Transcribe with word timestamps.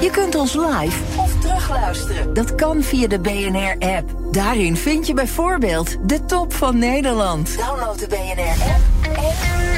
Je 0.00 0.10
kunt 0.10 0.34
ons 0.34 0.54
live 0.54 1.02
of 1.16 1.40
terugluisteren. 1.40 2.34
Dat 2.34 2.54
kan 2.54 2.82
via 2.82 3.08
de 3.08 3.18
BNR-app. 3.18 4.10
Daarin 4.32 4.76
vind 4.76 5.06
je 5.06 5.14
bijvoorbeeld 5.14 6.08
de 6.08 6.24
top 6.24 6.52
van 6.52 6.78
Nederland. 6.78 7.56
Download 7.56 7.98
de 7.98 8.06
BNR-app 8.06 8.80
en 9.02 9.34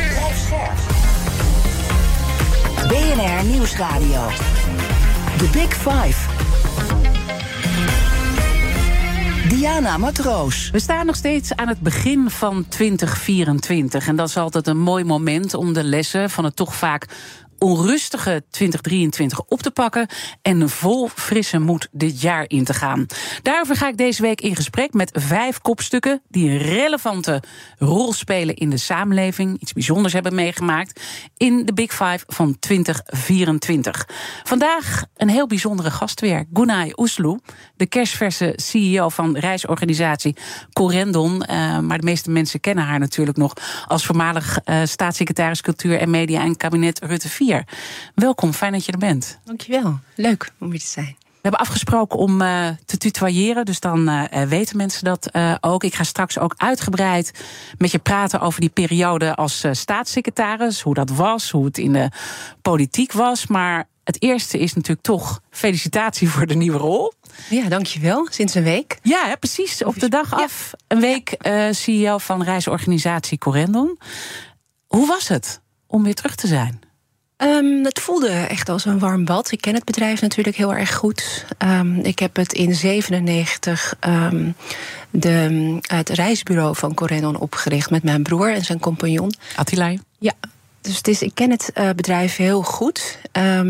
blijf 0.08 0.38
scherp. 0.46 0.78
BNR 2.88 3.44
Nieuwsradio. 3.44 4.26
The 5.38 5.48
Big 5.52 5.74
Five. 5.74 6.28
Diana 9.48 9.96
Matroos. 9.96 10.70
We 10.70 10.78
staan 10.78 11.06
nog 11.06 11.16
steeds 11.16 11.54
aan 11.56 11.68
het 11.68 11.80
begin 11.80 12.30
van 12.30 12.64
2024. 12.68 14.08
En 14.08 14.16
dat 14.16 14.28
is 14.28 14.36
altijd 14.36 14.66
een 14.66 14.78
mooi 14.78 15.04
moment 15.04 15.54
om 15.54 15.72
de 15.72 15.84
lessen 15.84 16.30
van 16.30 16.44
het 16.44 16.56
toch 16.56 16.74
vaak 16.74 17.06
onrustige 17.60 18.44
2023 18.50 19.40
op 19.40 19.62
te 19.62 19.70
pakken 19.70 20.06
en 20.42 20.68
vol 20.68 21.08
frisse 21.08 21.58
moed 21.58 21.88
dit 21.92 22.20
jaar 22.20 22.44
in 22.46 22.64
te 22.64 22.74
gaan. 22.74 23.06
Daarover 23.42 23.76
ga 23.76 23.88
ik 23.88 23.96
deze 23.96 24.22
week 24.22 24.40
in 24.40 24.56
gesprek 24.56 24.92
met 24.92 25.10
vijf 25.12 25.58
kopstukken 25.58 26.22
die 26.28 26.50
een 26.50 26.58
relevante 26.58 27.42
rol 27.78 28.12
spelen 28.12 28.54
in 28.54 28.70
de 28.70 28.76
samenleving, 28.76 29.60
iets 29.60 29.72
bijzonders 29.72 30.12
hebben 30.12 30.34
meegemaakt 30.34 31.00
in 31.36 31.66
de 31.66 31.72
Big 31.72 31.90
Five 31.90 32.24
van 32.26 32.58
2024. 32.58 34.08
Vandaag 34.44 35.04
een 35.16 35.28
heel 35.28 35.46
bijzondere 35.46 35.90
gast 35.90 36.20
weer, 36.20 36.44
Gunay 36.52 36.92
Oesloe, 36.96 37.40
de 37.76 37.86
kerstverse 37.86 38.52
CEO 38.56 39.08
van 39.08 39.36
reisorganisatie 39.36 40.36
Corendon. 40.72 41.32
Uh, 41.50 41.78
maar 41.78 41.98
de 41.98 42.04
meeste 42.04 42.30
mensen 42.30 42.60
kennen 42.60 42.84
haar 42.84 42.98
natuurlijk 42.98 43.36
nog 43.36 43.52
als 43.86 44.06
voormalig 44.06 44.58
uh, 44.64 44.80
staatssecretaris 44.84 45.60
cultuur 45.60 45.98
en 45.98 46.10
media 46.10 46.42
en 46.42 46.56
kabinet 46.56 46.98
Rutte 47.04 47.28
4. 47.28 47.49
Welkom, 48.14 48.52
fijn 48.52 48.72
dat 48.72 48.84
je 48.84 48.92
er 48.92 48.98
bent. 48.98 49.38
Dankjewel, 49.44 49.98
leuk 50.14 50.52
om 50.58 50.70
hier 50.70 50.80
te 50.80 50.86
zijn. 50.86 51.16
We 51.20 51.48
hebben 51.48 51.60
afgesproken 51.60 52.18
om 52.18 52.40
uh, 52.40 52.68
te 52.84 52.96
tutoyeren, 52.96 53.64
dus 53.64 53.80
dan 53.80 54.08
uh, 54.08 54.42
weten 54.42 54.76
mensen 54.76 55.04
dat 55.04 55.28
uh, 55.32 55.54
ook. 55.60 55.84
Ik 55.84 55.94
ga 55.94 56.04
straks 56.04 56.38
ook 56.38 56.54
uitgebreid 56.56 57.32
met 57.78 57.90
je 57.90 57.98
praten 57.98 58.40
over 58.40 58.60
die 58.60 58.68
periode 58.68 59.34
als 59.34 59.64
staatssecretaris. 59.70 60.80
Hoe 60.80 60.94
dat 60.94 61.10
was, 61.10 61.50
hoe 61.50 61.64
het 61.64 61.78
in 61.78 61.92
de 61.92 62.10
politiek 62.62 63.12
was. 63.12 63.46
Maar 63.46 63.88
het 64.04 64.22
eerste 64.22 64.58
is 64.58 64.74
natuurlijk 64.74 65.06
toch 65.06 65.40
felicitatie 65.50 66.28
voor 66.28 66.46
de 66.46 66.54
nieuwe 66.54 66.78
rol. 66.78 67.12
Ja, 67.50 67.68
dankjewel. 67.68 68.26
Sinds 68.30 68.54
een 68.54 68.62
week. 68.62 68.98
Ja, 69.02 69.26
hè, 69.26 69.36
precies. 69.36 69.84
Op 69.84 69.98
de 69.98 70.08
dag 70.08 70.34
af. 70.34 70.72
Een 70.88 71.00
week 71.00 71.36
CEO 71.70 72.18
van 72.18 72.42
reisorganisatie 72.42 73.38
Corendon. 73.38 73.98
Hoe 74.86 75.06
was 75.06 75.28
het 75.28 75.60
om 75.86 76.02
weer 76.02 76.14
terug 76.14 76.34
te 76.34 76.46
zijn? 76.46 76.88
Um, 77.42 77.84
het 77.84 78.00
voelde 78.00 78.28
echt 78.28 78.68
als 78.68 78.84
een 78.84 78.98
warm 78.98 79.24
bad. 79.24 79.52
Ik 79.52 79.60
ken 79.60 79.74
het 79.74 79.84
bedrijf 79.84 80.20
natuurlijk 80.20 80.56
heel 80.56 80.74
erg 80.74 80.94
goed. 80.94 81.46
Um, 81.58 81.98
ik 81.98 82.18
heb 82.18 82.36
het 82.36 82.52
in 82.52 82.74
97 82.74 83.96
um, 84.06 84.54
de, 85.10 85.78
het 85.80 86.08
reisbureau 86.08 86.76
van 86.76 86.94
Corendon 86.94 87.36
opgericht 87.36 87.90
met 87.90 88.02
mijn 88.02 88.22
broer 88.22 88.52
en 88.52 88.64
zijn 88.64 88.80
compagnon. 88.80 89.34
Attilai. 89.56 90.00
Ja, 90.18 90.32
dus 90.80 90.96
het 90.96 91.08
is, 91.08 91.22
ik 91.22 91.34
ken 91.34 91.50
het 91.50 91.70
uh, 91.74 91.90
bedrijf 91.96 92.36
heel 92.36 92.62
goed. 92.62 93.18
Uh, 93.38 93.62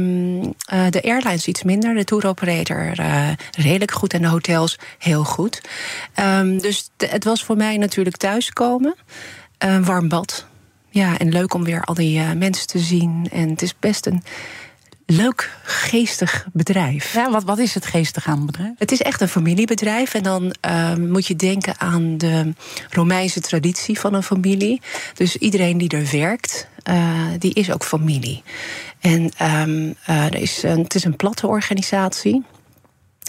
de 0.90 1.02
airlines 1.02 1.46
iets 1.46 1.62
minder, 1.62 1.94
de 1.94 2.04
tour 2.04 2.26
operator 2.26 3.00
uh, 3.00 3.28
redelijk 3.50 3.92
goed 3.92 4.12
en 4.12 4.22
de 4.22 4.28
hotels 4.28 4.78
heel 4.98 5.24
goed. 5.24 5.60
Dus 6.60 6.90
het 6.96 7.24
was 7.24 7.44
voor 7.44 7.56
mij 7.56 7.76
natuurlijk 7.76 8.16
thuiskomen. 8.16 8.94
Een 9.58 9.84
warm 9.84 10.08
bad. 10.08 10.46
Ja, 10.90 11.18
en 11.18 11.28
leuk 11.28 11.54
om 11.54 11.64
weer 11.64 11.84
al 11.84 11.94
die 11.94 12.18
uh, 12.18 12.32
mensen 12.32 12.66
te 12.66 12.78
zien. 12.78 13.28
En 13.32 13.48
het 13.48 13.62
is 13.62 13.74
best 13.78 14.06
een 14.06 14.22
leuk, 15.06 15.50
geestig 15.62 16.46
bedrijf. 16.52 17.12
Ja, 17.12 17.30
wat, 17.30 17.44
wat 17.44 17.58
is 17.58 17.74
het 17.74 17.86
geestig 17.86 18.26
aan 18.26 18.36
het 18.36 18.46
bedrijf? 18.46 18.72
Het 18.78 18.92
is 18.92 19.02
echt 19.02 19.20
een 19.20 19.28
familiebedrijf. 19.28 20.14
En 20.14 20.22
dan 20.22 20.54
uh, 20.66 20.94
moet 20.94 21.26
je 21.26 21.36
denken 21.36 21.74
aan 21.78 22.18
de 22.18 22.52
Romeinse 22.90 23.40
traditie 23.40 23.98
van 24.00 24.14
een 24.14 24.22
familie. 24.22 24.80
Dus 25.14 25.36
iedereen 25.36 25.78
die 25.78 25.88
er 25.88 26.08
werkt, 26.10 26.68
uh, 26.90 27.26
die 27.38 27.54
is 27.54 27.72
ook 27.72 27.84
familie. 27.84 28.42
En 29.00 29.32
um, 29.42 29.94
er 30.06 30.34
is 30.34 30.62
een, 30.62 30.82
het 30.82 30.94
is 30.94 31.04
een 31.04 31.16
platte 31.16 31.46
organisatie. 31.46 32.44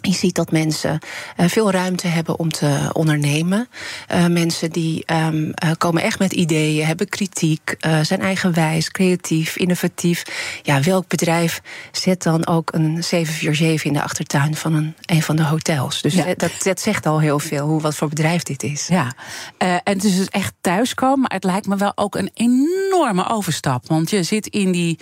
Je 0.02 0.14
ziet 0.14 0.36
dat 0.36 0.52
mensen 0.52 1.00
uh, 1.38 1.48
veel 1.48 1.72
ruimte 1.72 2.08
hebben 2.08 2.40
om 2.40 2.52
te 2.52 2.90
ondernemen. 2.94 3.68
Uh, 4.12 4.28
mensen 4.28 4.72
die 4.72 5.04
um, 5.14 5.46
uh, 5.64 5.72
komen 5.78 6.04
echt 6.04 6.20
met 6.20 6.34
ideeën, 6.34 6.86
hebben 6.86 7.10
kritiek, 7.10 7.76
zijn 8.02 8.22
eigenwijs, 8.22 8.92
creatief, 8.92 9.56
innovatief. 9.56 10.24
Ja, 10.64 10.82
welk 10.82 11.08
bedrijf 11.08 11.62
zet 11.92 12.24
dan 12.24 12.48
ook 12.48 12.74
een 12.74 13.04
747 13.04 13.84
in 13.84 13.94
de 13.94 14.02
achtertuin 14.02 14.56
van 14.56 14.74
een, 14.74 14.96
een 15.06 15.22
van 15.22 15.36
de 15.36 15.44
hotels? 15.44 16.02
Dus 16.02 16.14
ja. 16.14 16.34
dat, 16.36 16.52
dat 16.64 16.80
zegt 16.80 17.06
al 17.06 17.20
heel 17.20 17.40
veel 17.40 17.68
hoe 17.68 17.82
wat 17.82 17.96
voor 17.96 18.10
bedrijf 18.10 18.44
dit 18.44 18.64
is. 18.64 18.88
Ja, 18.88 19.14
en 19.58 19.82
het 19.84 20.04
is 20.04 20.18
dus 20.18 20.30
echt 20.30 20.54
thuiskomen, 20.62 21.20
maar 21.20 21.32
het 21.32 21.44
lijkt 21.44 21.68
me 21.68 21.78
wel 21.78 21.92
ook 21.96 22.16
een 22.16 22.32
enorme 22.34 23.30
overstap. 23.30 23.88
Want 23.88 24.10
je 24.10 24.24
zit 24.24 24.48
in 24.48 24.72
die 24.72 25.00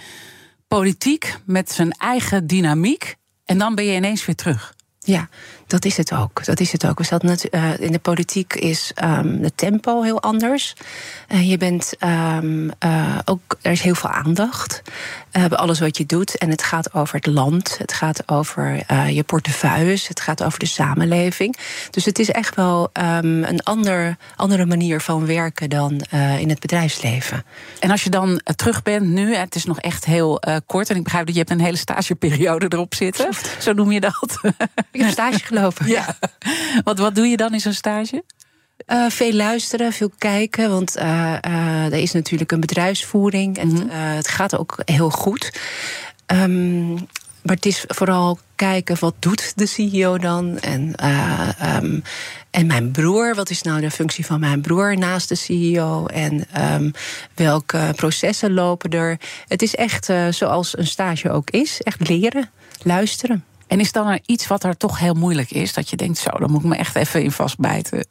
politiek 0.67 1.37
met 1.45 1.71
zijn 1.71 1.91
eigen 1.91 2.47
dynamiek 2.47 3.15
en 3.45 3.57
dan 3.57 3.75
ben 3.75 3.85
je 3.85 3.95
ineens 3.95 4.25
weer 4.25 4.35
terug. 4.35 4.73
Ja, 5.09 5.27
dat 5.69 5.85
is 5.85 5.97
het 5.97 6.13
ook. 6.13 6.45
Dat 6.45 6.59
is 6.59 6.71
het 6.71 6.85
ook. 6.85 6.97
We 6.97 7.03
zaten 7.03 7.27
net, 7.27 7.47
uh, 7.51 7.79
in 7.79 7.91
de 7.91 7.99
politiek 7.99 8.53
is 8.53 8.91
um, 9.03 9.43
het 9.43 9.57
tempo 9.57 10.01
heel 10.01 10.21
anders. 10.21 10.75
Uh, 11.27 11.49
je 11.49 11.57
bent 11.57 11.93
um, 12.03 12.71
uh, 12.85 13.17
ook, 13.25 13.57
er 13.61 13.71
is 13.71 13.81
heel 13.81 13.95
veel 13.95 14.09
aandacht 14.09 14.81
bij 15.31 15.57
alles 15.57 15.79
wat 15.79 15.97
je 15.97 16.05
doet. 16.05 16.37
En 16.37 16.49
het 16.49 16.63
gaat 16.63 16.93
over 16.93 17.15
het 17.15 17.25
land, 17.25 17.77
het 17.77 17.93
gaat 17.93 18.29
over 18.29 18.83
je 19.09 19.23
portefeuilles, 19.23 20.07
het 20.07 20.19
gaat 20.19 20.43
over 20.43 20.59
de 20.59 20.65
samenleving. 20.65 21.57
Dus 21.89 22.05
het 22.05 22.19
is 22.19 22.29
echt 22.29 22.55
wel 22.55 22.89
um, 22.93 23.43
een 23.43 23.63
ander, 23.63 24.17
andere 24.35 24.65
manier 24.65 25.01
van 25.01 25.25
werken 25.25 25.69
dan 25.69 26.01
in 26.39 26.49
het 26.49 26.59
bedrijfsleven. 26.59 27.45
En 27.79 27.91
als 27.91 28.03
je 28.03 28.09
dan 28.09 28.41
terug 28.55 28.81
bent 28.81 29.07
nu, 29.07 29.35
het 29.35 29.55
is 29.55 29.65
nog 29.65 29.79
echt 29.79 30.05
heel 30.05 30.41
kort. 30.65 30.89
En 30.89 30.95
ik 30.95 31.03
begrijp 31.03 31.25
dat 31.25 31.35
je 31.35 31.39
hebt 31.41 31.51
een 31.51 31.65
hele 31.65 31.77
stageperiode 31.77 32.65
erop 32.69 32.95
zitten. 32.95 33.29
Zo 33.59 33.73
noem 33.73 33.91
je 33.91 33.99
dat. 33.99 34.39
Ik 34.91 35.01
heb 35.01 35.11
stage 35.11 35.39
gelopen. 35.39 35.58
Ja. 35.85 36.15
Wat, 36.83 36.97
wat 36.97 37.15
doe 37.15 37.27
je 37.27 37.37
dan 37.37 37.53
in 37.53 37.59
zo'n 37.59 37.73
stage? 37.73 38.23
Uh, 38.87 39.09
veel 39.09 39.33
luisteren, 39.33 39.93
veel 39.93 40.11
kijken. 40.17 40.69
Want 40.69 40.97
uh, 40.97 41.03
uh, 41.47 41.85
er 41.85 41.93
is 41.93 42.11
natuurlijk 42.11 42.51
een 42.51 42.59
bedrijfsvoering. 42.59 43.57
En 43.57 43.67
mm-hmm. 43.67 43.89
het 43.89 44.27
gaat 44.27 44.57
ook 44.57 44.77
heel 44.85 45.09
goed. 45.09 45.59
Um, 46.27 46.93
maar 47.41 47.55
het 47.55 47.65
is 47.65 47.83
vooral 47.87 48.39
kijken 48.55 48.99
wat 48.99 49.15
doet 49.19 49.53
de 49.55 49.65
CEO 49.65 50.17
dan. 50.17 50.59
En, 50.59 50.93
um, 51.75 52.03
en 52.51 52.67
mijn 52.67 52.91
broer, 52.91 53.35
wat 53.35 53.49
is 53.49 53.61
nou 53.61 53.81
de 53.81 53.91
functie 53.91 54.25
van 54.25 54.39
mijn 54.39 54.61
broer 54.61 54.97
naast 54.97 55.29
de 55.29 55.35
CEO? 55.35 56.05
En 56.05 56.45
um, 56.73 56.91
welke 57.35 57.93
processen 57.95 58.53
lopen 58.53 58.89
er? 58.89 59.19
Het 59.47 59.61
is 59.61 59.75
echt 59.75 60.09
zoals 60.29 60.77
een 60.77 60.87
stage 60.87 61.29
ook 61.29 61.49
is. 61.49 61.81
Echt 61.81 62.09
leren, 62.09 62.49
luisteren. 62.83 63.43
En 63.69 63.79
is 63.79 63.91
dan 63.91 64.07
er 64.07 64.19
iets 64.25 64.47
wat 64.47 64.63
er 64.63 64.77
toch 64.77 64.99
heel 64.99 65.13
moeilijk 65.13 65.51
is? 65.51 65.73
Dat 65.73 65.89
je 65.89 65.95
denkt, 65.95 66.17
zo, 66.17 66.29
dan 66.29 66.51
moet 66.51 66.61
ik 66.61 66.67
me 66.67 66.75
echt 66.75 66.95
even 66.95 67.23
in 67.23 67.31
vastbijten. 67.31 68.07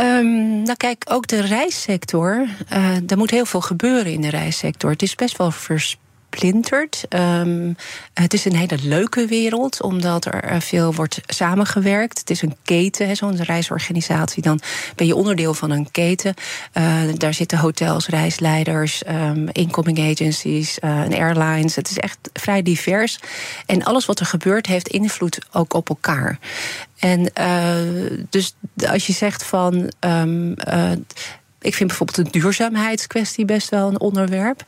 Um, 0.00 0.62
nou 0.62 0.76
kijk, 0.76 1.04
ook 1.08 1.26
de 1.26 1.40
reissector. 1.40 2.46
Uh, 2.72 3.10
er 3.10 3.16
moet 3.16 3.30
heel 3.30 3.46
veel 3.46 3.60
gebeuren 3.60 4.12
in 4.12 4.20
de 4.20 4.30
reissector. 4.30 4.90
Het 4.90 5.02
is 5.02 5.14
best 5.14 5.36
wel 5.36 5.50
verspreid 5.50 6.04
versplinterd. 6.30 7.04
Um, 7.08 7.76
het 8.14 8.32
is 8.32 8.44
een 8.44 8.56
hele 8.56 8.78
leuke 8.82 9.26
wereld, 9.26 9.82
omdat 9.82 10.24
er 10.24 10.62
veel 10.62 10.94
wordt 10.94 11.20
samengewerkt. 11.26 12.18
Het 12.18 12.30
is 12.30 12.42
een 12.42 12.56
keten, 12.62 13.16
zo'n 13.16 13.42
reisorganisatie. 13.42 14.42
Dan 14.42 14.60
ben 14.94 15.06
je 15.06 15.14
onderdeel 15.14 15.54
van 15.54 15.70
een 15.70 15.90
keten. 15.90 16.34
Uh, 16.74 17.00
daar 17.14 17.34
zitten 17.34 17.58
hotels, 17.58 18.06
reisleiders, 18.06 19.02
um, 19.08 19.48
incoming 19.52 19.98
agencies, 19.98 20.78
uh, 20.84 21.08
airlines. 21.08 21.76
Het 21.76 21.90
is 21.90 21.98
echt 21.98 22.18
vrij 22.32 22.62
divers. 22.62 23.18
En 23.66 23.84
alles 23.84 24.06
wat 24.06 24.20
er 24.20 24.26
gebeurt 24.26 24.66
heeft 24.66 24.88
invloed 24.88 25.38
ook 25.52 25.74
op 25.74 25.88
elkaar. 25.88 26.38
En 26.98 27.30
dus 28.30 28.54
als 28.88 29.06
je 29.06 29.12
zegt 29.12 29.44
van. 29.44 29.92
Um, 30.00 30.54
ik 31.60 31.74
vind 31.74 31.88
bijvoorbeeld 31.88 32.32
de 32.32 32.38
duurzaamheidskwestie 32.38 33.44
best 33.44 33.68
wel 33.68 33.88
een 33.88 34.00
onderwerp. 34.00 34.64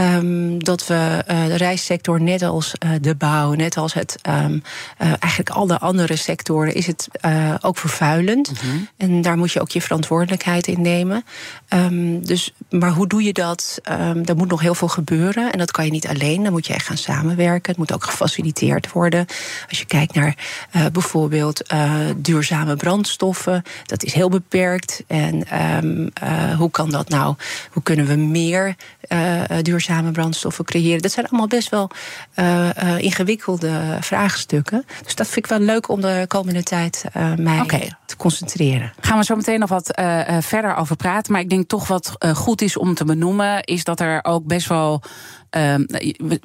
Um, 0.00 0.64
dat 0.64 0.86
we 0.86 1.24
uh, 1.30 1.46
de 1.46 1.56
reissector, 1.56 2.20
net 2.20 2.42
als 2.42 2.72
uh, 2.84 2.90
de 3.00 3.14
bouw, 3.14 3.52
net 3.52 3.76
als 3.76 3.94
het 3.94 4.18
um, 4.28 4.62
uh, 5.02 5.12
eigenlijk 5.18 5.50
alle 5.50 5.78
andere 5.78 6.16
sectoren, 6.16 6.74
is 6.74 6.86
het 6.86 7.08
ook 7.60 7.78
vervuilend. 7.78 8.50
Mm 8.50 8.70
-hmm. 8.70 8.88
En 8.96 9.22
daar 9.22 9.36
moet 9.36 9.52
je 9.52 9.60
ook 9.60 9.70
je 9.70 9.80
verantwoordelijkheid 9.80 10.66
in 10.66 10.82
nemen. 10.82 11.24
Um, 11.68 12.26
dus, 12.26 12.52
maar 12.70 12.90
hoe 12.90 13.06
doe 13.06 13.22
je 13.22 13.32
dat? 13.32 13.80
er 14.24 14.36
moet 14.36 14.48
nog 14.48 14.60
heel 14.60 14.74
veel 14.74 14.88
gebeuren. 14.88 15.52
En 15.52 15.58
dat 15.58 15.70
kan 15.70 15.84
je 15.84 15.90
niet 15.90 16.08
alleen. 16.08 16.42
Dan 16.42 16.52
moet 16.52 16.66
je 16.66 16.74
echt 16.74 16.86
gaan 16.86 16.96
samenwerken. 16.96 17.70
Het 17.70 17.78
moet 17.78 17.92
ook 17.92 18.04
gefaciliteerd 18.04 18.92
worden. 18.92 19.26
Als 19.68 19.78
je 19.78 19.84
kijkt 19.84 20.14
naar 20.14 20.36
bijvoorbeeld 20.92 21.74
duurzame 22.16 22.76
brandstoffen, 22.76 23.62
dat 23.86 24.02
is 24.02 24.12
heel 24.12 24.28
beperkt. 24.28 25.02
En 25.06 25.46
hoe 26.56 26.70
kan 26.70 26.90
dat 26.90 27.08
nou? 27.08 27.34
Hoe 27.70 27.82
kunnen 27.82 28.06
we 28.06 28.14
meer 28.14 28.76
duurzame 29.62 29.83
duurzame 29.86 30.10
brandstoffen 30.10 30.64
creëren. 30.64 31.02
Dat 31.02 31.12
zijn 31.12 31.26
allemaal 31.26 31.46
best 31.46 31.68
wel 31.68 31.90
ingewikkelde 32.98 33.96
vraagstukken. 34.00 34.84
Dus 35.04 35.14
dat 35.14 35.26
vind 35.26 35.44
ik 35.44 35.50
wel 35.50 35.60
leuk 35.60 35.88
om 35.88 36.00
de 36.00 36.24
komende 36.28 36.62
tijd 36.62 37.04
mij 37.36 37.92
te 38.06 38.16
concentreren. 38.16 38.92
Gaan 39.00 39.18
we 39.18 39.24
zo 39.24 39.36
meteen 39.36 39.58
nog 39.58 39.68
wat 39.68 40.00
verder 40.40 40.74
over 40.74 40.96
praten. 40.96 41.32
Maar 41.32 41.40
ik 41.40 41.50
denk 41.50 41.68
toch 41.68 41.88
wat 41.88 42.16
goed 42.34 42.62
is 42.62 42.76
om 42.76 42.94
te 42.94 43.04
benoemen, 43.04 43.62
is 43.62 43.84
dat 43.84 44.00
er 44.00 44.24
ook 44.24 44.46
best 44.46 44.68
wel 44.68 45.02
Ehm, 45.54 45.84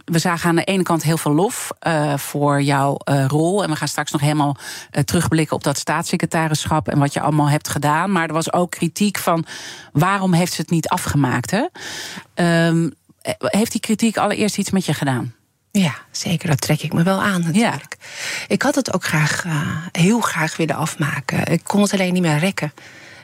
we, 0.05 0.19
zagen 0.19 0.49
aan 0.49 0.55
de 0.55 0.63
ene 0.63 0.83
kant 0.83 1.03
heel 1.03 1.17
veel 1.17 1.33
lof 1.33 1.71
voor 2.15 2.61
jouw 2.61 2.97
rol. 3.27 3.63
En 3.63 3.69
we 3.69 3.75
gaan 3.75 3.87
straks 3.87 4.11
nog 4.11 4.21
helemaal 4.21 4.57
terugblikken 5.05 5.55
op 5.55 5.63
dat 5.63 5.77
staatssecretarischap 5.77 6.87
en 6.87 6.99
wat 6.99 7.13
je 7.13 7.21
allemaal 7.21 7.49
hebt 7.49 7.67
gedaan. 7.67 8.11
Maar 8.11 8.27
er 8.27 8.33
was 8.33 8.53
ook 8.53 8.71
kritiek 8.71 9.17
van 9.17 9.45
waarom 9.91 10.33
heeft 10.33 10.53
ze 10.53 10.61
het 10.61 10.69
niet 10.69 10.87
afgemaakt? 10.87 11.51
Hè? 11.51 11.65
Um, 12.67 12.93
heeft 13.39 13.71
die 13.71 13.81
kritiek 13.81 14.17
allereerst 14.17 14.57
iets 14.57 14.69
met 14.69 14.85
je 14.85 14.93
gedaan? 14.93 15.33
Ja, 15.71 15.95
zeker. 16.11 16.47
Dat 16.49 16.61
trek 16.61 16.81
ik 16.81 16.93
me 16.93 17.03
wel 17.03 17.21
aan 17.21 17.41
natuurlijk. 17.41 17.95
Ja. 17.99 18.45
Ik 18.47 18.61
had 18.61 18.75
het 18.75 18.93
ook 18.93 19.03
graag, 19.03 19.45
heel 19.91 20.19
graag 20.19 20.57
willen 20.57 20.75
afmaken. 20.75 21.45
Ik 21.45 21.63
kon 21.63 21.81
het 21.81 21.93
alleen 21.93 22.13
niet 22.13 22.21
meer 22.21 22.37
rekken. 22.37 22.73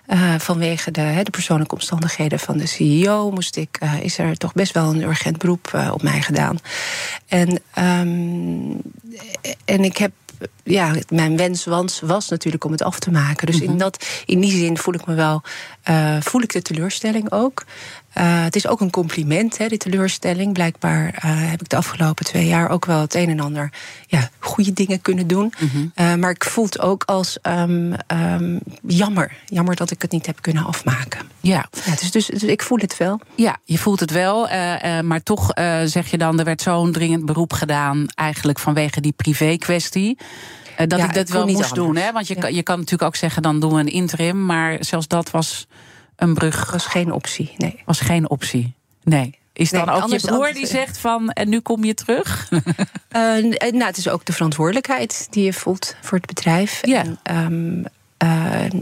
Uh, 0.07 0.35
vanwege 0.39 0.91
de, 0.91 1.19
de, 1.23 1.31
persoonlijke 1.31 1.75
omstandigheden 1.75 2.39
van 2.39 2.57
de 2.57 2.65
CEO 2.65 3.31
moest 3.31 3.55
ik, 3.55 3.77
uh, 3.83 3.99
is 3.99 4.17
er 4.17 4.37
toch 4.37 4.53
best 4.53 4.73
wel 4.73 4.89
een 4.89 5.01
urgent 5.01 5.37
beroep 5.37 5.89
op 5.91 6.01
mij 6.01 6.21
gedaan. 6.21 6.57
En, 7.27 7.49
um, 7.79 8.81
en 9.65 9.83
ik 9.83 9.97
heb 9.97 10.11
ja, 10.63 10.95
mijn 11.09 11.37
wens 11.37 11.65
was, 11.65 11.99
was 11.99 12.29
natuurlijk 12.29 12.63
om 12.63 12.71
het 12.71 12.83
af 12.83 12.99
te 12.99 13.11
maken. 13.11 13.47
Dus 13.47 13.59
in, 13.59 13.69
mhm. 13.69 13.77
dat, 13.77 14.05
in 14.25 14.39
die 14.39 14.51
zin 14.51 14.77
voel 14.77 14.93
ik 14.93 15.05
me 15.05 15.13
wel, 15.13 15.41
uh, 15.89 16.17
voel 16.21 16.41
ik 16.41 16.53
de 16.53 16.61
teleurstelling 16.61 17.31
ook. 17.31 17.65
Uh, 18.17 18.43
het 18.43 18.55
is 18.55 18.67
ook 18.67 18.81
een 18.81 18.89
compliment, 18.89 19.57
hè, 19.57 19.67
die 19.67 19.77
teleurstelling. 19.77 20.53
Blijkbaar 20.53 21.05
uh, 21.05 21.11
heb 21.23 21.61
ik 21.61 21.69
de 21.69 21.75
afgelopen 21.75 22.25
twee 22.25 22.47
jaar 22.47 22.69
ook 22.69 22.85
wel 22.85 23.01
het 23.01 23.15
een 23.15 23.29
en 23.29 23.39
ander 23.39 23.71
ja, 24.07 24.29
goede 24.39 24.73
dingen 24.73 25.01
kunnen 25.01 25.27
doen. 25.27 25.53
Mm 25.59 25.91
-hmm. 25.95 26.19
maar 26.19 26.31
ik 26.31 26.43
voel 26.43 26.65
het 26.65 26.79
ook 26.79 27.03
als 27.03 27.37
um, 27.41 27.95
um, 28.07 28.59
jammer. 28.87 29.31
Jammer 29.45 29.75
dat 29.75 29.91
ik 29.91 30.01
het 30.01 30.11
niet 30.11 30.25
heb 30.25 30.41
kunnen 30.41 30.65
afmaken. 30.65 31.19
Ja. 31.47 31.65
ja 31.85 31.95
dus, 31.95 32.11
dus, 32.11 32.25
dus 32.25 32.43
ik 32.43 32.61
voel 32.61 32.77
het 32.77 32.97
wel. 32.97 33.19
Ja, 33.35 33.57
je 33.63 33.77
voelt 33.77 33.99
het 33.99 34.11
wel. 34.11 34.47
maar 35.03 35.23
toch 35.23 35.51
zeg 35.85 36.11
je 36.11 36.17
dan, 36.17 36.39
er 36.39 36.45
werd 36.45 36.61
zo'n 36.61 36.91
dringend 36.91 37.25
beroep 37.25 37.53
gedaan... 37.53 38.05
eigenlijk 38.15 38.59
vanwege 38.59 39.01
die 39.01 39.11
privé-kwestie. 39.11 40.17
Dat 40.87 40.99
ik 40.99 41.13
dat 41.13 41.29
wel 41.29 41.47
moest 41.47 41.75
doen. 41.75 41.95
Hè? 41.95 42.11
Want 42.11 42.27
je, 42.27 42.35
kan, 42.35 42.53
je 42.53 42.63
kan 42.63 42.75
natuurlijk 42.75 43.09
ook 43.09 43.15
zeggen, 43.15 43.41
dan 43.41 43.59
doen 43.59 43.73
we 43.73 43.79
een 43.79 43.87
interim. 43.87 44.45
Maar 44.45 44.77
zelfs 44.79 45.07
dat 45.07 45.31
was 45.31 45.67
een 46.15 46.33
brug. 46.33 46.71
Was 46.71 46.85
geen 46.85 47.11
optie, 47.11 47.53
nee. 47.57 47.81
Was 47.85 47.99
geen 47.99 48.29
optie, 48.29 48.73
nee. 49.03 49.39
Is 49.53 49.69
dan 49.69 49.89
ook 49.89 50.09
je 50.09 50.19
broer 50.19 50.53
die 50.53 50.67
zegt 50.67 50.97
van, 50.97 51.29
en 51.29 51.49
nu 51.49 51.59
kom 51.59 51.83
je 51.83 51.93
terug? 51.93 52.49
Uh, 52.51 52.61
nou, 53.71 53.83
het 53.83 53.97
is 53.97 54.09
ook 54.09 54.25
de 54.25 54.33
verantwoordelijkheid 54.33 55.27
die 55.29 55.43
je 55.43 55.53
voelt 55.53 55.95
voor 56.01 56.17
het 56.17 56.27
bedrijf. 56.27 56.79
Ja. 56.81 57.03
En, 57.23 57.35
um, 57.53 57.85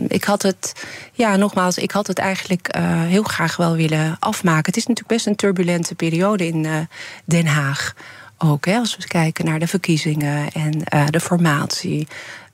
ik 0.08 0.24
had 0.24 0.42
het, 0.42 0.86
ja, 1.14 1.36
nogmaals, 1.36 1.78
ik 1.78 1.92
had 1.92 2.08
het 2.08 2.18
eigenlijk 2.18 2.78
uh, 2.78 3.02
heel 3.02 3.24
graag 3.24 3.56
wel 3.56 3.76
willen 3.76 4.16
afmaken. 4.20 4.66
Het 4.66 4.78
is 4.78 4.86
natuurlijk 4.86 5.16
best 5.16 5.28
een 5.28 5.36
turbulente 5.36 5.96
periode 5.96 6.48
in 6.48 6.64
uh, 6.64 6.78
Den 7.26 7.46
Haag 7.46 7.94
ook. 8.38 8.66
Hè, 8.66 8.78
als 8.78 8.98
we 8.98 9.08
kijken 9.08 9.46
naar 9.46 9.60
de 9.60 9.68
verkiezingen 9.68 10.52
en 10.52 10.82
de 11.10 11.20
formatie. 11.20 12.08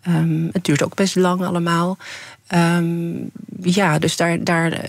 Um, 0.07 0.49
het 0.51 0.63
duurt 0.63 0.83
ook 0.83 0.95
best 0.95 1.15
lang 1.15 1.45
allemaal. 1.45 1.97
Um, 2.55 3.31
ja, 3.61 3.99
dus 3.99 4.15
daar. 4.15 4.43
daar 4.43 4.81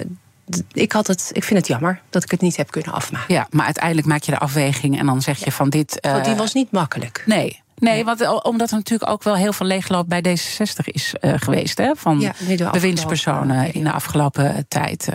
ik, 0.73 0.93
had 0.93 1.07
het, 1.07 1.31
ik 1.33 1.45
vind 1.45 1.59
het 1.59 1.69
jammer 1.69 2.01
dat 2.11 2.23
ik 2.23 2.31
het 2.31 2.41
niet 2.41 2.57
heb 2.57 2.71
kunnen 2.71 2.93
afmaken. 2.93 3.35
Ja, 3.35 3.47
maar 3.51 3.65
uiteindelijk 3.65 4.07
maak 4.07 4.23
je 4.23 4.31
de 4.31 4.39
afweging 4.39 4.99
en 4.99 5.07
dan 5.07 5.23
zeg 5.23 5.45
je 5.45 5.53
van 5.53 5.71
dit. 5.71 5.99
Want 6.01 6.25
die 6.25 6.35
was 6.35 6.53
niet 6.53 6.71
makkelijk. 6.71 7.23
Nee. 7.27 7.61
Nee, 7.81 8.05
want 8.05 8.43
omdat 8.43 8.71
er 8.71 8.77
natuurlijk 8.77 9.11
ook 9.11 9.23
wel 9.23 9.37
heel 9.37 9.53
veel 9.53 9.67
leegloop 9.67 10.09
bij 10.09 10.25
D66 10.29 10.85
is 10.85 11.15
uh, 11.21 11.32
geweest. 11.37 11.79
Hè, 11.79 11.93
van 11.97 12.21
ja, 12.21 12.71
bewindspersonen 12.71 13.75
in 13.75 13.85
de 13.85 13.93
afgelopen 13.93 14.65
tijd. 14.69 15.09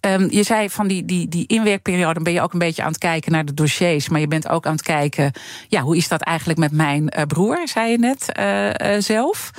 Um, 0.00 0.30
je 0.30 0.42
zei 0.42 0.70
van 0.70 0.86
die, 0.86 1.04
die, 1.04 1.28
die 1.28 1.46
inwerkperiode 1.46 2.20
ben 2.20 2.32
je 2.32 2.40
ook 2.40 2.52
een 2.52 2.58
beetje 2.58 2.82
aan 2.82 2.88
het 2.88 2.98
kijken 2.98 3.32
naar 3.32 3.44
de 3.44 3.54
dossiers. 3.54 4.08
Maar 4.08 4.20
je 4.20 4.28
bent 4.28 4.48
ook 4.48 4.66
aan 4.66 4.72
het 4.72 4.82
kijken, 4.82 5.32
ja, 5.68 5.80
hoe 5.80 5.96
is 5.96 6.08
dat 6.08 6.20
eigenlijk 6.20 6.58
met 6.58 6.72
mijn 6.72 7.12
broer, 7.26 7.68
zei 7.68 7.90
je 7.90 7.98
net 7.98 8.28
uh, 8.38 9.00
zelf. 9.00 9.50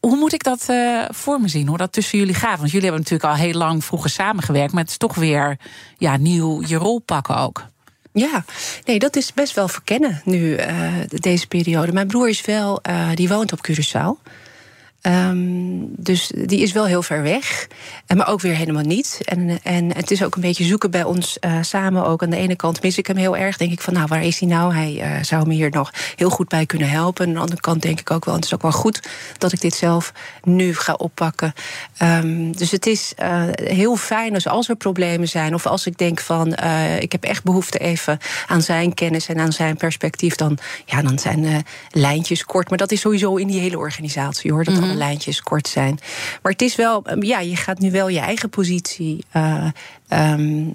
Hoe 0.00 0.16
moet 0.16 0.32
ik 0.32 0.42
dat 0.42 0.66
uh, 0.70 1.04
voor 1.08 1.40
me 1.40 1.48
zien? 1.48 1.68
Hoe 1.68 1.76
dat 1.76 1.92
tussen 1.92 2.18
jullie 2.18 2.34
gaat? 2.34 2.58
Want 2.58 2.70
jullie 2.70 2.86
hebben 2.86 3.02
natuurlijk 3.02 3.30
al 3.30 3.44
heel 3.44 3.58
lang 3.58 3.84
vroeger 3.84 4.10
samengewerkt. 4.10 4.72
Maar 4.72 4.82
het 4.82 4.90
is 4.90 4.96
toch 4.96 5.14
weer 5.14 5.58
ja, 5.96 6.16
nieuw 6.16 6.62
je 6.66 6.76
rol 6.76 6.98
pakken 6.98 7.36
ook. 7.36 7.64
Ja, 8.16 8.44
nee, 8.84 8.98
dat 8.98 9.16
is 9.16 9.32
best 9.32 9.54
wel 9.54 9.68
verkennen 9.68 10.20
nu, 10.24 10.58
uh, 10.58 10.92
deze 11.08 11.46
periode. 11.46 11.92
Mijn 11.92 12.06
broer 12.06 12.28
is 12.28 12.44
wel, 12.44 12.80
uh, 12.88 13.08
die 13.14 13.28
woont 13.28 13.52
op 13.52 13.68
Curaçao. 13.68 14.32
Um, 15.06 15.94
dus 15.96 16.32
die 16.44 16.60
is 16.60 16.72
wel 16.72 16.86
heel 16.86 17.02
ver 17.02 17.22
weg, 17.22 17.68
maar 18.16 18.28
ook 18.28 18.40
weer 18.40 18.54
helemaal 18.54 18.82
niet. 18.82 19.20
En, 19.24 19.58
en 19.62 19.96
het 19.96 20.10
is 20.10 20.24
ook 20.24 20.34
een 20.34 20.40
beetje 20.40 20.64
zoeken 20.64 20.90
bij 20.90 21.04
ons 21.04 21.36
uh, 21.40 21.58
samen 21.60 22.06
ook. 22.06 22.22
Aan 22.22 22.30
de 22.30 22.36
ene 22.36 22.56
kant 22.56 22.82
mis 22.82 22.98
ik 22.98 23.06
hem 23.06 23.16
heel 23.16 23.36
erg. 23.36 23.56
Denk 23.56 23.72
ik 23.72 23.80
van, 23.80 23.92
nou, 23.92 24.06
waar 24.06 24.24
is 24.24 24.38
hij 24.38 24.48
nou? 24.48 24.74
Hij 24.74 25.16
uh, 25.16 25.22
zou 25.22 25.46
me 25.46 25.54
hier 25.54 25.70
nog 25.70 25.92
heel 26.16 26.30
goed 26.30 26.48
bij 26.48 26.66
kunnen 26.66 26.88
helpen. 26.88 27.26
aan 27.26 27.32
de 27.32 27.38
andere 27.38 27.60
kant 27.60 27.82
denk 27.82 28.00
ik 28.00 28.10
ook 28.10 28.24
wel, 28.24 28.34
het 28.34 28.44
is 28.44 28.54
ook 28.54 28.62
wel 28.62 28.72
goed 28.72 29.08
dat 29.38 29.52
ik 29.52 29.60
dit 29.60 29.74
zelf 29.74 30.12
nu 30.42 30.74
ga 30.74 30.92
oppakken. 30.92 31.52
Um, 32.02 32.56
dus 32.56 32.70
het 32.70 32.86
is 32.86 33.12
uh, 33.22 33.42
heel 33.52 33.96
fijn 33.96 34.34
als, 34.34 34.46
als 34.46 34.68
er 34.68 34.76
problemen 34.76 35.28
zijn, 35.28 35.54
of 35.54 35.66
als 35.66 35.86
ik 35.86 35.98
denk 35.98 36.20
van, 36.20 36.56
ik 36.98 37.12
heb 37.12 37.24
echt 37.24 37.44
behoefte 37.44 37.78
even 37.78 38.18
aan 38.46 38.62
zijn 38.62 38.94
kennis 38.94 39.28
en 39.28 39.38
aan 39.38 39.52
zijn 39.52 39.76
perspectief, 39.76 40.34
dan, 40.34 40.58
ja, 40.84 41.02
dan 41.02 41.18
zijn 41.18 41.64
lijntjes 41.90 42.44
kort. 42.44 42.68
Maar 42.68 42.78
dat 42.78 42.92
is 42.92 43.00
sowieso 43.00 43.36
in 43.36 43.46
die 43.46 43.60
hele 43.60 43.78
organisatie 43.78 44.52
hoor. 44.52 44.64
Dat 44.64 44.74
mm 44.74 44.82
-hmm 44.82 44.93
lijntjes 44.94 45.42
kort 45.42 45.68
zijn. 45.68 45.98
Maar 46.42 46.52
het 46.52 46.62
is 46.62 46.76
wel, 46.76 47.04
ehm, 47.04 47.22
ja, 47.22 47.40
je 47.40 47.56
gaat 47.56 47.78
nu 47.78 47.90
wel 47.90 48.08
je 48.08 48.18
eigen 48.18 48.50
positie. 48.50 49.24
Uh, 49.36 49.66
um, 50.08 50.74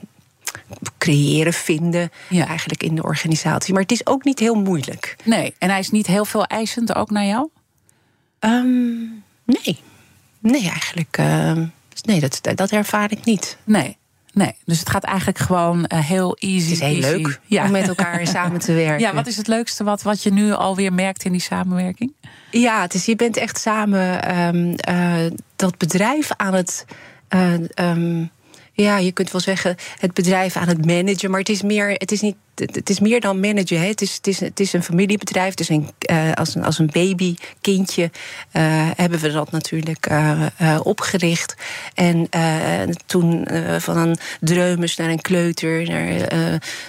creëren, 0.98 1.54
vinden, 1.54 2.12
ja. 2.30 2.48
eigenlijk 2.48 2.84
in 2.84 2.96
de 2.96 3.04
organisatie. 3.04 3.74
Maar 3.74 3.82
het 3.82 3.92
is 3.92 4.06
ook 4.06 4.24
niet 4.24 4.40
heel 4.40 4.56
moeilijk. 4.56 5.16
Nee, 5.24 5.54
en 5.58 5.70
hij 5.70 5.80
is 5.80 5.90
niet 5.90 6.08
heel 6.08 6.26
veel 6.26 6.46
eisend 6.46 6.96
ook 6.96 7.10
naar 7.10 7.26
jou? 7.26 7.50
Um, 8.40 9.24
nee. 9.46 9.80
Nee, 10.40 10.70
eigenlijk. 10.70 11.18
Uh, 11.20 11.64
nee, 12.04 12.20
dat, 12.20 12.40
dat 12.56 12.72
ervaar 12.72 13.12
ik 13.12 13.26
niet. 13.26 13.58
Nee. 13.64 13.98
Nee, 14.34 14.56
dus 14.66 14.80
het 14.80 14.90
gaat 14.90 15.04
eigenlijk 15.04 15.38
gewoon 15.38 15.90
uh, 15.94 16.00
heel 16.00 16.36
easy. 16.38 16.70
Het 16.70 16.72
is 16.72 16.80
heel 16.80 17.00
leuk 17.00 17.40
ja. 17.46 17.66
om 17.66 17.72
met 17.72 17.88
elkaar 17.88 18.28
samen 18.38 18.60
te 18.60 18.74
werken. 18.74 19.00
Ja, 19.00 19.14
wat 19.14 19.28
is 19.28 19.38
het 19.38 19.48
leukste 19.48 19.84
wat, 19.84 20.02
wat 20.02 20.24
je 20.24 20.32
nu 20.32 20.52
alweer 20.52 20.94
merkt 20.94 21.24
in 21.24 21.32
die 21.32 21.42
samenwerking? 21.42 22.14
Ja, 22.52 22.82
het 22.82 22.94
is, 22.94 23.06
je 23.06 23.16
bent 23.16 23.38
echt 23.38 23.60
samen 23.60 24.38
um, 24.40 24.76
uh, 24.90 25.32
dat 25.56 25.78
bedrijf 25.78 26.30
aan 26.36 26.54
het. 26.54 26.86
Uh, 27.36 27.54
um, 27.76 28.30
ja, 28.74 28.98
je 28.98 29.12
kunt 29.12 29.32
wel 29.32 29.42
zeggen 29.42 29.76
het 30.00 30.14
bedrijf 30.14 30.56
aan 30.56 30.68
het 30.68 30.86
managen, 30.86 31.32
maar 31.32 31.40
het 31.40 31.50
is 31.50 31.62
meer, 31.62 31.90
het 31.90 32.12
is 32.12 32.22
niet 32.22 32.36
het 32.60 32.90
is 32.90 33.00
meer 33.00 33.22
dan 33.22 33.40
managen. 33.40 33.80
Hè. 33.80 33.88
Het, 33.88 34.02
is, 34.02 34.16
het, 34.16 34.28
is, 34.28 34.40
het 34.40 34.60
is 34.60 34.74
een 34.74 34.84
familiebedrijf. 34.84 35.50
Het 35.50 35.60
is 35.60 35.70
een, 35.70 35.90
uh, 36.12 36.34
als, 36.34 36.56
een, 36.56 36.64
als 36.64 36.80
een 36.80 36.90
baby, 36.94 37.36
kindje, 37.62 38.04
uh, 38.04 38.90
hebben 38.96 39.20
we 39.20 39.32
dat 39.32 39.52
natuurlijk 39.52 40.10
uh, 40.12 40.46
opgericht. 40.84 41.56
En 41.94 42.30
toen 43.06 43.48
van 43.78 43.98
een 43.98 44.18
dreumes 44.40 44.96
naar 44.96 45.10
een 45.10 45.22
kleuter, 45.22 45.88
naar 45.88 46.34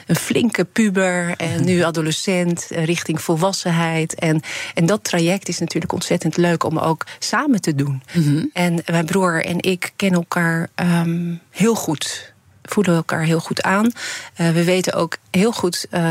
een 0.06 0.16
flinke 0.16 0.64
puber 0.64 1.34
en 1.36 1.64
nu 1.64 1.82
adolescent, 1.82 2.66
richting 2.70 3.22
volwassenheid. 3.22 4.14
En, 4.14 4.40
en 4.74 4.86
dat 4.86 5.04
traject 5.04 5.48
is 5.48 5.58
natuurlijk 5.58 5.92
ontzettend 5.92 6.36
leuk 6.36 6.64
om 6.64 6.78
ook 6.78 7.06
samen 7.18 7.60
te 7.60 7.74
doen. 7.74 8.02
Mm 8.12 8.22
-hmm. 8.22 8.50
En 8.52 8.82
mijn 8.86 9.04
broer 9.04 9.44
en 9.44 9.60
ik 9.60 9.92
kennen 9.96 10.18
elkaar 10.18 10.68
um, 10.74 11.40
heel 11.50 11.74
goed 11.74 12.29
voelen 12.70 12.94
elkaar 12.94 13.22
heel 13.22 13.40
goed 13.40 13.62
aan. 13.62 13.84
Uh, 13.84 14.50
we 14.50 14.64
weten 14.64 14.92
ook 14.92 15.16
heel 15.30 15.52
goed 15.52 15.86
uh, 15.90 16.02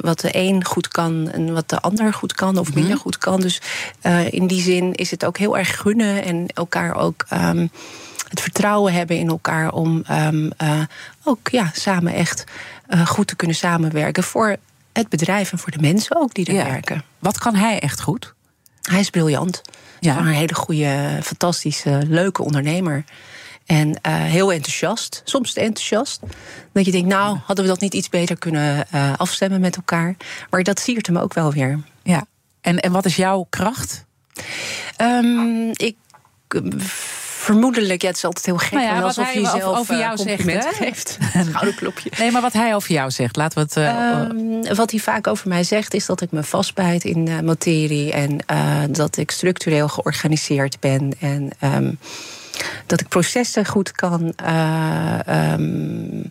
wat 0.00 0.20
de 0.20 0.28
een 0.32 0.64
goed 0.64 0.88
kan 0.88 1.30
en 1.30 1.52
wat 1.52 1.68
de 1.68 1.80
ander 1.80 2.14
goed 2.14 2.34
kan 2.34 2.58
of 2.58 2.74
minder 2.74 2.92
mhm. 2.92 3.02
goed 3.02 3.18
kan. 3.18 3.40
Dus 3.40 3.60
uh, 4.02 4.32
in 4.32 4.46
die 4.46 4.62
zin 4.62 4.92
is 4.92 5.10
het 5.10 5.24
ook 5.24 5.38
heel 5.38 5.58
erg 5.58 5.80
gunnen 5.80 6.24
en 6.24 6.46
elkaar 6.46 6.94
ook. 6.94 7.26
Um, 7.32 7.70
het 8.28 8.40
vertrouwen 8.40 8.92
hebben 8.92 9.18
in 9.18 9.28
elkaar 9.28 9.72
om 9.72 10.04
um, 10.10 10.52
ook 11.24 11.48
ja, 11.48 11.70
samen 11.74 12.14
echt 12.14 12.44
goed 13.04 13.26
te 13.26 13.36
kunnen 13.36 13.56
samenwerken 13.56 14.22
voor 14.22 14.56
het 14.92 15.08
bedrijf 15.08 15.52
en 15.52 15.58
voor 15.58 15.70
de 15.70 15.80
mensen 15.80 16.16
ook 16.16 16.34
die 16.34 16.46
er 16.46 16.54
ja. 16.54 16.64
werken. 16.64 17.04
Wat 17.18 17.38
kan 17.38 17.54
hij 17.54 17.78
echt 17.78 18.00
goed? 18.00 18.34
Hij 18.82 19.00
is 19.00 19.10
briljant. 19.10 19.62
Ja. 20.00 20.18
Een 20.18 20.26
hele 20.26 20.54
goede, 20.54 21.18
fantastische, 21.22 22.02
leuke 22.08 22.42
ondernemer. 22.42 23.04
En 23.66 23.88
uh, 23.88 23.94
heel 24.04 24.52
enthousiast, 24.52 25.22
soms 25.24 25.52
te 25.52 25.60
enthousiast. 25.60 26.20
Dat 26.72 26.84
je 26.84 26.90
denkt, 26.90 27.08
nou, 27.08 27.38
hadden 27.44 27.64
we 27.64 27.70
dat 27.70 27.80
niet 27.80 27.94
iets 27.94 28.08
beter 28.08 28.38
kunnen 28.38 28.86
uh, 28.94 29.12
afstemmen 29.16 29.60
met 29.60 29.76
elkaar. 29.76 30.16
Maar 30.50 30.62
dat 30.62 30.80
siert 30.80 31.06
hem 31.06 31.18
ook 31.18 31.34
wel 31.34 31.52
weer. 31.52 31.80
Ja. 32.02 32.24
En, 32.60 32.80
en 32.80 32.92
wat 32.92 33.04
is 33.04 33.16
jouw 33.16 33.46
kracht? 33.50 34.04
Um, 34.98 35.70
ik 35.72 35.96
vermoedelijk, 37.42 38.02
ja, 38.02 38.08
het 38.08 38.16
is 38.16 38.24
altijd 38.24 38.46
heel 38.46 38.56
gek. 38.56 38.72
Nou 38.72 38.84
ja, 38.84 39.00
alsof 39.00 39.32
je 39.32 39.40
hij 39.40 39.60
zelf 39.60 39.78
over 39.78 39.98
jou 39.98 40.16
zegt, 40.16 40.76
geeft. 40.76 41.18
Schouderklopje. 41.50 42.10
Nee, 42.18 42.30
maar 42.30 42.42
wat 42.42 42.52
hij 42.52 42.74
over 42.74 42.92
jou 42.92 43.10
zegt, 43.10 43.36
laten 43.36 43.58
we 43.58 43.80
het. 43.80 43.96
Uh, 43.96 44.20
um, 44.28 44.76
wat 44.76 44.90
hij 44.90 45.00
vaak 45.00 45.26
over 45.26 45.48
mij 45.48 45.64
zegt, 45.64 45.94
is 45.94 46.06
dat 46.06 46.20
ik 46.20 46.30
me 46.30 46.42
vastbijt 46.42 47.04
in 47.04 47.26
uh, 47.28 47.40
materie 47.40 48.12
en 48.12 48.38
uh, 48.50 48.82
dat 48.90 49.16
ik 49.16 49.30
structureel 49.30 49.88
georganiseerd 49.88 50.80
ben 50.80 51.12
en 51.20 51.50
um, 51.60 51.98
dat 52.86 53.00
ik 53.00 53.08
processen 53.08 53.66
goed 53.66 53.92
kan. 53.92 54.34
Um, 55.28 56.30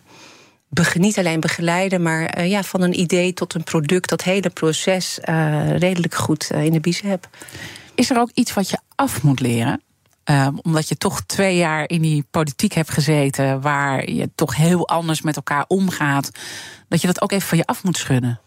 niet 0.94 1.18
alleen 1.18 1.40
begeleiden, 1.40 2.02
maar 2.02 2.38
uh, 2.38 2.50
ja, 2.50 2.62
van 2.62 2.82
een 2.82 3.00
idee 3.00 3.34
tot 3.34 3.54
een 3.54 3.64
product, 3.64 4.08
dat 4.08 4.22
hele 4.22 4.50
proces 4.50 5.18
uh, 5.28 5.76
redelijk 5.78 6.14
goed 6.14 6.50
uh, 6.52 6.64
in 6.64 6.72
de 6.72 6.80
bies 6.80 7.00
heb. 7.00 7.28
Is 7.94 8.10
er 8.10 8.18
ook 8.18 8.30
iets 8.34 8.52
wat 8.52 8.70
je 8.70 8.78
af 8.94 9.22
moet 9.22 9.40
leren? 9.40 9.82
Um, 10.24 10.58
omdat 10.62 10.88
je 10.88 10.96
toch 10.96 11.22
twee 11.26 11.56
jaar 11.56 11.88
in 11.88 12.02
die 12.02 12.24
politiek 12.30 12.72
hebt 12.72 12.90
gezeten, 12.90 13.60
waar 13.60 14.10
je 14.10 14.30
toch 14.34 14.56
heel 14.56 14.88
anders 14.88 15.20
met 15.20 15.36
elkaar 15.36 15.64
omgaat, 15.68 16.30
dat 16.88 17.00
je 17.00 17.06
dat 17.06 17.22
ook 17.22 17.32
even 17.32 17.48
van 17.48 17.58
je 17.58 17.66
af 17.66 17.84
moet 17.84 17.96
schudden. 17.96 18.40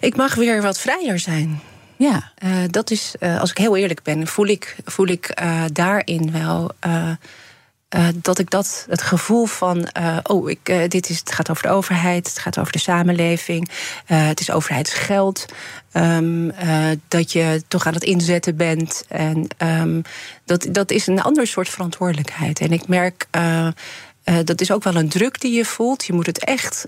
Ik 0.00 0.16
mag 0.16 0.34
weer 0.34 0.62
wat 0.62 0.78
vrijer 0.78 1.18
zijn. 1.18 1.60
Ja. 2.02 2.32
Uh, 2.44 2.56
dat 2.70 2.90
is, 2.90 3.14
uh, 3.20 3.40
als 3.40 3.50
ik 3.50 3.58
heel 3.58 3.76
eerlijk 3.76 4.02
ben, 4.02 4.26
voel 4.26 4.46
ik, 4.46 4.76
voel 4.84 5.06
ik 5.06 5.40
uh, 5.42 5.64
daarin 5.72 6.32
wel. 6.32 6.70
Dat 8.14 8.38
ik 8.38 8.50
dat, 8.50 8.86
het 8.88 9.02
gevoel 9.02 9.46
van, 9.46 9.88
oh, 10.22 10.50
ik, 10.50 10.64
dit 10.88 11.08
is, 11.08 11.18
het 11.18 11.32
gaat 11.32 11.50
over 11.50 11.62
de 11.62 11.68
overheid, 11.68 12.28
het 12.28 12.38
gaat 12.38 12.58
over 12.58 12.72
de 12.72 12.78
samenleving, 12.78 13.70
het 14.04 14.40
is 14.40 14.50
overheidsgeld, 14.50 15.46
um, 15.92 16.52
dat 17.08 17.32
je 17.32 17.62
toch 17.68 17.86
aan 17.86 17.94
het 17.94 18.04
inzetten 18.04 18.56
bent. 18.56 19.04
En 19.08 19.46
um, 19.58 20.02
dat, 20.44 20.66
dat 20.70 20.90
is 20.90 21.06
een 21.06 21.22
ander 21.22 21.46
soort 21.46 21.68
verantwoordelijkheid. 21.68 22.60
En 22.60 22.72
ik 22.72 22.88
merk, 22.88 23.26
dat 24.44 24.60
is 24.60 24.70
ook 24.70 24.82
wel 24.82 24.96
een 24.96 25.08
druk 25.08 25.40
die 25.40 25.52
je 25.52 25.64
voelt. 25.64 26.04
Je 26.04 26.12
moet 26.12 26.26
het 26.26 26.44
echt, 26.44 26.86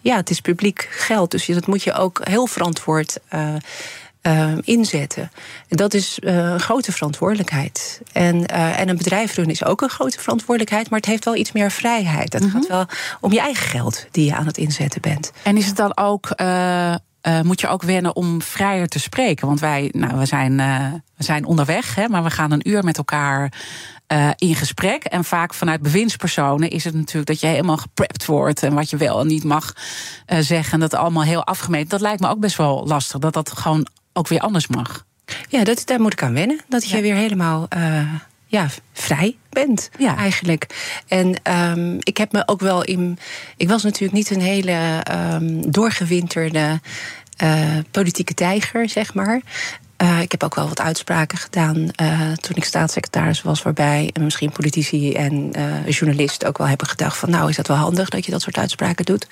ja, 0.00 0.16
het 0.16 0.30
is 0.30 0.40
publiek 0.40 0.88
geld, 0.90 1.30
dus 1.30 1.46
dat 1.46 1.66
moet 1.66 1.82
je 1.82 1.92
ook 1.92 2.20
heel 2.22 2.46
verantwoord 2.46 3.18
uh, 4.22 4.56
inzetten. 4.60 5.30
En 5.68 5.76
dat 5.76 5.94
is 5.94 6.18
uh, 6.20 6.36
een 6.36 6.60
grote 6.60 6.92
verantwoordelijkheid. 6.92 8.00
En, 8.12 8.36
uh, 8.36 8.80
en 8.80 8.88
een 8.88 8.96
bedrijf 8.96 9.34
runnen 9.34 9.54
is 9.54 9.64
ook 9.64 9.80
een 9.80 9.88
grote 9.88 10.20
verantwoordelijkheid, 10.20 10.90
maar 10.90 10.98
het 10.98 11.08
heeft 11.08 11.24
wel 11.24 11.36
iets 11.36 11.52
meer 11.52 11.70
vrijheid. 11.70 12.32
Het 12.32 12.42
mm 12.42 12.50
-hmm. 12.50 12.60
gaat 12.60 12.68
wel 12.68 12.86
om 13.20 13.32
je 13.32 13.40
eigen 13.40 13.68
geld 13.68 14.06
die 14.10 14.24
je 14.24 14.34
aan 14.34 14.46
het 14.46 14.58
inzetten 14.58 15.00
bent. 15.00 15.32
En 15.42 15.56
is 15.56 15.66
het 15.66 15.76
dan 15.76 15.96
ook. 15.96 16.30
Uh, 17.22 17.40
moet 17.40 17.60
je 17.60 17.68
ook 17.68 17.82
wennen 17.82 18.16
om 18.16 18.42
vrijer 18.42 18.88
te 18.88 18.98
spreken. 18.98 19.46
Want 19.46 19.60
wij, 19.60 19.88
nou, 19.92 20.18
we, 20.18 20.26
zijn, 20.26 20.58
uh, 20.58 20.92
we 21.16 21.24
zijn 21.24 21.44
onderweg, 21.44 21.94
hè, 21.94 22.08
maar 22.08 22.22
we 22.22 22.30
gaan 22.30 22.50
een 22.50 22.68
uur 22.68 22.84
met 22.84 22.96
elkaar 22.96 23.52
uh, 24.12 24.30
in 24.36 24.54
gesprek. 24.54 25.04
En 25.04 25.24
vaak 25.24 25.54
vanuit 25.54 25.82
bewindspersonen 25.82 26.70
is 26.70 26.84
het 26.84 26.94
natuurlijk 26.94 27.26
dat 27.26 27.40
je 27.40 27.46
helemaal 27.46 27.76
geprept 27.76 28.26
wordt. 28.26 28.62
En 28.62 28.74
wat 28.74 28.90
je 28.90 28.96
wel 28.96 29.20
en 29.20 29.26
niet 29.26 29.44
mag 29.44 29.72
zeggen. 30.26 30.72
En 30.72 30.80
dat 30.80 30.94
allemaal 30.94 31.22
heel 31.22 31.44
afgemeten. 31.44 31.88
Dat 31.88 32.00
lijkt 32.00 32.20
me 32.20 32.28
ook 32.28 32.40
best 32.40 32.56
wel 32.56 32.86
lastig. 32.86 33.18
Dat 33.18 33.32
dat 33.32 33.52
gewoon 33.52 33.86
ook 34.12 34.28
weer 34.28 34.40
anders 34.40 34.66
mag. 34.66 35.04
Ja, 35.48 35.64
dat, 35.64 35.82
daar 35.84 36.00
moet 36.00 36.12
ik 36.12 36.22
aan 36.22 36.34
wennen. 36.34 36.60
Dat 36.68 36.88
je 36.88 36.96
ja. 36.96 37.02
weer 37.02 37.14
helemaal 37.14 37.68
ja, 38.50 38.68
vrij 38.92 39.36
bent, 39.50 39.90
ja. 39.98 40.16
eigenlijk. 40.16 40.66
En 41.08 41.36
um, 41.52 41.96
ik 42.00 42.16
heb 42.16 42.32
me 42.32 42.42
ook 42.46 42.60
wel 42.60 42.84
in. 42.84 43.18
Ik 43.56 43.68
was 43.68 43.82
natuurlijk 43.82 44.12
niet 44.12 44.30
een 44.30 44.40
hele 44.40 45.04
um, 45.32 45.70
doorgewinterde 45.70 46.80
uh, 47.42 47.78
politieke 47.90 48.34
tijger, 48.34 48.88
zeg 48.88 49.14
maar. 49.14 49.40
Uh, 50.02 50.20
ik 50.20 50.30
heb 50.30 50.42
ook 50.42 50.54
wel 50.54 50.68
wat 50.68 50.80
uitspraken 50.80 51.38
gedaan 51.38 51.76
uh, 51.76 52.32
toen 52.32 52.56
ik 52.56 52.64
staatssecretaris 52.64 53.42
was, 53.42 53.62
waarbij 53.62 54.14
misschien 54.20 54.52
politici 54.52 55.12
en 55.12 55.50
journalisten 55.86 56.48
ook 56.48 56.58
wel 56.58 56.68
hebben 56.68 56.86
gedacht: 56.86 57.16
van 57.16 57.30
nou 57.30 57.48
is 57.48 57.56
dat 57.56 57.66
wel 57.66 57.76
handig 57.76 58.08
dat 58.08 58.24
je 58.24 58.30
dat 58.30 58.42
soort 58.42 58.58
uitspraken 58.58 59.04
doet. 59.04 59.26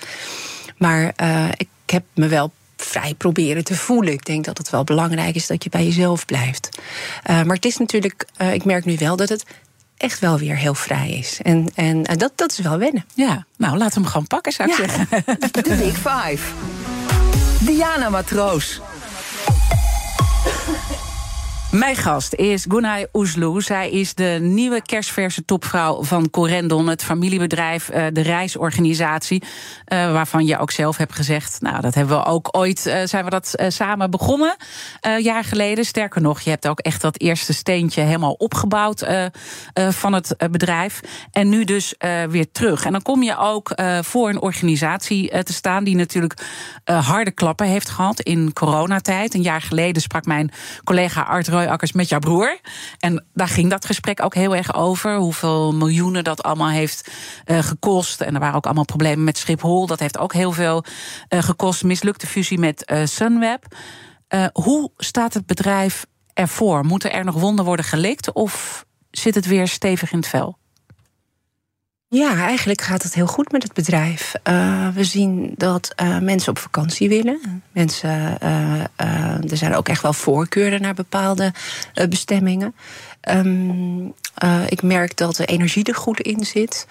Maar 0.76 1.14
ik 1.56 1.68
heb 1.86 2.04
me 2.14 2.26
wel 2.26 2.52
vrij 2.82 3.14
proberen 3.14 3.64
te 3.64 3.76
voelen. 3.76 4.12
Ik 4.12 4.24
denk 4.24 4.44
dat 4.44 4.58
het 4.58 4.70
wel 4.70 4.84
belangrijk 4.84 5.34
is 5.34 5.46
dat 5.46 5.64
je 5.64 5.70
bij 5.70 5.84
jezelf 5.84 6.24
blijft. 6.24 6.68
Uh, 7.30 7.42
maar 7.42 7.56
het 7.56 7.64
is 7.64 7.76
natuurlijk, 7.76 8.26
uh, 8.40 8.54
ik 8.54 8.64
merk 8.64 8.84
nu 8.84 8.96
wel 8.98 9.16
dat 9.16 9.28
het 9.28 9.44
echt 9.96 10.18
wel 10.18 10.38
weer 10.38 10.56
heel 10.56 10.74
vrij 10.74 11.10
is. 11.10 11.38
En, 11.42 11.68
en 11.74 11.96
uh, 11.96 12.16
dat, 12.16 12.32
dat 12.34 12.50
is 12.50 12.58
wel 12.58 12.78
wennen. 12.78 13.04
Ja, 13.14 13.46
nou 13.56 13.78
laten 13.78 13.94
we 13.94 14.00
hem 14.00 14.10
gewoon 14.10 14.26
pakken, 14.26 14.52
zou 14.52 14.70
ik 14.70 14.78
ja. 14.78 14.86
zeggen. 14.86 15.24
De 15.52 15.76
Big 15.76 15.96
Five. 15.96 16.52
Diana 17.60 18.08
Matroos. 18.08 18.80
Mijn 21.70 21.96
gast 21.96 22.34
is 22.34 22.64
Gunay 22.68 23.08
Oesloe. 23.12 23.62
Zij 23.62 23.90
is 23.90 24.14
de 24.14 24.38
nieuwe 24.40 24.82
kerstverse 24.82 25.44
topvrouw 25.44 26.04
van 26.04 26.30
Corendon, 26.30 26.86
het 26.86 27.04
familiebedrijf, 27.04 27.90
uh, 27.90 28.06
de 28.12 28.20
reisorganisatie, 28.20 29.42
uh, 29.42 30.12
waarvan 30.12 30.46
je 30.46 30.58
ook 30.58 30.70
zelf 30.70 30.96
hebt 30.96 31.14
gezegd, 31.14 31.60
nou 31.60 31.80
dat 31.80 31.94
hebben 31.94 32.18
we 32.18 32.24
ook 32.24 32.48
ooit, 32.50 32.86
uh, 32.86 32.94
zijn 33.04 33.24
we 33.24 33.30
dat 33.30 33.54
samen 33.68 34.10
begonnen, 34.10 34.56
jaar 35.18 35.44
geleden. 35.44 35.84
Sterker 35.84 36.22
nog, 36.22 36.40
je 36.40 36.50
hebt 36.50 36.68
ook 36.68 36.78
echt 36.78 37.00
dat 37.00 37.20
eerste 37.20 37.54
steentje 37.54 38.00
helemaal 38.00 38.32
opgebouwd 38.32 39.06
van 39.74 40.12
het 40.12 40.34
bedrijf. 40.50 41.00
En 41.32 41.48
nu 41.48 41.64
dus 41.64 41.94
weer 42.28 42.50
terug. 42.52 42.84
En 42.84 42.92
dan 42.92 43.02
kom 43.02 43.22
je 43.22 43.36
ook 43.36 43.72
voor 44.00 44.28
een 44.28 44.40
organisatie 44.40 45.42
te 45.42 45.52
staan 45.52 45.84
die 45.84 45.96
natuurlijk 45.96 46.34
harde 46.84 47.30
klappen 47.30 47.66
heeft 47.66 47.90
gehad 47.90 48.20
in 48.20 48.52
coronatijd. 48.52 49.34
Een 49.34 49.42
jaar 49.42 49.62
geleden 49.62 50.02
sprak 50.02 50.24
mijn 50.24 50.50
collega 50.84 51.22
Art 51.22 51.48
Roy 51.48 51.66
Akkers 51.68 51.92
met 51.92 52.08
jouw 52.08 52.18
broer. 52.18 52.58
En 52.98 53.24
daar 53.34 53.48
ging 53.48 53.70
dat 53.70 53.84
gesprek 53.84 54.22
ook 54.22 54.34
heel 54.34 54.56
erg 54.56 54.74
over. 54.74 55.16
Hoeveel 55.16 55.72
miljoenen 55.72 56.24
dat 56.24 56.42
allemaal 56.42 56.68
heeft 56.68 57.10
uh, 57.46 57.58
gekost. 57.58 58.20
En 58.20 58.34
er 58.34 58.40
waren 58.40 58.56
ook 58.56 58.64
allemaal 58.64 58.84
problemen 58.84 59.24
met 59.24 59.38
Schiphol. 59.38 59.86
Dat 59.86 59.98
heeft 59.98 60.18
ook 60.18 60.32
heel 60.32 60.52
veel 60.52 60.84
uh, 61.28 61.42
gekost. 61.42 61.84
Mislukte 61.84 62.26
fusie 62.26 62.58
met 62.58 62.90
uh, 62.92 63.04
Sunweb. 63.04 63.64
hoe 64.52 64.90
staat 64.96 65.34
het 65.34 65.46
bedrijf 65.46 66.06
ervoor? 66.34 66.84
Moeten 66.84 67.12
er 67.12 67.24
nog 67.24 67.34
wonden 67.34 67.64
worden 67.64 67.84
gelikt? 67.84 68.32
Of 68.32 68.84
zit 69.10 69.34
het 69.34 69.46
weer 69.46 69.68
stevig 69.68 70.12
in 70.12 70.18
het 70.18 70.28
vel? 70.28 70.57
Ja, 72.10 72.36
eigenlijk 72.36 72.82
gaat 72.82 73.02
het 73.02 73.14
heel 73.14 73.26
goed 73.26 73.52
met 73.52 73.62
het 73.62 73.72
bedrijf. 73.72 74.34
Uh, 74.44 74.88
we 74.88 75.04
zien 75.04 75.54
dat 75.56 75.92
uh, 76.02 76.18
mensen 76.18 76.50
op 76.50 76.58
vakantie 76.58 77.08
willen. 77.08 77.62
Mensen, 77.72 78.38
uh, 78.42 79.50
er 79.50 79.56
zijn 79.56 79.74
ook 79.74 79.88
echt 79.88 80.02
wel 80.02 80.12
voorkeuren 80.12 80.80
naar 80.80 80.94
bepaalde 80.94 81.52
bestemmingen. 82.08 82.74
Um, 83.30 84.14
ik 84.68 84.82
merk 84.82 85.16
dat 85.16 85.36
de 85.36 85.46
energie 85.46 85.84
er 85.84 85.94
goed 85.94 86.20
in 86.20 86.44
zit. 86.44 86.86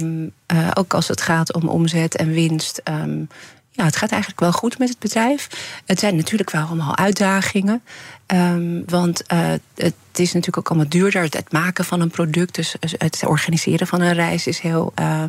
Um, 0.00 0.32
ook 0.74 0.94
als 0.94 1.08
het 1.08 1.20
gaat 1.20 1.52
om 1.52 1.68
omzet 1.68 2.16
en 2.16 2.30
winst. 2.30 2.80
Um, 2.84 3.28
ja, 3.70 3.84
het 3.84 3.96
gaat 3.96 4.10
eigenlijk 4.10 4.40
wel 4.40 4.52
goed 4.52 4.78
met 4.78 4.88
het 4.88 4.98
bedrijf. 4.98 5.48
Het 5.86 5.98
zijn 5.98 6.16
natuurlijk 6.16 6.50
wel 6.50 6.66
allemaal 6.66 6.96
uitdagingen. 6.96 7.82
Um, 8.26 8.82
want 8.86 9.22
uh, 9.32 9.48
het 9.74 9.94
is 10.14 10.32
natuurlijk 10.32 10.58
ook 10.58 10.68
allemaal 10.68 10.88
duurder. 10.88 11.22
Het 11.22 11.52
maken 11.52 11.84
van 11.84 12.00
een 12.00 12.10
product, 12.10 12.54
dus 12.54 12.74
het 12.98 13.26
organiseren 13.26 13.86
van 13.86 14.00
een 14.00 14.14
reis 14.14 14.46
is 14.46 14.58
heel 14.58 14.92
uh, 15.00 15.22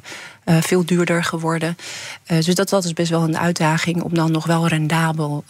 uh, 0.45 0.61
veel 0.61 0.85
duurder 0.85 1.23
geworden. 1.23 1.77
dus 2.25 2.55
dat, 2.55 2.69
dat 2.69 2.83
is 2.83 2.93
best 2.93 3.09
wel 3.09 3.23
een 3.23 3.37
uitdaging 3.37 4.01
om 4.01 4.13
dan 4.13 4.31
nog 4.31 4.45
wel 4.45 4.67
rendabel 4.67 5.43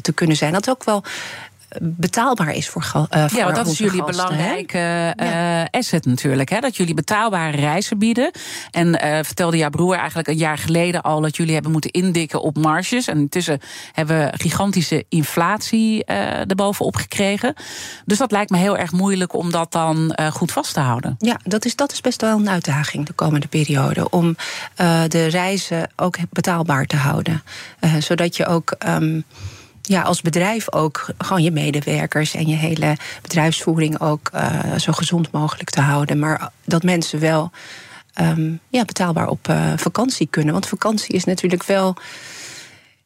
te 0.00 0.12
kunnen 0.14 0.36
zijn. 0.36 0.52
Dat 0.52 0.70
ook 0.70 0.84
wel 0.84 1.04
betaalbaar 1.80 2.54
is 2.54 2.68
voor, 2.68 2.82
uh, 2.94 3.28
voor 3.28 3.38
Ja, 3.38 3.50
dat 3.50 3.66
is 3.66 3.78
jullie 3.78 4.02
gasten, 4.02 4.26
belangrijke 4.26 5.14
uh, 5.22 5.64
asset 5.70 6.06
natuurlijk. 6.06 6.48
Hè? 6.48 6.60
Dat 6.60 6.76
jullie 6.76 6.94
betaalbare 6.94 7.56
reizen 7.56 7.98
bieden. 7.98 8.30
En 8.70 8.86
uh, 8.86 9.18
vertelde 9.22 9.56
jouw 9.56 9.70
broer 9.70 9.96
eigenlijk 9.96 10.28
een 10.28 10.36
jaar 10.36 10.58
geleden 10.58 11.02
al... 11.02 11.20
dat 11.20 11.36
jullie 11.36 11.54
hebben 11.54 11.72
moeten 11.72 11.90
indikken 11.90 12.42
op 12.42 12.56
marges. 12.56 13.06
En 13.06 13.18
intussen 13.18 13.60
hebben 13.92 14.18
we 14.18 14.32
gigantische 14.38 15.04
inflatie 15.08 16.04
erbovenop 16.04 16.96
gekregen. 16.96 17.54
Dus 18.04 18.18
dat 18.18 18.30
lijkt 18.30 18.50
me 18.50 18.56
heel 18.56 18.76
erg 18.76 18.92
moeilijk 18.92 19.34
om 19.34 19.50
dat 19.50 19.72
dan 19.72 20.18
goed 20.32 20.52
vast 20.52 20.74
te 20.74 20.80
houden. 20.80 21.14
Ja, 21.18 21.40
dat 21.44 21.64
is, 21.64 21.76
dat 21.76 21.92
is 21.92 22.00
best 22.00 22.20
wel 22.20 22.38
een 22.38 22.50
uitdaging 22.50 23.06
de 23.06 23.12
komende 23.12 23.46
periode. 23.46 24.10
Om 24.10 24.36
de 25.08 25.26
reizen 25.26 25.90
ook 25.96 26.16
betaalbaar 26.30 26.86
te 26.86 26.96
houden. 26.96 27.42
zodat 27.98 28.36
je 28.36 28.46
ook... 28.46 28.76
Um, 28.88 29.24
ja, 29.86 30.02
als 30.02 30.22
bedrijf 30.22 30.72
ook 30.72 31.06
gewoon 31.18 31.42
je 31.42 31.50
medewerkers 31.50 32.34
en 32.34 32.46
je 32.46 32.56
hele 32.56 32.96
bedrijfsvoering 33.22 34.00
ook 34.00 34.30
uh, 34.34 34.74
zo 34.74 34.92
gezond 34.92 35.30
mogelijk 35.30 35.70
te 35.70 35.80
houden. 35.80 36.18
Maar 36.18 36.50
dat 36.64 36.82
mensen 36.82 37.20
wel 37.20 37.50
um, 38.20 38.60
ja, 38.68 38.84
betaalbaar 38.84 39.28
op 39.28 39.48
uh, 39.48 39.72
vakantie 39.76 40.26
kunnen. 40.30 40.52
Want 40.52 40.66
vakantie 40.66 41.14
is 41.14 41.24
natuurlijk 41.24 41.64
wel. 41.64 41.96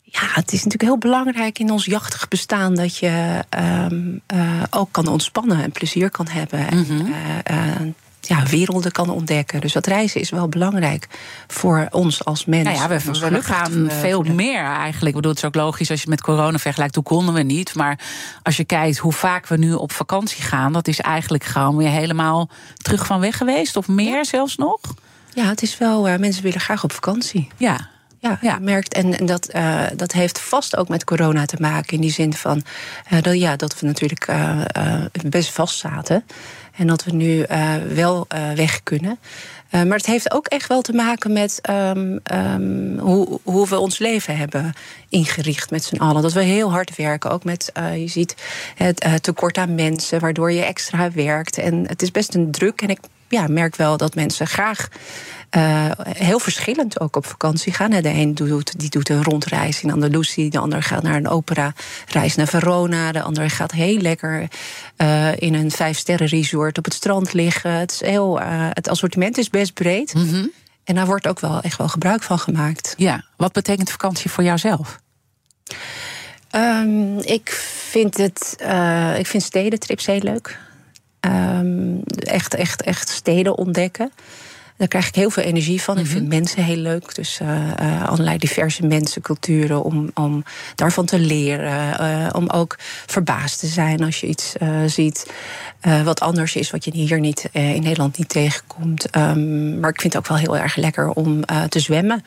Ja, 0.03 0.23
het 0.33 0.53
is 0.53 0.65
natuurlijk 0.65 0.83
heel 0.83 0.99
belangrijk 0.99 1.59
in 1.59 1.71
ons 1.71 1.85
jachtig 1.85 2.29
bestaan 2.29 2.75
dat 2.75 2.97
je 2.97 3.45
um, 3.91 4.21
uh, 4.35 4.63
ook 4.71 4.89
kan 4.93 5.07
ontspannen 5.07 5.63
en 5.63 5.73
plezier 5.73 6.11
kan 6.11 6.29
hebben. 6.29 6.67
Mm 6.71 6.85
-hmm. 6.85 7.15
en, 7.43 7.95
ja, 8.21 8.43
werelden 8.47 8.93
kan 8.93 9.11
ontdekken. 9.11 9.61
Dus 9.61 9.73
dat 9.73 9.87
reizen 9.87 10.21
is 10.21 10.31
wel 10.31 10.49
belangrijk 10.49 11.07
voor 11.47 11.87
ons 11.91 12.25
als 12.25 12.45
mensen. 12.45 12.73
Nou 12.75 12.93
ja, 12.93 13.12
we, 13.12 13.31
we 13.31 13.43
gaan 13.43 13.91
veel 13.91 14.23
meer 14.23 14.65
eigenlijk. 14.65 15.09
Ik 15.09 15.15
bedoel, 15.15 15.31
het 15.31 15.41
is 15.41 15.47
ook 15.47 15.55
logisch 15.55 15.91
als 15.91 16.03
je 16.03 16.09
met 16.09 16.21
corona 16.21 16.59
vergelijkt. 16.59 16.95
Toen 16.95 17.03
konden 17.03 17.35
we 17.35 17.43
niet. 17.43 17.75
Maar 17.75 17.99
als 18.43 18.57
je 18.57 18.65
kijkt 18.65 18.99
hoe 18.99 19.12
vaak 19.12 19.47
we 19.47 19.57
nu 19.57 19.73
op 19.73 19.93
vakantie 19.93 20.43
gaan... 20.43 20.73
dat 20.73 20.89
is 20.89 21.00
eigenlijk 21.00 21.45
gewoon 21.45 21.77
weer 21.77 21.91
helemaal 21.91 22.49
terug 22.77 23.07
van 23.07 23.21
weg 23.21 23.37
geweest. 23.37 23.77
Of 23.77 23.89
meer 23.89 24.25
zelfs 24.25 24.57
nog. 24.57 24.81
Ja, 25.35 25.45
het 25.45 25.62
is 25.62 25.79
wel... 25.79 26.09
Uh, 26.09 26.17
mensen 26.17 26.43
willen 26.43 26.61
graag 26.61 26.85
op 26.85 26.93
vakantie. 26.93 27.49
Ja, 27.57 27.89
ja, 28.21 28.39
ja. 28.41 28.59
merkt. 28.59 28.95
En, 28.95 29.19
en 29.19 29.27
dat, 29.27 29.55
uh, 29.55 29.83
dat 29.97 30.12
heeft 30.12 30.41
vast 30.41 30.77
ook 30.77 30.89
met 30.89 31.05
corona 31.05 31.45
te 31.45 31.57
maken. 31.59 31.95
In 31.95 32.00
die 32.00 32.12
zin 32.12 32.35
van 32.35 32.62
uh, 33.12 33.23
dat, 33.23 33.39
ja, 33.39 33.57
dat 33.57 33.81
we 33.81 33.87
natuurlijk 33.87 34.29
uh, 34.29 34.61
best 35.29 35.53
vast 35.53 35.79
zaten. 35.79 36.25
En 36.81 36.87
dat 36.87 37.05
we 37.05 37.13
nu 37.13 37.45
wel 37.95 38.27
weg 38.55 38.83
kunnen. 38.83 39.19
maar 39.71 39.97
het 39.97 40.07
heeft 40.07 40.33
ook 40.33 40.47
echt 40.47 40.69
wel 40.69 40.83
te 40.83 40.93
maken 40.93 41.33
met 41.33 41.61
um, 41.71 42.21
um, 42.33 42.99
hoe, 42.99 43.41
hoe 43.43 43.69
we 43.69 43.79
ons 43.79 43.99
leven 43.99 44.37
hebben 44.37 44.73
ingericht 45.09 45.71
met 45.71 45.85
z'n 45.85 45.97
allen. 45.97 46.23
Dat 46.23 46.33
we 46.33 46.43
heel 46.43 46.71
hard 46.71 46.97
werken. 46.97 47.31
Ook 47.31 47.45
met, 47.45 47.73
je 47.97 48.09
ziet 48.09 48.35
het 48.75 49.23
tekort 49.23 49.57
aan 49.57 49.75
mensen, 49.75 50.21
waardoor 50.21 50.53
je 50.53 50.65
extra 50.65 51.11
werkt. 51.11 51.59
En 51.59 51.87
het 51.87 52.03
is 52.03 52.11
best 52.11 52.35
een 52.35 52.51
druk. 52.51 52.83
En 52.83 52.89
ik 52.89 53.01
ja, 53.33 53.47
merk 53.49 53.77
wel 53.77 53.97
dat 53.97 54.15
mensen 54.15 54.47
graag 54.47 54.89
uh, 55.57 55.91
heel 55.99 56.39
verschillend 56.39 57.01
ook 57.01 57.17
op 57.17 57.27
vakantie 57.27 57.73
gaan. 57.73 57.91
De 57.91 58.09
een 58.09 58.35
doet, 58.35 58.79
die 58.79 58.91
doet 58.91 59.09
een 59.09 59.23
rondreis 59.23 59.83
in 59.83 59.93
Andalusië, 59.93 60.49
de 60.49 60.59
ander 60.59 60.83
gaat 60.83 61.03
naar 61.03 61.15
een 61.15 61.29
opera-reis 61.29 62.35
naar 62.35 62.47
Verona, 62.47 63.13
de 63.13 63.23
ander 63.23 63.51
gaat 63.51 63.73
heel 63.73 63.99
lekker 63.99 64.49
uh, 64.97 65.37
in 65.37 65.55
een 65.55 65.71
vijfsterren 65.71 66.27
resort 66.27 66.79
op 66.79 66.85
het 66.85 66.95
strand 66.95 67.33
liggen. 67.33 67.73
Het, 67.73 67.91
is 67.91 68.01
heel, 68.01 68.41
uh, 68.41 68.47
het 68.71 68.89
assortiment 68.89 69.39
is 69.39 69.51
best 69.51 69.75
breed. 69.75 70.15
Mm 70.15 70.29
-hmm. 70.29 70.51
En 70.85 70.95
daar 70.95 71.07
wordt 71.07 71.27
ook 71.27 71.41
wel 71.41 71.61
echt 71.61 71.79
wel 71.79 71.89
gebruik 71.89 72.23
van 72.23 72.39
gemaakt. 72.39 72.95
Ja, 72.97 73.25
wat 73.37 73.53
betekent 73.53 73.91
vakantie 73.91 74.31
voor 74.31 74.45
jouzelf? 74.45 75.01
Um, 76.57 77.19
ik 77.19 77.51
vind 77.89 78.17
het, 78.17 78.57
ik 79.19 79.27
vind 79.27 79.43
stedentrips 79.43 80.07
heel 80.07 80.21
leuk. 80.21 80.59
Um, 81.21 82.03
echt, 82.07 82.55
echt, 82.55 82.83
echt 82.83 83.09
steden 83.09 83.59
ontdekken. 83.59 84.12
Daar 84.77 84.89
krijg 84.89 85.09
ik 85.09 85.15
heel 85.15 85.31
veel 85.31 85.43
energie 85.43 85.83
van. 85.83 85.99
Ik 85.99 86.07
vind 86.07 86.21
mhm. 86.21 86.29
mensen 86.29 86.65
heel 86.65 86.77
leuk. 86.77 87.15
Dus 87.15 87.41
uh, 87.43 87.49
uh, 87.49 88.09
allerlei 88.09 88.39
diverse 88.39 88.87
mensen, 88.87 89.23
culturen, 89.23 89.83
om, 89.83 90.11
om 90.15 90.45
daarvan 90.75 91.05
te 91.05 91.19
leren. 91.19 92.00
Uh, 92.00 92.29
om 92.33 92.49
ook 92.49 92.77
verbaasd 93.07 93.61
te 93.61 93.67
zijn 93.67 94.05
als 94.05 94.21
je 94.21 94.27
iets 94.27 94.55
ziet 94.87 95.31
wat 96.05 96.21
anders 96.21 96.57
is, 96.57 96.71
wat 96.71 96.85
je 96.85 96.91
hier 96.91 97.21
niet 97.21 97.49
in 97.53 97.83
Nederland 97.83 98.19
niet 98.19 98.29
tegenkomt. 98.29 99.17
Um, 99.17 99.81
maar 99.81 99.91
ik 99.91 100.00
vind 100.00 100.12
het 100.12 100.23
ook 100.23 100.29
wel 100.29 100.39
heel 100.39 100.57
erg 100.57 100.77
lekker 100.77 101.11
om 101.11 101.45
te 101.69 101.81
zwemmen. 101.81 102.25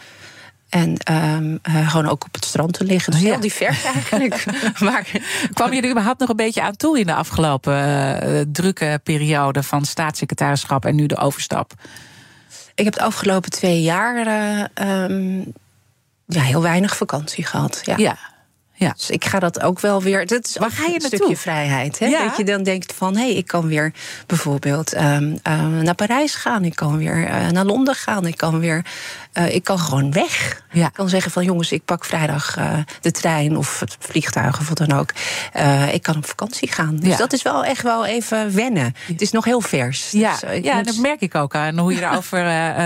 En 0.74 0.98
um, 1.12 1.60
uh, 1.70 1.90
gewoon 1.90 2.10
ook 2.10 2.26
op 2.26 2.34
het 2.34 2.46
strand 2.46 2.74
te 2.74 2.84
liggen. 2.84 3.12
Dus 3.12 3.22
oh, 3.22 3.28
ja. 3.28 3.32
heel 3.32 3.42
divers 3.42 3.84
eigenlijk. 3.94 4.46
maar 4.80 5.08
kwam 5.54 5.74
je 5.74 5.82
er 5.82 5.90
überhaupt 5.90 6.20
nog 6.20 6.30
een 6.30 6.36
beetje 6.36 6.62
aan 6.62 6.76
toe 6.76 7.00
in 7.00 7.06
de 7.06 7.14
afgelopen 7.14 7.74
uh, 8.30 8.42
drukke 8.52 9.00
periode 9.04 9.64
van 9.64 9.86
staatssecretarisschap 9.86 10.86
en 10.86 10.96
nu 10.96 11.06
de 11.06 11.18
overstap? 11.18 11.74
Ik 12.76 12.84
heb 12.84 12.94
de 12.94 13.02
afgelopen 13.02 13.52
twee 13.52 13.82
jaar 13.82 14.28
uh, 14.28 15.04
um, 15.04 15.54
ja, 16.26 16.42
heel 16.42 16.62
weinig 16.62 16.98
vakantie 16.98 17.46
gehad. 17.46 17.82
Ja. 17.84 17.98
ja. 17.98 18.18
Ja. 18.76 18.94
Dus 18.98 19.10
ik 19.10 19.26
ga 19.26 19.40
dat 19.40 19.62
ook 19.62 19.80
wel 19.80 20.02
weer. 20.02 20.26
Dat 20.26 20.46
is 20.46 20.58
Waar 20.58 20.72
ga 20.72 20.86
je 20.86 20.94
een 20.94 21.02
stukje 21.02 21.38
vrijheid. 21.38 22.00
Hè? 22.00 22.10
Dat 22.10 22.38
je 22.38 22.44
dan 22.44 22.64
denkt 22.64 22.94
van 22.94 23.16
hé, 23.16 23.22
hey, 23.22 23.34
ik 23.34 23.48
kan 23.48 23.68
weer 23.68 23.94
bijvoorbeeld 24.28 24.96
um, 24.96 25.40
uh, 25.48 25.68
naar 25.68 25.96
Parijs 25.96 26.36
gaan. 26.36 26.66
Ik 26.66 26.76
kan 26.76 26.98
weer 26.98 27.18
uh, 27.18 27.48
naar 27.50 27.66
Londen 27.66 27.96
gaan. 27.96 28.26
Ik 28.26 28.38
kan 28.38 28.60
weer. 28.60 28.86
Uh, 29.34 29.56
ik 29.56 29.64
kan 29.64 29.80
gewoon 29.80 30.12
weg. 30.12 30.62
Ja. 30.72 30.88
Ik 30.88 30.94
kan 30.94 31.10
zeggen 31.10 31.32
van 31.32 31.44
jongens, 31.44 31.72
ik 31.72 31.86
pak 31.86 32.06
vrijdag 32.06 32.58
de 33.02 33.12
trein 33.12 33.58
of 33.58 33.80
het 33.80 33.98
vliegtuig 34.00 34.60
of 34.60 34.68
wat 34.68 34.78
dan 34.78 34.92
ook. 34.92 35.10
ik 35.92 36.02
kan 36.02 36.16
op 36.16 36.26
vakantie 36.26 36.72
gaan. 36.72 36.96
Dus 36.96 37.10
ja. 37.10 37.18
dat 37.18 37.34
is 37.34 37.42
wel 37.42 37.66
echt 37.66 37.82
wel 37.82 38.06
even 38.06 38.56
wennen. 38.56 38.94
Het 39.08 39.22
is 39.22 39.32
nog 39.32 39.46
heel 39.46 39.62
vers. 39.62 40.12
Ja, 40.12 40.32
dus, 40.32 40.64
ja 40.64 40.76
moet... 40.76 40.86
dat 40.86 40.98
merk 40.98 41.22
ik 41.22 41.36
ook 41.36 41.56
aan 41.56 41.78
hoe 41.78 41.94
je 41.94 42.00
daarover 42.08 42.44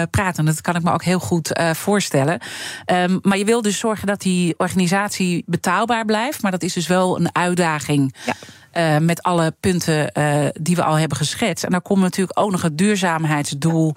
praat. 0.08 0.38
En 0.38 0.46
dat 0.46 0.62
kan 0.62 0.76
ik 0.76 0.84
me 0.84 0.92
ook 0.92 1.04
heel 1.04 1.20
goed 1.20 1.60
voorstellen. 1.74 2.40
Um, 2.86 3.20
maar 3.22 3.38
je 3.38 3.46
wil 3.46 3.62
dus 3.62 3.80
zorgen 3.80 4.08
dat 4.08 4.22
die 4.22 4.54
organisatie 4.58 5.44
betaalbaar 5.78 6.06
blijft. 6.06 6.42
Maar 6.42 6.52
dat 6.52 6.64
is 6.64 6.74
dus 6.74 6.88
wel 6.88 7.20
een 7.20 7.36
uitdaging. 7.36 8.16
Ja. 8.26 8.34
Uh, 8.74 9.06
met 9.06 9.24
alle 9.24 9.54
punten 9.60 10.12
uh, 10.14 10.46
die 10.62 10.76
we 10.76 10.84
al 10.84 10.96
hebben 10.96 11.18
geschetst. 11.18 11.64
En 11.64 11.72
dan 11.72 11.82
komt 11.82 12.02
natuurlijk 12.02 12.40
ook 12.40 12.52
nog 12.52 12.62
het 12.62 12.78
duurzaamheidsdoel 12.78 13.94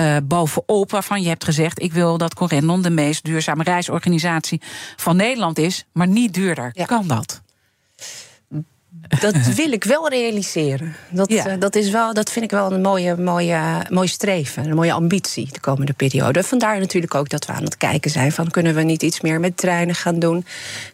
uh, 0.00 0.16
bovenop. 0.24 0.90
Waarvan 0.90 1.22
je 1.22 1.28
hebt 1.28 1.44
gezegd: 1.44 1.82
ik 1.82 1.92
wil 1.92 2.18
dat 2.18 2.34
Corendon 2.34 2.82
de 2.82 2.90
meest 2.90 3.24
duurzame 3.24 3.62
reisorganisatie 3.62 4.60
van 4.96 5.16
Nederland 5.16 5.58
is. 5.58 5.84
Maar 5.92 6.08
niet 6.08 6.34
duurder. 6.34 6.70
Ja. 6.72 6.84
Kan 6.84 7.06
dat? 7.06 7.41
Dat 9.08 9.36
wil 9.54 9.72
ik 9.72 9.84
wel 9.84 10.08
realiseren. 10.08 10.94
Dat, 11.10 11.30
ja. 11.30 11.48
uh, 11.48 11.54
dat, 11.58 11.74
is 11.74 11.90
wel, 11.90 12.14
dat 12.14 12.30
vind 12.30 12.44
ik 12.44 12.50
wel 12.50 12.72
een 12.72 12.80
mooie, 12.80 13.16
mooie, 13.16 13.60
mooie 13.90 14.08
streven, 14.08 14.68
een 14.68 14.74
mooie 14.74 14.92
ambitie 14.92 15.48
de 15.52 15.60
komende 15.60 15.92
periode. 15.92 16.42
Vandaar 16.42 16.78
natuurlijk 16.78 17.14
ook 17.14 17.28
dat 17.28 17.46
we 17.46 17.52
aan 17.52 17.62
het 17.62 17.76
kijken 17.76 18.10
zijn 18.10 18.32
van 18.32 18.50
kunnen 18.50 18.74
we 18.74 18.82
niet 18.82 19.02
iets 19.02 19.20
meer 19.20 19.40
met 19.40 19.56
treinen 19.56 19.94
gaan 19.94 20.18
doen? 20.18 20.44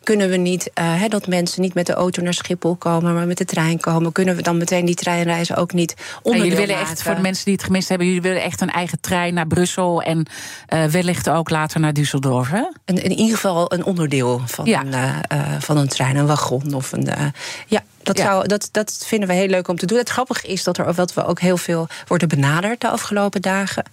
Kunnen 0.02 0.28
we 0.28 0.36
niet 0.36 0.70
uh, 0.78 1.02
dat 1.08 1.26
mensen 1.26 1.62
niet 1.62 1.74
met 1.74 1.86
de 1.86 1.92
auto 1.92 2.22
naar 2.22 2.34
Schiphol 2.34 2.76
komen, 2.76 3.14
maar 3.14 3.26
met 3.26 3.38
de 3.38 3.44
trein 3.44 3.80
komen? 3.80 4.12
Kunnen 4.12 4.36
we 4.36 4.42
dan 4.42 4.56
meteen 4.56 4.84
die 4.84 4.94
treinreizen 4.94 5.56
ook 5.56 5.72
niet 5.72 5.94
onder? 6.22 6.42
jullie 6.42 6.58
willen 6.58 6.78
echt 6.78 7.02
voor 7.02 7.14
de 7.14 7.20
mensen 7.20 7.44
die 7.44 7.54
het 7.54 7.62
gemist 7.62 7.88
hebben, 7.88 8.06
jullie 8.06 8.22
willen 8.22 8.42
echt 8.42 8.60
een 8.60 8.70
eigen 8.70 9.00
trein 9.00 9.34
naar 9.34 9.46
Brussel 9.46 10.02
en 10.02 10.26
uh, 10.74 10.84
wellicht 10.84 11.30
ook 11.30 11.50
later 11.50 11.80
naar 11.80 11.92
Düsseldorf. 11.92 12.50
Hè? 12.50 12.64
In, 12.84 13.02
in 13.02 13.10
ieder 13.10 13.34
geval 13.34 13.72
een 13.72 13.84
onderdeel 13.84 14.40
van, 14.46 14.64
ja. 14.64 14.84
een, 15.28 15.62
van 15.62 15.76
een 15.76 15.88
trein, 15.88 16.16
een 16.16 16.26
wagon 16.26 16.74
of 16.74 16.92
een 16.92 17.08
ja. 17.66 17.82
Dat, 18.16 18.18
zou, 18.26 18.46
dat, 18.46 18.68
dat 18.72 19.04
vinden 19.06 19.28
we 19.28 19.34
heel 19.34 19.48
leuk 19.48 19.68
om 19.68 19.76
te 19.76 19.86
doen. 19.86 19.98
Het 19.98 20.08
grappige 20.08 20.46
is 20.46 20.64
dat 20.64 20.78
er 20.78 20.94
wat 20.94 21.14
we 21.14 21.24
ook 21.24 21.40
heel 21.40 21.56
veel 21.56 21.88
worden 22.06 22.28
benaderd 22.28 22.80
de 22.80 22.88
afgelopen 22.88 23.42
dagen. 23.42 23.84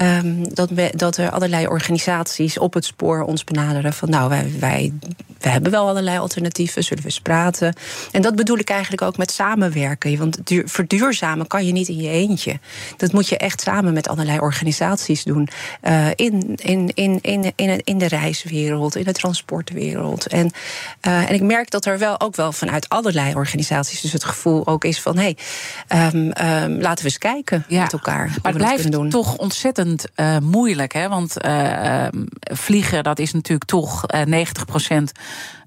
Um, 0.00 0.54
dat, 0.54 0.70
we, 0.70 0.92
dat 0.96 1.16
er 1.16 1.30
allerlei 1.30 1.66
organisaties 1.66 2.58
op 2.58 2.74
het 2.74 2.84
spoor 2.84 3.22
ons 3.22 3.44
benaderen 3.44 3.92
van 3.92 4.10
nou, 4.10 4.28
wij, 4.28 4.52
wij, 4.58 4.92
wij 5.40 5.52
hebben 5.52 5.70
wel 5.70 5.88
allerlei 5.88 6.18
alternatieven, 6.18 6.84
zullen 6.84 7.02
we 7.02 7.08
eens 7.08 7.20
praten. 7.20 7.74
En 8.12 8.22
dat 8.22 8.36
bedoel 8.36 8.58
ik 8.58 8.70
eigenlijk 8.70 9.02
ook 9.02 9.16
met 9.16 9.30
samenwerken. 9.30 10.18
Want 10.18 10.46
duur, 10.46 10.62
verduurzamen 10.66 11.46
kan 11.46 11.66
je 11.66 11.72
niet 11.72 11.88
in 11.88 11.96
je 11.96 12.08
eentje. 12.08 12.58
Dat 12.96 13.12
moet 13.12 13.28
je 13.28 13.36
echt 13.36 13.60
samen 13.60 13.92
met 13.92 14.08
allerlei 14.08 14.38
organisaties 14.38 15.24
doen. 15.24 15.48
Uh, 15.82 16.06
in, 16.14 16.54
in, 16.56 16.90
in, 16.94 17.18
in, 17.22 17.52
in, 17.56 17.80
in 17.84 17.98
de 17.98 18.08
reiswereld, 18.08 18.96
in 18.96 19.04
de 19.04 19.12
transportwereld. 19.12 20.26
En, 20.26 20.50
uh, 21.06 21.28
en 21.28 21.34
ik 21.34 21.42
merk 21.42 21.70
dat 21.70 21.84
er 21.84 21.98
wel 21.98 22.20
ook 22.20 22.36
wel 22.36 22.52
vanuit 22.52 22.88
allerlei 22.88 23.34
organisaties 23.34 24.00
dus 24.00 24.12
het 24.12 24.24
gevoel 24.24 24.66
ook 24.66 24.84
is 24.84 25.00
van 25.00 25.16
hé, 25.16 25.34
hey, 25.88 26.10
um, 26.14 26.20
um, 26.22 26.80
laten 26.80 27.04
we 27.04 27.10
eens 27.10 27.18
kijken 27.18 27.64
ja, 27.68 27.82
met 27.82 27.92
elkaar. 27.92 28.26
Maar 28.26 28.52
het 28.52 28.62
blijft 28.62 28.92
doen. 28.92 29.08
toch 29.08 29.36
ontzettend 29.36 29.87
uh, 30.16 30.38
moeilijk. 30.38 30.92
Hè? 30.92 31.08
Want 31.08 31.44
uh, 31.44 32.06
vliegen, 32.40 33.02
dat 33.02 33.18
is 33.18 33.32
natuurlijk 33.32 33.70
toch 33.70 34.04
uh, 34.14 34.44
90% 34.98 35.02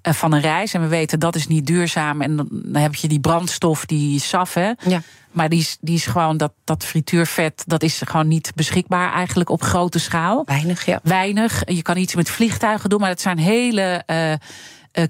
van 0.01 0.31
een 0.31 0.41
reis. 0.41 0.73
En 0.73 0.81
we 0.81 0.87
weten 0.87 1.19
dat 1.19 1.35
is 1.35 1.47
niet 1.47 1.67
duurzaam. 1.67 2.21
En 2.21 2.35
dan 2.35 2.81
heb 2.81 2.95
je 2.95 3.07
die 3.07 3.19
brandstof, 3.19 3.85
die 3.85 4.19
SAF. 4.19 4.53
Hè? 4.53 4.71
Ja. 4.87 5.01
Maar 5.31 5.49
die 5.49 5.59
is, 5.59 5.77
die 5.81 5.95
is 5.95 6.05
gewoon, 6.05 6.37
dat, 6.37 6.53
dat 6.63 6.85
frituurvet, 6.85 7.63
dat 7.65 7.83
is 7.83 8.01
gewoon 8.05 8.27
niet 8.27 8.51
beschikbaar 8.55 9.13
eigenlijk 9.13 9.49
op 9.49 9.61
grote 9.61 9.99
schaal. 9.99 10.43
Weinig, 10.45 10.85
ja. 10.85 10.99
Weinig. 11.03 11.61
Je 11.65 11.81
kan 11.81 11.97
iets 11.97 12.15
met 12.15 12.29
vliegtuigen 12.29 12.89
doen, 12.89 12.99
maar 12.99 13.09
het 13.09 13.21
zijn 13.21 13.37
hele. 13.37 14.03
Uh, 14.07 14.33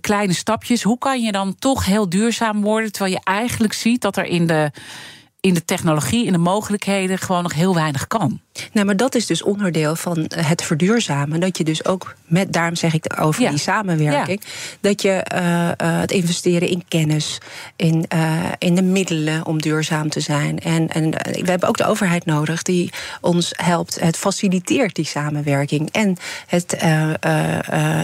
kleine 0.01 0.33
stapjes. 0.33 0.83
Hoe 0.83 0.97
kan 0.97 1.21
je 1.21 1.31
dan 1.31 1.55
toch 1.55 1.85
heel 1.85 2.09
duurzaam 2.09 2.61
worden? 2.61 2.91
Terwijl 2.91 3.13
je 3.13 3.21
eigenlijk 3.23 3.73
ziet 3.73 4.01
dat 4.01 4.17
er 4.17 4.25
in 4.25 4.47
de 4.47 4.71
in 5.41 5.53
de 5.53 5.65
technologie, 5.65 6.25
in 6.25 6.31
de 6.31 6.37
mogelijkheden, 6.37 7.17
gewoon 7.17 7.43
nog 7.43 7.53
heel 7.53 7.75
weinig 7.75 8.07
kan. 8.07 8.39
Nou, 8.71 8.85
maar 8.85 8.97
dat 8.97 9.15
is 9.15 9.25
dus 9.25 9.43
onderdeel 9.43 9.95
van 9.95 10.25
het 10.35 10.63
verduurzamen. 10.63 11.39
Dat 11.39 11.57
je 11.57 11.63
dus 11.63 11.85
ook 11.85 12.15
met, 12.25 12.53
daarom 12.53 12.75
zeg 12.75 12.93
ik 12.93 13.21
over 13.21 13.49
die 13.49 13.57
samenwerking, 13.57 14.41
dat 14.79 15.01
je 15.01 15.25
uh, 15.33 15.41
uh, 15.41 15.71
het 15.77 16.11
investeren 16.11 16.67
in 16.67 16.83
kennis, 16.87 17.37
in, 17.75 18.05
uh, 18.13 18.43
in 18.57 18.75
de 18.75 18.81
middelen 18.81 19.45
om 19.45 19.61
duurzaam 19.61 20.09
te 20.09 20.19
zijn. 20.19 20.59
En, 20.59 20.89
en 20.89 21.09
we 21.11 21.49
hebben 21.49 21.69
ook 21.69 21.77
de 21.77 21.85
overheid 21.85 22.25
nodig 22.25 22.61
die 22.61 22.91
ons 23.21 23.53
helpt. 23.55 23.99
Het 23.99 24.17
faciliteert 24.17 24.95
die 24.95 25.05
samenwerking 25.05 25.89
en 25.91 26.17
het 26.47 26.77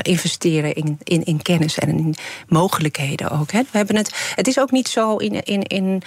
investeren 0.02 0.74
in, 0.74 0.98
in, 1.04 1.24
in 1.24 1.42
kennis 1.42 1.78
en 1.78 1.90
in 1.90 2.16
mogelijkheden 2.48 3.30
ook. 3.30 3.52
Hè. 3.52 3.62
We 3.72 3.78
hebben 3.78 3.96
het, 3.96 4.32
het 4.36 4.48
is 4.48 4.60
ook 4.60 4.72
niet 4.72 4.88
zo 4.88 5.16
in. 5.16 5.44
in, 5.44 5.64
in 5.64 6.02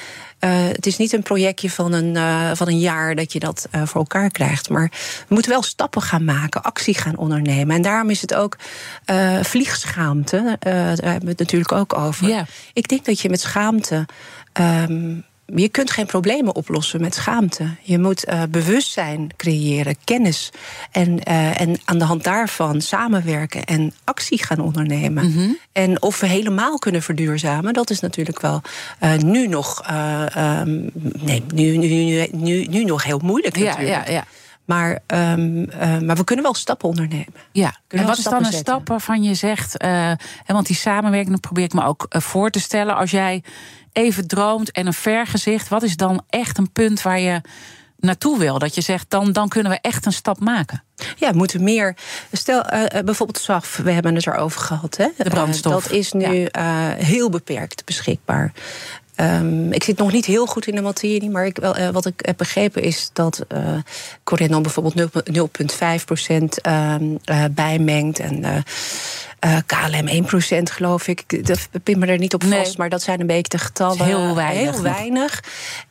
het 0.49 0.87
is 0.87 0.97
niet 0.97 1.13
een 1.13 1.23
projectje 1.23 1.71
van 1.71 1.93
een, 1.93 2.17
van 2.57 2.69
een 2.69 2.79
jaar 2.79 3.15
dat 3.15 3.33
je 3.33 3.41
dat 3.41 3.69
voor 3.71 4.01
elkaar 4.01 4.31
krijgt. 4.31 4.69
Maar 4.69 4.91
we 5.29 5.35
moeten 5.35 5.51
wel 5.51 5.63
stappen 5.63 6.03
gaan 6.03 6.25
maken, 6.25 6.63
actie 6.63 6.95
gaan 6.95 7.17
ondernemen. 7.17 7.77
En 7.77 7.83
daarom 7.83 8.11
is 8.11 8.21
het 8.21 8.35
ook 8.35 8.57
vliegschaamte. 9.43 10.57
Daar 10.59 10.87
hebben 10.87 11.23
we 11.23 11.29
het 11.29 11.39
natuurlijk 11.39 11.73
ook 11.73 11.95
over. 11.95 12.47
Ik 12.73 12.89
denk 12.89 13.05
dat 13.05 13.21
je 13.21 13.31
met 13.31 13.41
schaamte. 13.41 14.07
Um, 14.61 15.25
je 15.55 15.69
kunt 15.69 15.91
geen 15.91 16.07
problemen 16.07 16.55
oplossen 16.55 17.01
met 17.01 17.15
schaamte. 17.15 17.65
Je 17.83 17.99
moet 17.99 18.29
uh, 18.29 18.43
bewustzijn 18.51 19.31
creëren, 19.37 19.97
kennis. 20.05 20.51
En, 20.91 21.09
uh, 21.29 21.61
en 21.61 21.81
aan 21.85 21.99
de 21.99 22.05
hand 22.05 22.25
daarvan 22.25 22.81
samenwerken 22.81 23.65
en 23.65 23.93
actie 24.05 24.45
gaan 24.45 24.61
ondernemen. 24.61 25.25
Mm 25.25 25.33
-hmm. 25.33 25.59
En 25.73 26.03
of 26.03 26.21
we 26.21 26.27
helemaal 26.27 26.79
kunnen 26.79 27.03
verduurzamen, 27.03 27.73
dat 27.73 27.91
is 27.91 28.01
natuurlijk 28.01 28.41
wel 28.41 28.63
uh, 29.03 29.17
nu 29.17 29.47
nog. 29.47 29.83
Um, 30.39 30.91
nee, 31.19 31.43
nu, 31.55 31.77
nu, 31.77 31.89
nu, 31.89 32.27
nu, 32.33 32.65
nu 32.65 32.85
nog 32.85 33.05
heel 33.05 33.21
moeilijk. 33.23 33.57
Ja, 33.57 33.65
natuurlijk. 33.65 34.07
ja, 34.07 34.13
ja. 34.13 34.25
Maar, 34.71 34.99
um, 35.07 35.59
uh, 35.59 35.99
maar 35.99 36.17
we 36.17 36.25
kunnen 36.25 36.45
wel 36.45 36.55
stappen 36.55 36.89
ondernemen. 36.89 37.35
Ja, 37.53 37.77
en 37.89 38.07
wat 38.07 38.19
is 38.19 38.25
dan 38.25 38.45
een 38.45 38.53
stap 38.53 38.89
waarvan 38.89 39.23
je 39.23 39.35
zegt... 39.35 39.85
Uh, 39.85 40.13
want 40.47 40.67
die 40.67 40.77
samenwerking 40.77 41.41
probeer 41.41 41.65
ik 41.65 41.73
me 41.73 41.85
ook 41.85 42.07
uh, 42.11 42.23
voor 42.23 42.51
te 42.51 42.61
stellen. 42.61 42.97
Als 42.97 43.11
jij 43.11 43.43
even 43.93 44.27
droomt 44.27 44.73
en 44.73 44.87
een 44.87 44.93
vergezicht... 44.93 45.69
wat 45.69 45.83
is 45.83 45.97
dan 45.97 46.23
echt 46.29 46.59
een 46.59 46.73
punt 46.73 47.03
waar 47.03 47.21
je 47.21 47.41
naartoe 47.97 48.39
wil? 48.39 48.59
Dat 48.59 48.75
je 48.75 48.81
zegt, 48.81 49.11
dan, 49.11 49.33
dan 49.33 49.49
kunnen 49.49 49.73
we 49.73 49.79
echt 49.81 50.07
een 50.07 50.13
stap 50.13 50.41
maken. 50.41 50.83
Ja, 51.17 51.31
we 51.31 51.37
moeten 51.37 51.63
meer. 51.63 51.97
Stel 52.33 52.73
uh, 52.73 52.85
bijvoorbeeld 53.05 53.39
SAF, 53.39 53.77
we 53.77 53.91
hebben 53.91 54.15
het 54.15 54.27
erover 54.27 54.61
gehad. 54.61 54.97
Hè? 54.97 55.09
De 55.17 55.31
brandstof. 55.31 55.75
Uh, 55.75 55.83
dat 55.83 55.93
is 55.93 56.13
nu 56.13 56.49
ja. 56.53 56.95
heel 56.95 57.31
beperkt 57.31 57.85
beschikbaar. 57.85 58.53
Um, 59.21 59.73
ik 59.73 59.85
zit 59.85 59.99
nog 59.99 60.13
niet 60.13 60.25
heel 60.25 60.47
goed 60.47 60.67
in 60.67 60.75
de 60.75 60.81
materie, 60.81 61.31
maar 61.31 61.47
ik, 61.47 61.57
wel, 61.57 61.79
uh, 61.79 61.89
wat 61.89 62.07
ik 62.07 62.15
heb 62.17 62.37
begrepen 62.37 62.83
is 62.83 63.11
dat 63.13 63.45
uh, 63.53 63.75
Corendon 64.25 64.63
bijvoorbeeld 64.63 65.11
0,5 65.99 66.05
procent 66.05 66.67
uh, 66.67 66.95
bijmengt 67.51 68.19
en 68.19 68.65
KLM 69.67 70.07
1 70.09 70.25
procent, 70.25 70.71
geloof 70.71 71.09
ik. 71.09 71.47
Dat 71.47 71.69
pin 71.83 71.99
me 71.99 72.07
er 72.07 72.19
niet 72.19 72.35
op 72.35 72.43
vast, 72.43 72.55
nee. 72.55 72.75
maar 72.77 72.89
dat 72.89 73.03
zijn 73.03 73.21
een 73.21 73.27
beetje 73.27 73.49
de 73.49 73.59
getallen. 73.59 74.05
Heel 74.05 74.35
weinig. 74.35 74.73
Heel 74.73 74.83
weinig. 74.83 75.43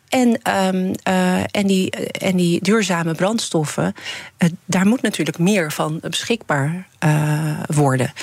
En, 0.10 0.28
um, 0.76 0.94
uh, 1.08 1.44
en, 1.52 1.68
die, 1.68 1.90
en 2.12 2.36
die 2.36 2.64
duurzame 2.64 3.14
brandstoffen, 3.14 3.94
uh, 4.38 4.50
daar 4.66 4.86
moet 4.86 5.02
natuurlijk 5.02 5.38
meer 5.38 5.72
van 5.72 6.00
beschikbaar 6.02 6.88
uh, 7.06 7.60
worden. 7.68 8.14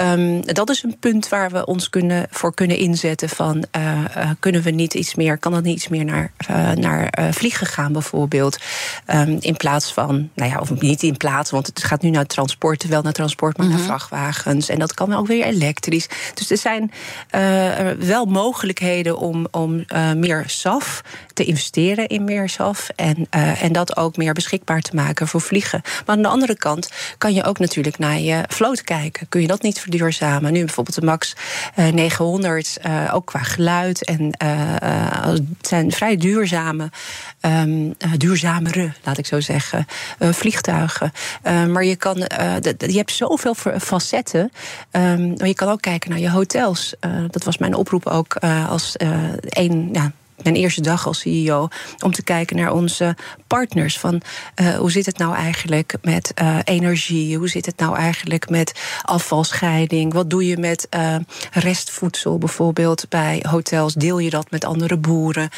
Um, 0.00 0.44
dat 0.44 0.70
is 0.70 0.82
een 0.82 0.96
punt 0.98 1.28
waar 1.28 1.50
we 1.50 1.66
ons 1.66 1.90
kunnen, 1.90 2.26
voor 2.30 2.54
kunnen 2.54 2.76
inzetten. 2.76 3.28
Van 3.28 3.64
kunnen 4.40 4.62
we 4.62 4.70
niet 4.70 4.94
iets 4.94 5.14
meer, 5.14 5.38
kan 5.38 5.52
dat 5.52 5.62
niet 5.62 5.76
iets 5.76 5.88
meer 5.88 6.04
naar, 6.04 6.32
naar 6.74 7.28
vliegen 7.30 7.66
gaan, 7.66 7.92
bijvoorbeeld? 7.92 8.58
Um, 9.14 9.36
in 9.40 9.56
plaats 9.56 9.92
van, 9.92 10.30
nou 10.34 10.50
ja, 10.50 10.58
of 10.58 10.80
niet 10.80 11.02
in 11.02 11.16
plaats, 11.16 11.50
want 11.50 11.66
het 11.66 11.84
gaat 11.84 12.02
nu 12.02 12.10
naar 12.10 12.26
transport, 12.26 12.86
wel 12.86 13.02
naar 13.02 13.12
transport, 13.12 13.56
maar 13.56 13.66
mm 13.66 13.72
-hmm. 13.72 13.80
naar 13.80 13.88
vrachtwagens. 13.88 14.68
En 14.68 14.78
dat 14.78 14.94
kan 14.94 15.14
ook 15.14 15.26
weer 15.26 15.44
elektrisch. 15.44 16.08
Dus 16.34 16.50
er 16.50 16.58
zijn 16.58 16.90
wel 17.98 18.24
mogelijkheden 18.24 19.18
om, 19.18 19.46
om 19.50 19.84
meer 20.14 20.44
SAF 20.46 21.02
te 21.32 21.44
investeren 21.44 22.06
in 22.06 22.24
meer 22.24 22.48
SAF 22.48 22.88
en, 22.96 23.26
en 23.60 23.72
dat 23.72 23.96
ook 23.96 24.16
meer 24.16 24.32
beschikbaar 24.32 24.80
te 24.80 24.94
maken 24.94 25.28
voor 25.28 25.40
vliegen. 25.40 25.80
Maar 25.84 26.16
aan 26.16 26.22
de 26.22 26.28
andere 26.28 26.56
kant 26.56 26.90
kan 27.18 27.34
je 27.34 27.44
ook 27.44 27.58
natuurlijk 27.58 27.98
naar 27.98 28.15
je 28.24 28.44
vloot 28.48 28.82
kijken. 28.82 29.28
Kun 29.28 29.40
je 29.40 29.46
dat 29.46 29.62
niet 29.62 29.80
verduurzamen? 29.80 30.52
Nu 30.52 30.64
bijvoorbeeld 30.64 31.00
de 31.00 31.06
MAX 31.06 31.36
uh, 31.78 31.88
900, 31.88 32.78
uh, 32.86 33.14
ook 33.14 33.26
qua 33.26 33.38
geluid 33.38 34.04
en 34.04 34.30
het 34.38 35.42
zijn 35.60 35.92
vrij 35.92 36.16
duurzame, 36.16 36.90
um, 37.40 37.94
duurzamere, 38.16 38.92
laat 39.04 39.18
ik 39.18 39.26
zo 39.26 39.40
zeggen, 39.40 39.86
vliegtuigen. 40.18 41.12
maar 41.42 41.84
je 41.84 41.96
kan, 41.96 42.16
je 42.78 42.96
hebt 42.96 43.12
zoveel 43.12 43.54
facetten. 43.78 44.52
Um, 44.90 45.34
maar 45.36 45.48
je 45.48 45.54
kan 45.54 45.68
ook 45.68 45.80
kijken 45.80 46.10
naar 46.10 46.18
je 46.18 46.30
hotels. 46.30 46.94
dat 47.30 47.44
was 47.44 47.58
mijn 47.58 47.74
oproep 47.74 48.06
ook 48.06 48.36
als 48.68 48.94
een. 49.40 49.88
Ja, 49.92 50.12
mijn 50.42 50.56
eerste 50.56 50.80
dag 50.80 51.06
als 51.06 51.20
CEO 51.20 51.68
om 52.04 52.12
te 52.12 52.22
kijken 52.22 52.56
naar 52.56 52.72
onze 52.72 53.16
partners. 53.46 53.98
Van 53.98 54.22
uh, 54.60 54.74
hoe 54.74 54.90
zit 54.90 55.06
het 55.06 55.18
nou 55.18 55.34
eigenlijk 55.34 55.94
met 56.02 56.32
uh, 56.42 56.58
energie? 56.64 57.36
Hoe 57.36 57.48
zit 57.48 57.66
het 57.66 57.78
nou 57.78 57.96
eigenlijk 57.96 58.50
met 58.50 58.80
afvalscheiding? 59.02 60.12
Wat 60.12 60.30
doe 60.30 60.46
je 60.46 60.56
met 60.56 60.86
uh, 60.96 61.16
restvoedsel 61.52 62.38
bijvoorbeeld 62.38 63.08
bij 63.08 63.44
hotels? 63.48 63.94
Deel 63.94 64.18
je 64.18 64.30
dat 64.30 64.50
met 64.50 64.64
andere 64.64 64.96
boeren 64.96 65.48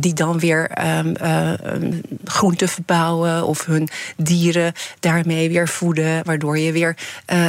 die 0.00 0.14
dan 0.14 0.38
weer 0.38 0.70
um, 0.98 2.00
groenten 2.24 2.68
verbouwen 2.68 3.46
of 3.46 3.64
hun 3.64 3.88
dieren 4.16 4.72
daarmee 5.00 5.48
weer 5.48 5.68
voeden, 5.68 6.24
waardoor 6.24 6.58
je 6.58 6.72
weer 6.72 6.96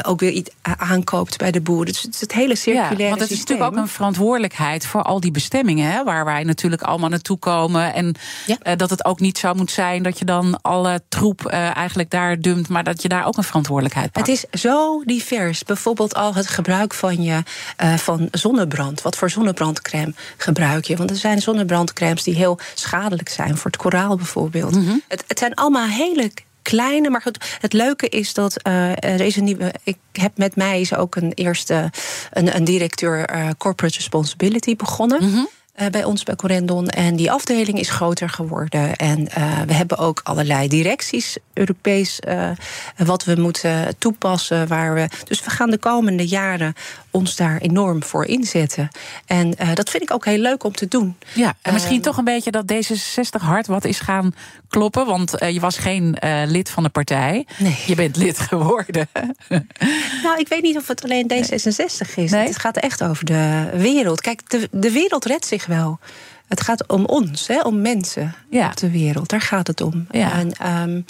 ook 0.02 0.20
weer 0.20 0.32
iets 0.32 0.52
aankoopt 0.62 1.38
bij 1.38 1.52
de 1.52 1.62
boeren. 1.62 1.86
Dus 1.86 2.02
het, 2.02 2.20
het 2.20 2.34
hele 2.34 2.56
circulaire 2.56 3.04
ja, 3.04 3.10
want 3.10 3.22
het 3.22 3.32
is 3.32 3.38
systeem. 3.38 3.58
natuurlijk 3.58 3.80
ook 3.80 3.86
een 3.86 3.96
verantwoordelijkheid 3.96 4.86
voor 4.86 5.02
al 5.02 5.20
die 5.20 5.32
bestemmingen, 5.32 5.92
hè, 5.92 6.04
waar 6.04 6.26
wij 6.26 6.44
natuurlijk 6.44 6.67
allemaal 6.76 7.10
naartoe 7.10 7.38
komen. 7.38 7.94
En 7.94 8.16
ja. 8.46 8.58
uh, 8.64 8.74
dat 8.76 8.90
het 8.90 9.06
ook 9.06 9.20
niet 9.20 9.38
zo 9.38 9.54
moet 9.54 9.72
zijn 9.72 10.04
dat 10.04 10.20
je 10.20 10.26
dan 10.26 10.62
alle 10.62 11.02
troep 11.10 11.52
uh, 11.52 11.76
eigenlijk 11.76 12.10
daar 12.10 12.40
dumpt, 12.40 12.70
maar 12.70 12.84
dat 12.84 13.02
je 13.02 13.08
daar 13.08 13.26
ook 13.26 13.38
een 13.38 13.44
verantwoordelijkheid 13.44 14.12
pakt. 14.12 14.28
Het 14.28 14.36
is 14.36 14.62
zo 14.62 15.04
divers. 15.06 15.64
Bijvoorbeeld 15.64 16.16
al 16.16 16.34
het 16.34 16.48
gebruik 16.48 16.94
van 16.94 17.24
je 17.24 17.44
uh, 17.84 17.94
van 17.94 18.28
zonnebrand. 18.32 19.02
Wat 19.02 19.16
voor 19.16 19.30
zonnebrandcrème 19.30 20.14
gebruik 20.38 20.86
je? 20.86 20.96
Want 20.96 21.10
er 21.10 21.16
zijn 21.16 21.42
zonnebrandcremes 21.42 22.24
die 22.24 22.36
heel 22.36 22.60
schadelijk 22.74 23.30
zijn 23.30 23.58
voor 23.58 23.72
het 23.72 23.80
koraal 23.80 24.16
bijvoorbeeld. 24.16 24.76
Mm 24.76 24.86
-hmm. 24.86 25.02
het, 25.08 25.24
het 25.28 25.40
zijn 25.40 25.54
allemaal 25.54 25.88
hele 25.88 26.32
kleine. 26.62 27.10
Maar 27.10 27.22
goed, 27.22 27.58
het 27.60 27.74
leuke 27.74 28.10
is 28.10 28.34
dat 28.34 28.68
uh, 28.68 28.90
er 28.90 29.22
is 29.22 29.36
een 29.36 29.44
nieuwe. 29.44 29.74
Ik 29.84 29.98
heb 30.12 30.38
met 30.38 30.56
mij 30.56 30.82
is 30.82 30.96
ook 30.96 31.16
een 31.16 31.32
eerste 31.34 31.92
een, 32.32 32.56
een 32.56 32.64
directeur 32.64 33.36
uh, 33.36 33.50
corporate 33.58 33.96
responsibility 33.96 34.76
begonnen. 34.76 35.24
Mm 35.24 35.34
-hmm. 35.34 35.50
Uh, 35.82 35.88
bij 35.88 36.04
ons 36.04 36.24
bij 36.24 36.36
Corendon. 36.36 36.88
En 36.88 37.16
die 37.16 37.32
afdeling 37.32 37.80
is 37.80 37.90
groter 37.90 38.30
geworden. 38.30 38.96
En 38.96 39.20
uh, 39.20 39.62
we 39.68 39.74
hebben 39.74 39.98
ook 39.98 40.22
allerlei 40.24 40.68
directies, 40.68 41.38
Europees, 41.54 42.20
uh, 42.28 42.50
wat 42.98 43.24
we 43.24 43.36
moeten 43.36 43.98
toepassen. 43.98 44.68
Waar 44.68 44.94
we, 44.94 45.08
dus 45.24 45.44
we 45.44 45.50
gaan 45.50 45.70
de 45.70 45.78
komende 45.78 46.28
jaren 46.28 46.74
ons 47.12 47.36
daar 47.36 47.58
enorm 47.58 48.04
voor 48.04 48.26
inzetten. 48.26 48.90
En 49.26 49.56
dat 49.74 49.90
vind 49.90 50.04
ik 50.04 50.14
ook 50.14 50.26
heel 50.26 50.38
leuk 50.38 50.64
om 50.64 50.72
te 50.72 50.88
doen. 50.88 51.18
Ja, 51.34 51.54
en 51.62 51.74
misschien 51.74 52.02
toch 52.02 52.18
een 52.18 52.24
beetje 52.24 52.52
dat 52.52 52.74
D66 52.74 53.42
hard 53.42 53.68
wat 53.68 53.86
is 53.86 54.00
gaan 54.00 54.34
kloppen. 54.70 55.06
Want 55.06 55.32
je 55.40 55.60
was 55.60 55.78
geen 55.78 56.18
lid 56.46 56.70
van 56.70 56.84
de 56.84 56.90
partij. 56.90 57.46
Nee. 57.58 57.84
Je 57.86 57.96
bent 57.96 58.16
lid 58.16 58.40
geworden. 58.40 59.10
nou, 60.24 60.40
ik 60.40 60.48
weet 60.48 60.62
niet 60.62 60.78
of 60.78 60.88
het 60.88 61.04
alleen 61.04 61.32
D66 61.34 62.14
is. 62.16 62.32
Nee? 62.32 62.48
Het 62.48 62.60
gaat 62.60 62.78
echt 62.78 63.04
over 63.04 63.26
de 63.26 63.70
wereld. 63.74 64.22
Kijk, 64.22 64.50
de, 64.50 64.68
de 64.72 64.92
wereld 64.92 65.26
redt 65.26 65.46
zich 65.46 65.67
wel. 65.68 66.00
Het 66.48 66.62
gaat 66.62 66.88
om 66.88 67.06
ons, 67.06 67.48
hè, 67.48 67.62
om 67.62 67.82
mensen 67.82 68.36
ja. 68.50 68.68
op 68.68 68.78
de 68.78 68.92
wereld. 68.92 69.30
Daar 69.30 69.42
gaat 69.42 69.68
het 69.68 69.82
om. 69.82 70.08
Ja. 70.12 70.32
En, 70.32 70.82
um, 70.82 71.06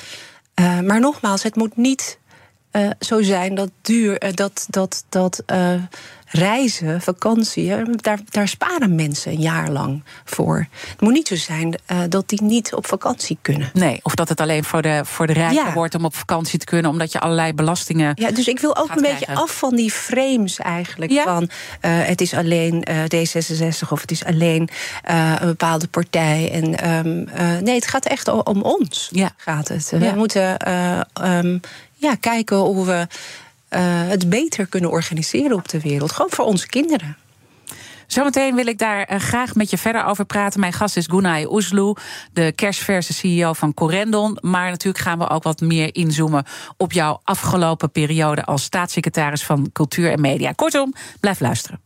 uh, 0.59 0.79
maar 0.79 0.99
nogmaals, 0.99 1.43
het 1.43 1.55
moet 1.55 1.77
niet 1.77 2.19
uh, 2.71 2.89
zo 2.99 3.21
zijn 3.21 3.55
dat 3.55 3.69
duur, 3.81 4.23
uh, 4.23 4.31
dat, 4.33 4.65
dat, 4.69 5.05
dat 5.09 5.43
reizen, 6.27 7.01
vakantie, 7.01 7.95
daar, 7.95 8.19
daar 8.29 8.47
sparen 8.47 8.95
mensen 8.95 9.31
een 9.31 9.39
jaar 9.39 9.69
lang 9.69 10.03
voor. 10.25 10.67
Het 10.89 11.01
moet 11.01 11.13
niet 11.13 11.27
zo 11.27 11.35
zijn 11.35 11.79
uh, 11.91 11.99
dat 12.09 12.29
die 12.29 12.43
niet 12.43 12.73
op 12.73 12.87
vakantie 12.87 13.37
kunnen. 13.41 13.69
Nee, 13.73 13.99
of 14.03 14.15
dat 14.15 14.29
het 14.29 14.41
alleen 14.41 14.63
voor 14.63 14.81
de, 14.81 15.01
voor 15.03 15.27
de 15.27 15.33
rijken 15.33 15.65
ja. 15.65 15.73
wordt 15.73 15.95
om 15.95 16.05
op 16.05 16.15
vakantie 16.15 16.59
te 16.59 16.65
kunnen, 16.65 16.91
omdat 16.91 17.11
je 17.11 17.19
allerlei 17.19 17.53
belastingen. 17.53 18.11
Ja, 18.15 18.31
dus 18.31 18.47
ik 18.47 18.59
wil 18.59 18.77
ook 18.77 18.89
een 18.89 18.95
krijgen. 18.95 19.19
beetje 19.19 19.41
af 19.41 19.57
van 19.57 19.75
die 19.75 19.91
frames 19.91 20.59
eigenlijk. 20.59 21.11
Ja. 21.11 21.23
Van 21.23 21.43
uh, 21.43 21.49
het 21.81 22.21
is 22.21 22.33
alleen 22.33 22.85
uh, 22.89 23.03
D66 23.03 23.89
of 23.89 24.01
het 24.01 24.11
is 24.11 24.25
alleen 24.25 24.69
een 25.03 25.37
bepaalde 25.47 25.87
partij. 25.87 26.51
En 26.51 26.89
um, 26.89 27.29
nee, 27.63 27.75
het 27.75 27.87
gaat 27.87 28.05
echt 28.05 28.27
om 28.27 28.61
ons. 28.61 29.09
Ja. 29.11 29.31
Gaat 29.37 29.67
het. 29.67 29.89
We 29.89 30.13
moeten 30.15 30.57
um, 31.23 31.59
ja, 31.93 32.15
kijken 32.15 32.57
hoe 32.57 32.85
we 32.85 33.07
het 34.09 34.29
beter 34.29 34.67
kunnen 34.67 34.89
organiseren 34.89 35.57
op 35.57 35.69
de 35.69 35.81
wereld. 35.81 36.11
Gewoon 36.11 36.31
voor 36.31 36.45
onze 36.45 36.67
kinderen. 36.67 37.17
Zometeen 38.07 38.55
wil 38.55 38.67
ik 38.67 38.77
daar 38.77 39.11
uh, 39.11 39.19
graag 39.19 39.55
met 39.55 39.69
je 39.69 39.77
verder 39.77 40.05
over 40.05 40.25
praten. 40.25 40.59
Mijn 40.59 40.73
gast 40.73 40.97
is 40.97 41.05
Gunay 41.07 41.45
Oesloe, 41.45 41.95
de 42.33 42.51
kerstverse 42.51 43.13
CEO 43.13 43.53
van 43.53 43.73
Corendon. 43.73 44.37
Maar 44.41 44.69
natuurlijk 44.69 45.03
gaan 45.03 45.19
we 45.19 45.29
ook 45.29 45.43
wat 45.43 45.61
meer 45.61 45.95
inzoomen 45.95 46.45
op 46.77 46.91
jouw 46.91 47.19
afgelopen 47.23 47.91
periode 47.91 48.43
als 48.45 48.63
staatssecretaris 48.63 49.43
van 49.43 49.69
Cultuur 49.71 50.11
en 50.11 50.21
Media. 50.21 50.51
Kortom, 50.51 50.93
blijf 51.19 51.39
luisteren. 51.39 51.81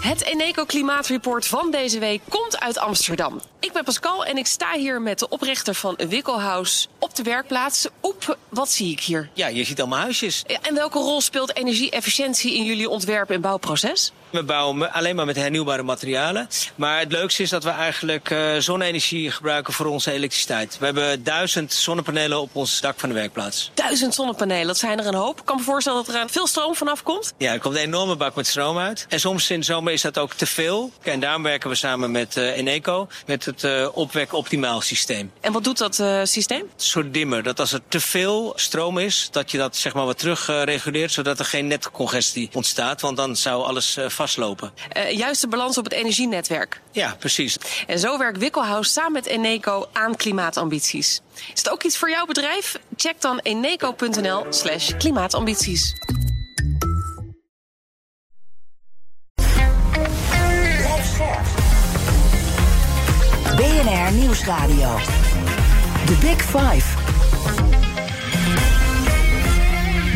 Het 0.00 0.24
Eneco 0.24 0.64
Klimaatreport 0.64 1.46
van 1.46 1.70
deze 1.70 1.98
week 1.98 2.20
komt 2.28 2.60
uit 2.60 2.78
Amsterdam. 2.78 3.40
Ik 3.60 3.72
ben 3.72 3.84
Pascal 3.84 4.24
en 4.24 4.36
ik 4.36 4.46
sta 4.46 4.72
hier 4.72 5.02
met 5.02 5.18
de 5.18 5.28
oprichter 5.28 5.74
van 5.74 5.98
Wikkelhuis 6.08 6.88
op 6.98 7.14
de 7.14 7.22
werkplaats. 7.22 7.86
Oep, 8.02 8.38
wat 8.48 8.70
zie 8.70 8.92
ik 8.92 9.00
hier? 9.00 9.28
Ja, 9.32 9.46
je 9.46 9.64
ziet 9.64 9.80
allemaal 9.80 9.98
huisjes. 9.98 10.42
Ja, 10.46 10.58
en 10.62 10.74
welke 10.74 10.98
rol 10.98 11.20
speelt 11.20 11.56
energie-efficiëntie 11.56 12.54
in 12.54 12.64
jullie 12.64 12.88
ontwerp- 12.88 13.30
en 13.30 13.40
bouwproces? 13.40 14.12
We 14.30 14.42
bouwen 14.42 14.92
alleen 14.92 15.16
maar 15.16 15.26
met 15.26 15.36
hernieuwbare 15.36 15.82
materialen. 15.82 16.48
Maar 16.74 16.98
het 16.98 17.12
leukste 17.12 17.42
is 17.42 17.50
dat 17.50 17.64
we 17.64 17.70
eigenlijk 17.70 18.30
uh, 18.30 18.56
zonne-energie 18.58 19.30
gebruiken 19.30 19.72
voor 19.72 19.86
onze 19.86 20.12
elektriciteit. 20.12 20.78
We 20.78 20.84
hebben 20.84 21.24
duizend 21.24 21.72
zonnepanelen 21.72 22.40
op 22.40 22.50
ons 22.52 22.80
dak 22.80 23.00
van 23.00 23.08
de 23.08 23.14
werkplaats. 23.14 23.70
Duizend 23.74 24.14
zonnepanelen, 24.14 24.66
dat 24.66 24.78
zijn 24.78 24.98
er 24.98 25.06
een 25.06 25.14
hoop. 25.14 25.38
Ik 25.38 25.44
kan 25.44 25.56
me 25.56 25.62
voorstellen 25.62 26.04
dat 26.04 26.14
er 26.14 26.28
veel 26.30 26.46
stroom 26.46 26.74
vanaf 26.74 27.02
komt. 27.02 27.32
Ja, 27.36 27.52
er 27.52 27.58
komt 27.60 27.74
een 27.74 27.80
enorme 27.80 28.16
bak 28.16 28.34
met 28.34 28.46
stroom 28.46 28.78
uit. 28.78 29.06
En 29.08 29.20
soms 29.20 29.50
in 29.50 29.58
de 29.58 29.64
zomer 29.64 29.92
is 29.92 30.02
dat 30.02 30.18
ook 30.18 30.32
te 30.32 30.46
veel. 30.46 30.92
En 31.02 31.20
daarom 31.20 31.42
werken 31.42 31.70
we 31.70 31.76
samen 31.76 32.10
met 32.10 32.36
Eneco, 32.36 33.08
met 33.26 33.47
het 33.48 33.90
opwek 33.92 34.32
optimaal 34.32 34.80
systeem. 34.80 35.32
En 35.40 35.52
wat 35.52 35.64
doet 35.64 35.78
dat 35.78 35.94
systeem? 36.28 36.60
Een 36.60 36.70
soort 36.76 37.14
dimmer. 37.14 37.42
Dat 37.42 37.60
als 37.60 37.72
er 37.72 37.80
te 37.88 38.00
veel 38.00 38.52
stroom 38.56 38.98
is, 38.98 39.28
dat 39.30 39.50
je 39.50 39.58
dat 39.58 39.76
zeg 39.76 39.94
maar 39.94 40.04
wat 40.04 40.18
terug 40.18 40.46
reguleert, 40.46 41.12
zodat 41.12 41.38
er 41.38 41.44
geen 41.44 41.66
netcongestie 41.66 42.50
ontstaat. 42.52 43.00
Want 43.00 43.16
dan 43.16 43.36
zou 43.36 43.64
alles 43.64 43.98
vastlopen. 44.06 44.72
juist 45.10 45.40
de 45.40 45.48
balans 45.48 45.78
op 45.78 45.84
het 45.84 45.92
energienetwerk. 45.92 46.80
Ja, 46.92 47.16
precies. 47.18 47.56
En 47.86 47.98
zo 47.98 48.18
werkt 48.18 48.38
Wikkelhuis 48.38 48.92
samen 48.92 49.12
met 49.12 49.26
Eneco 49.26 49.88
aan 49.92 50.16
klimaatambities. 50.16 51.20
Is 51.54 51.58
het 51.62 51.70
ook 51.70 51.82
iets 51.82 51.96
voor 51.96 52.10
jouw 52.10 52.26
bedrijf? 52.26 52.78
Check 52.96 53.20
dan 53.20 53.38
eneco.nl 53.38 54.46
slash 54.50 54.96
klimaatambities. 54.98 55.94
BNR 63.78 64.12
Nieuwsradio. 64.12 64.96
The 66.06 66.16
Big 66.20 66.42
Five. 66.42 66.98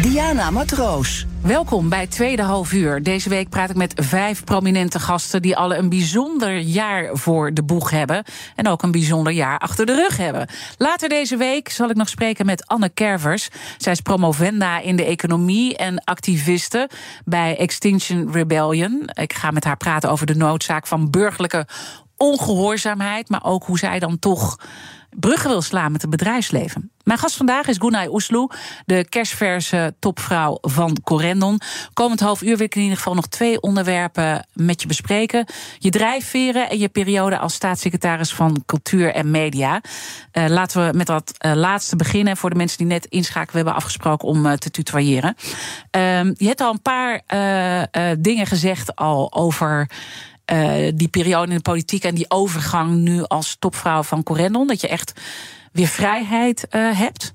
Diana 0.03 0.51
Matroos. 0.51 1.27
Welkom 1.43 1.89
bij 1.89 2.07
Tweede 2.07 2.43
Half 2.43 2.73
Uur. 2.73 3.03
Deze 3.03 3.29
week 3.29 3.49
praat 3.49 3.71
ik 3.71 3.77
met 3.77 3.93
vijf 3.97 4.45
prominente 4.45 4.99
gasten 4.99 5.43
die 5.43 5.57
alle 5.57 5.77
een 5.77 5.89
bijzonder 5.89 6.59
jaar 6.59 7.11
voor 7.13 7.55
de 7.55 7.63
boeg 7.63 7.91
hebben. 7.91 8.25
En 8.57 8.69
ook 8.69 8.83
een 8.83 8.91
bijzonder 8.91 9.33
jaar 9.33 9.59
achter 9.59 9.87
de 9.87 9.95
rug 9.95 10.17
hebben. 10.17 10.47
Later 10.79 11.09
deze 11.09 11.37
week 11.37 11.69
zal 11.69 11.91
ik 11.91 11.97
nog 11.97 12.09
spreken 12.09 12.47
met 12.47 12.67
Anne 12.67 12.89
Kervers. 12.89 13.49
Zij 13.79 13.93
is 13.93 14.01
promovenda 14.01 14.81
in 14.81 14.97
de 14.97 15.05
economie 15.05 15.77
en 15.77 16.05
activiste 16.05 16.91
bij 17.25 17.57
Extinction 17.57 18.33
Rebellion. 18.33 19.11
Ik 19.13 19.33
ga 19.33 19.51
met 19.51 19.65
haar 19.65 19.77
praten 19.77 20.11
over 20.11 20.27
de 20.27 20.37
noodzaak 20.37 20.87
van 20.87 21.11
burgerlijke 21.11 21.67
ongehoorzaamheid, 22.23 23.29
maar 23.29 23.45
ook 23.45 23.65
hoe 23.65 23.79
zij 23.79 23.99
dan 23.99 24.19
toch 24.19 24.57
bruggen 25.11 25.51
wil 25.51 25.63
slaan 25.63 25.93
met 25.93 26.03
het 26.03 26.11
bedrijfsleven. 26.11 26.91
Mijn 27.05 27.19
gast 27.19 27.37
vandaag 27.37 27.67
is 27.67 27.77
Gunay 27.79 28.07
Oesloe, 28.07 28.51
de 28.87 29.07
kerstverse 29.09 29.95
topvrouw 29.99 30.59
van 30.61 30.97
Corendon. 31.05 31.61
Komend 31.93 32.21
half 32.21 32.43
uur 32.43 32.57
wil 32.57 32.67
ik 32.67 32.75
in 32.75 32.83
ieder 32.83 32.97
geval 32.97 33.15
nog 33.15 33.27
twee 33.27 33.61
onderwerpen 33.61 34.47
met 34.53 34.83
je 34.83 34.89
bespreken. 34.89 35.47
Je 35.79 35.91
drijfveren 35.91 36.71
en 36.71 36.79
je 36.79 36.89
periode 36.89 37.39
als 37.39 37.55
staatssecretaris 37.55 38.35
van 38.35 38.63
Cultuur 38.67 39.15
en 39.15 39.31
Media. 39.31 39.81
Uh, 40.33 40.47
laten 40.49 40.87
we 40.87 40.97
met 40.97 41.07
dat 41.07 41.35
uh, 41.47 41.53
laatste 41.55 41.97
beginnen. 41.97 42.37
Voor 42.37 42.51
de 42.51 42.57
mensen 42.57 42.79
die 42.79 42.87
net 42.87 43.05
inschakelen, 43.05 43.51
we 43.51 43.57
hebben 43.57 43.75
afgesproken 43.75 44.29
om 44.29 44.47
uh, 44.47 44.53
te 44.53 44.71
tutoyeren. 44.71 45.37
Ehm, 45.91 46.33
je 46.37 46.47
hebt 46.47 46.61
al 46.61 46.73
een 46.73 46.83
paar 46.83 47.23
dingen 48.19 48.47
gezegd 48.47 48.97
al 48.97 49.33
over 49.33 49.89
uh, 50.53 50.93
die 50.95 51.09
periode 51.09 51.51
in 51.51 51.57
de 51.57 51.63
politiek 51.63 52.05
en 52.05 52.15
die 52.15 52.31
overgang 52.31 52.95
nu 52.95 53.23
als 53.23 53.57
topvrouw 53.59 54.03
van 54.03 54.23
Corendon. 54.23 54.67
Dat 54.67 54.81
je 54.81 54.89
echt 54.89 55.13
weer 55.73 55.87
vrijheid 55.87 56.67
uh, 56.71 56.99
hebt. 56.99 57.33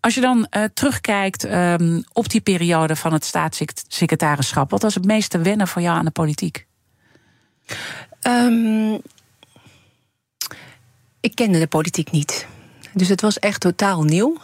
Als 0.00 0.14
je 0.14 0.20
dan 0.20 0.46
uh, 0.50 0.64
terugkijkt 0.74 1.44
um, 1.44 2.04
op 2.12 2.28
die 2.28 2.40
periode 2.40 2.96
van 2.96 3.12
het 3.12 3.24
staatssecretarischap, 3.24 4.70
wat 4.70 4.82
was 4.82 4.94
het 4.94 5.04
meeste 5.04 5.38
wennen 5.38 5.68
voor 5.68 5.82
jou 5.82 5.96
aan 5.98 6.04
de 6.04 6.10
politiek? 6.10 6.66
Um, 8.22 9.00
ik 11.20 11.34
kende 11.34 11.58
de 11.58 11.66
politiek 11.66 12.10
niet. 12.10 12.46
Dus 12.92 13.08
het 13.08 13.20
was 13.20 13.38
echt 13.38 13.60
totaal 13.60 14.02
nieuw. 14.02 14.36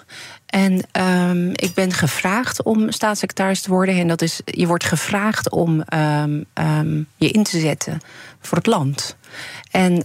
En 0.54 0.82
um, 1.28 1.50
ik 1.54 1.74
ben 1.74 1.92
gevraagd 1.92 2.62
om 2.62 2.90
staatssecretaris 2.90 3.60
te 3.60 3.70
worden. 3.70 3.98
En 3.98 4.08
dat 4.08 4.22
is, 4.22 4.40
je 4.44 4.66
wordt 4.66 4.84
gevraagd 4.84 5.50
om 5.50 5.84
um, 5.94 6.44
um, 6.54 7.06
je 7.16 7.28
in 7.28 7.42
te 7.42 7.60
zetten 7.60 8.00
voor 8.40 8.58
het 8.58 8.66
land. 8.66 9.16
En 9.70 9.96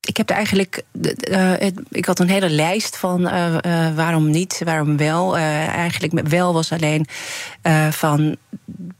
ik 0.00 0.16
heb 0.16 0.30
er 0.30 0.36
eigenlijk. 0.36 0.82
Uh, 1.30 1.52
ik 1.88 2.04
had 2.04 2.18
een 2.18 2.28
hele 2.28 2.50
lijst 2.50 2.96
van 2.96 3.20
uh, 3.20 3.56
uh, 3.66 3.94
waarom 3.94 4.30
niet, 4.30 4.60
waarom 4.64 4.96
wel. 4.96 5.36
eigenlijk 5.36 6.28
wel 6.28 6.52
was 6.52 6.72
alleen 6.72 7.06
van. 7.90 8.36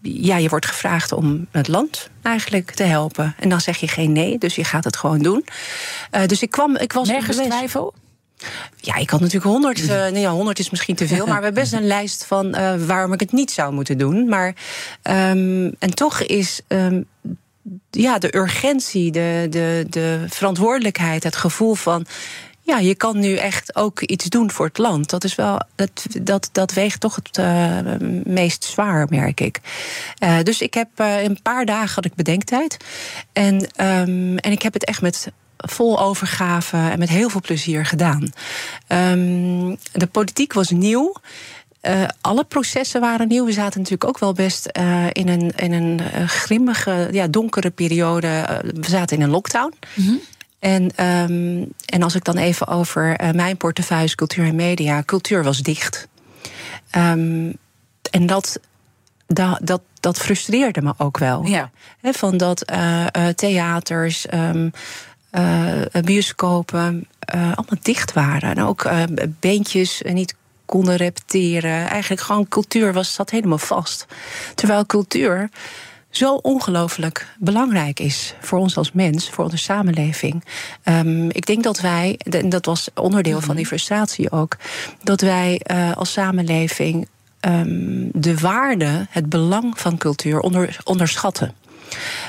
Ja, 0.03 0.37
je 0.37 0.49
wordt 0.49 0.67
gevraagd 0.67 1.12
om 1.12 1.47
het 1.51 1.69
land 1.69 2.11
eigenlijk 2.23 2.71
te 2.71 2.83
helpen. 2.83 3.35
En 3.38 3.49
dan 3.49 3.61
zeg 3.61 3.77
je 3.77 3.88
geen 3.88 4.12
nee, 4.12 4.38
dus 4.38 4.55
je 4.55 4.65
gaat 4.65 4.85
het 4.85 4.97
gewoon 4.97 5.19
doen. 5.19 5.45
dus 6.27 6.43
ik 6.43 6.51
kwam. 6.51 6.77
Ik 6.77 6.93
was 6.93 7.09
Nergens 7.09 7.37
twijfel? 7.37 7.95
Ja, 8.77 8.95
ik 8.95 9.11
had 9.11 9.21
natuurlijk 9.21 9.53
honderd. 9.53 9.79
Uh, 9.79 9.89
nee, 9.89 10.21
ja, 10.21 10.31
honderd 10.31 10.59
is 10.59 10.71
misschien 10.71 10.95
te 10.95 11.07
veel. 11.07 11.27
Maar 11.33 11.39
we 11.39 11.45
hebben 11.45 11.63
best 11.63 11.73
een 11.73 11.87
lijst 11.87 12.25
van 12.25 12.47
uh, 12.47 12.75
waarom 12.87 13.13
ik 13.13 13.21
het 13.21 13.33
niet 13.33 13.51
zou 13.51 13.73
moeten 13.73 13.99
doen. 13.99 14.29
Maar, 14.29 14.55
um, 15.03 15.75
en 15.79 15.95
toch 15.95 16.21
is 16.21 16.61
um, 16.69 17.07
ja, 17.91 18.19
de 18.19 18.37
urgentie, 18.37 19.13
de, 19.13 19.47
de, 19.51 19.87
de 19.91 20.25
verantwoordelijkheid, 20.29 21.25
het 21.25 21.37
gevoel 21.37 21.75
van. 21.75 22.07
Ja, 22.65 22.79
je 22.79 22.95
kan 22.95 23.19
nu 23.19 23.37
echt 23.37 23.77
ook 23.77 24.01
iets 24.01 24.25
doen 24.25 24.51
voor 24.51 24.67
het 24.67 24.79
land. 24.79 25.11
Dat 25.11 25.25
is 25.25 25.35
wel, 25.35 25.61
dat, 25.75 26.07
dat, 26.23 26.49
dat 26.53 26.73
weegt 26.73 27.01
toch 27.01 27.15
het 27.15 27.39
uh, 27.39 27.79
meest 28.25 28.65
zwaar, 28.65 29.07
merk 29.11 29.41
ik. 29.41 29.61
Uh, 30.23 30.43
dus 30.43 30.61
ik 30.61 30.75
heb 30.75 30.89
uh, 30.97 31.23
een 31.23 31.43
paar 31.43 31.65
dagen 31.65 31.95
had 31.95 32.05
ik 32.05 32.15
bedenktijd. 32.15 32.77
En, 33.33 33.55
um, 33.55 34.39
en 34.39 34.53
ik 34.53 34.63
heb 34.63 34.73
het 34.73 34.85
echt 34.85 35.03
met 35.03 35.33
vol 35.62 36.01
overgave 36.01 36.77
en 36.77 36.98
met 36.98 37.09
heel 37.09 37.29
veel 37.29 37.40
plezier 37.40 37.87
gedaan. 37.87 38.33
Um, 38.88 39.77
de 39.92 40.07
politiek 40.11 40.53
was 40.53 40.70
nieuw. 40.70 41.14
Uh, 41.83 42.05
alle 42.20 42.44
processen 42.44 43.01
waren 43.01 43.29
nieuw. 43.29 43.44
We 43.44 43.53
zaten 43.53 43.81
natuurlijk 43.81 44.09
ook 44.09 44.18
wel 44.18 44.33
best 44.33 44.68
uh, 44.79 45.07
in 45.12 45.29
een, 45.29 45.53
in 45.57 45.72
een 45.72 46.01
uh, 46.01 46.29
grimmige, 46.29 47.09
ja, 47.11 47.27
donkere 47.27 47.70
periode. 47.70 48.61
we 48.75 48.88
zaten 48.88 49.16
in 49.16 49.22
een 49.22 49.31
lockdown. 49.31 49.75
Mm 49.94 50.07
-hmm. 50.07 50.20
En, 50.59 50.83
um, 50.83 51.72
en 51.87 52.03
als 52.03 52.14
ik 52.14 52.25
dan 52.25 52.37
even 52.37 52.66
over 52.66 53.31
mijn 53.35 53.57
portefeuille 53.57 54.14
cultuur 54.14 54.46
en 54.46 54.55
media. 54.55 55.03
Cultuur 55.03 55.44
was 55.44 55.59
dicht. 55.59 56.09
Um, 56.96 57.57
en 58.11 58.27
dat, 58.27 58.61
dat, 59.27 59.59
dat, 59.62 59.83
dat 60.01 60.18
frustreerde 60.18 60.83
me 60.83 60.94
ook 60.96 61.18
wel. 61.18 61.44
Ja. 61.44 61.70
He, 62.01 62.12
van 62.12 62.37
dat 62.37 62.64
theaters. 63.35 64.27
Um, 64.35 64.72
bioscopen 66.05 67.09
allemaal 67.31 67.79
dicht 67.83 68.12
waren. 68.12 68.51
En 68.51 68.62
ook 68.62 68.90
beentjes 69.40 70.03
niet 70.05 70.35
konden 70.66 70.97
repeteren. 70.97 71.88
Eigenlijk 71.88 72.23
gewoon 72.23 72.49
cultuur 72.49 72.92
was, 72.92 73.14
zat 73.14 73.31
helemaal 73.31 73.59
vast. 73.59 74.07
Terwijl 74.55 74.87
cultuur 74.87 75.49
zo 76.11 76.35
ongelooflijk 76.35 77.27
belangrijk 77.38 78.01
is 78.01 78.35
voor 78.40 78.59
ons 78.59 78.77
als 78.77 78.92
mens, 78.92 79.31
voor 79.31 79.45
onze 79.45 79.57
samenleving. 79.57 80.45
Um, 80.85 81.31
ik 81.31 81.47
denk 81.47 81.62
dat 81.62 81.81
wij, 81.81 82.18
en 82.31 82.49
dat 82.49 82.66
was 82.66 82.88
onderdeel 82.95 83.40
van 83.40 83.57
die 83.57 83.66
frustratie 83.66 84.31
ook, 84.31 84.57
dat 85.03 85.21
wij 85.21 85.61
uh, 85.71 85.97
als 85.97 86.12
samenleving 86.12 87.09
um, 87.40 88.11
de 88.12 88.38
waarde, 88.38 89.07
het 89.11 89.29
belang 89.29 89.81
van 89.81 89.99
cultuur 89.99 90.40
onder, 90.40 90.77
onderschatten. 90.85 91.55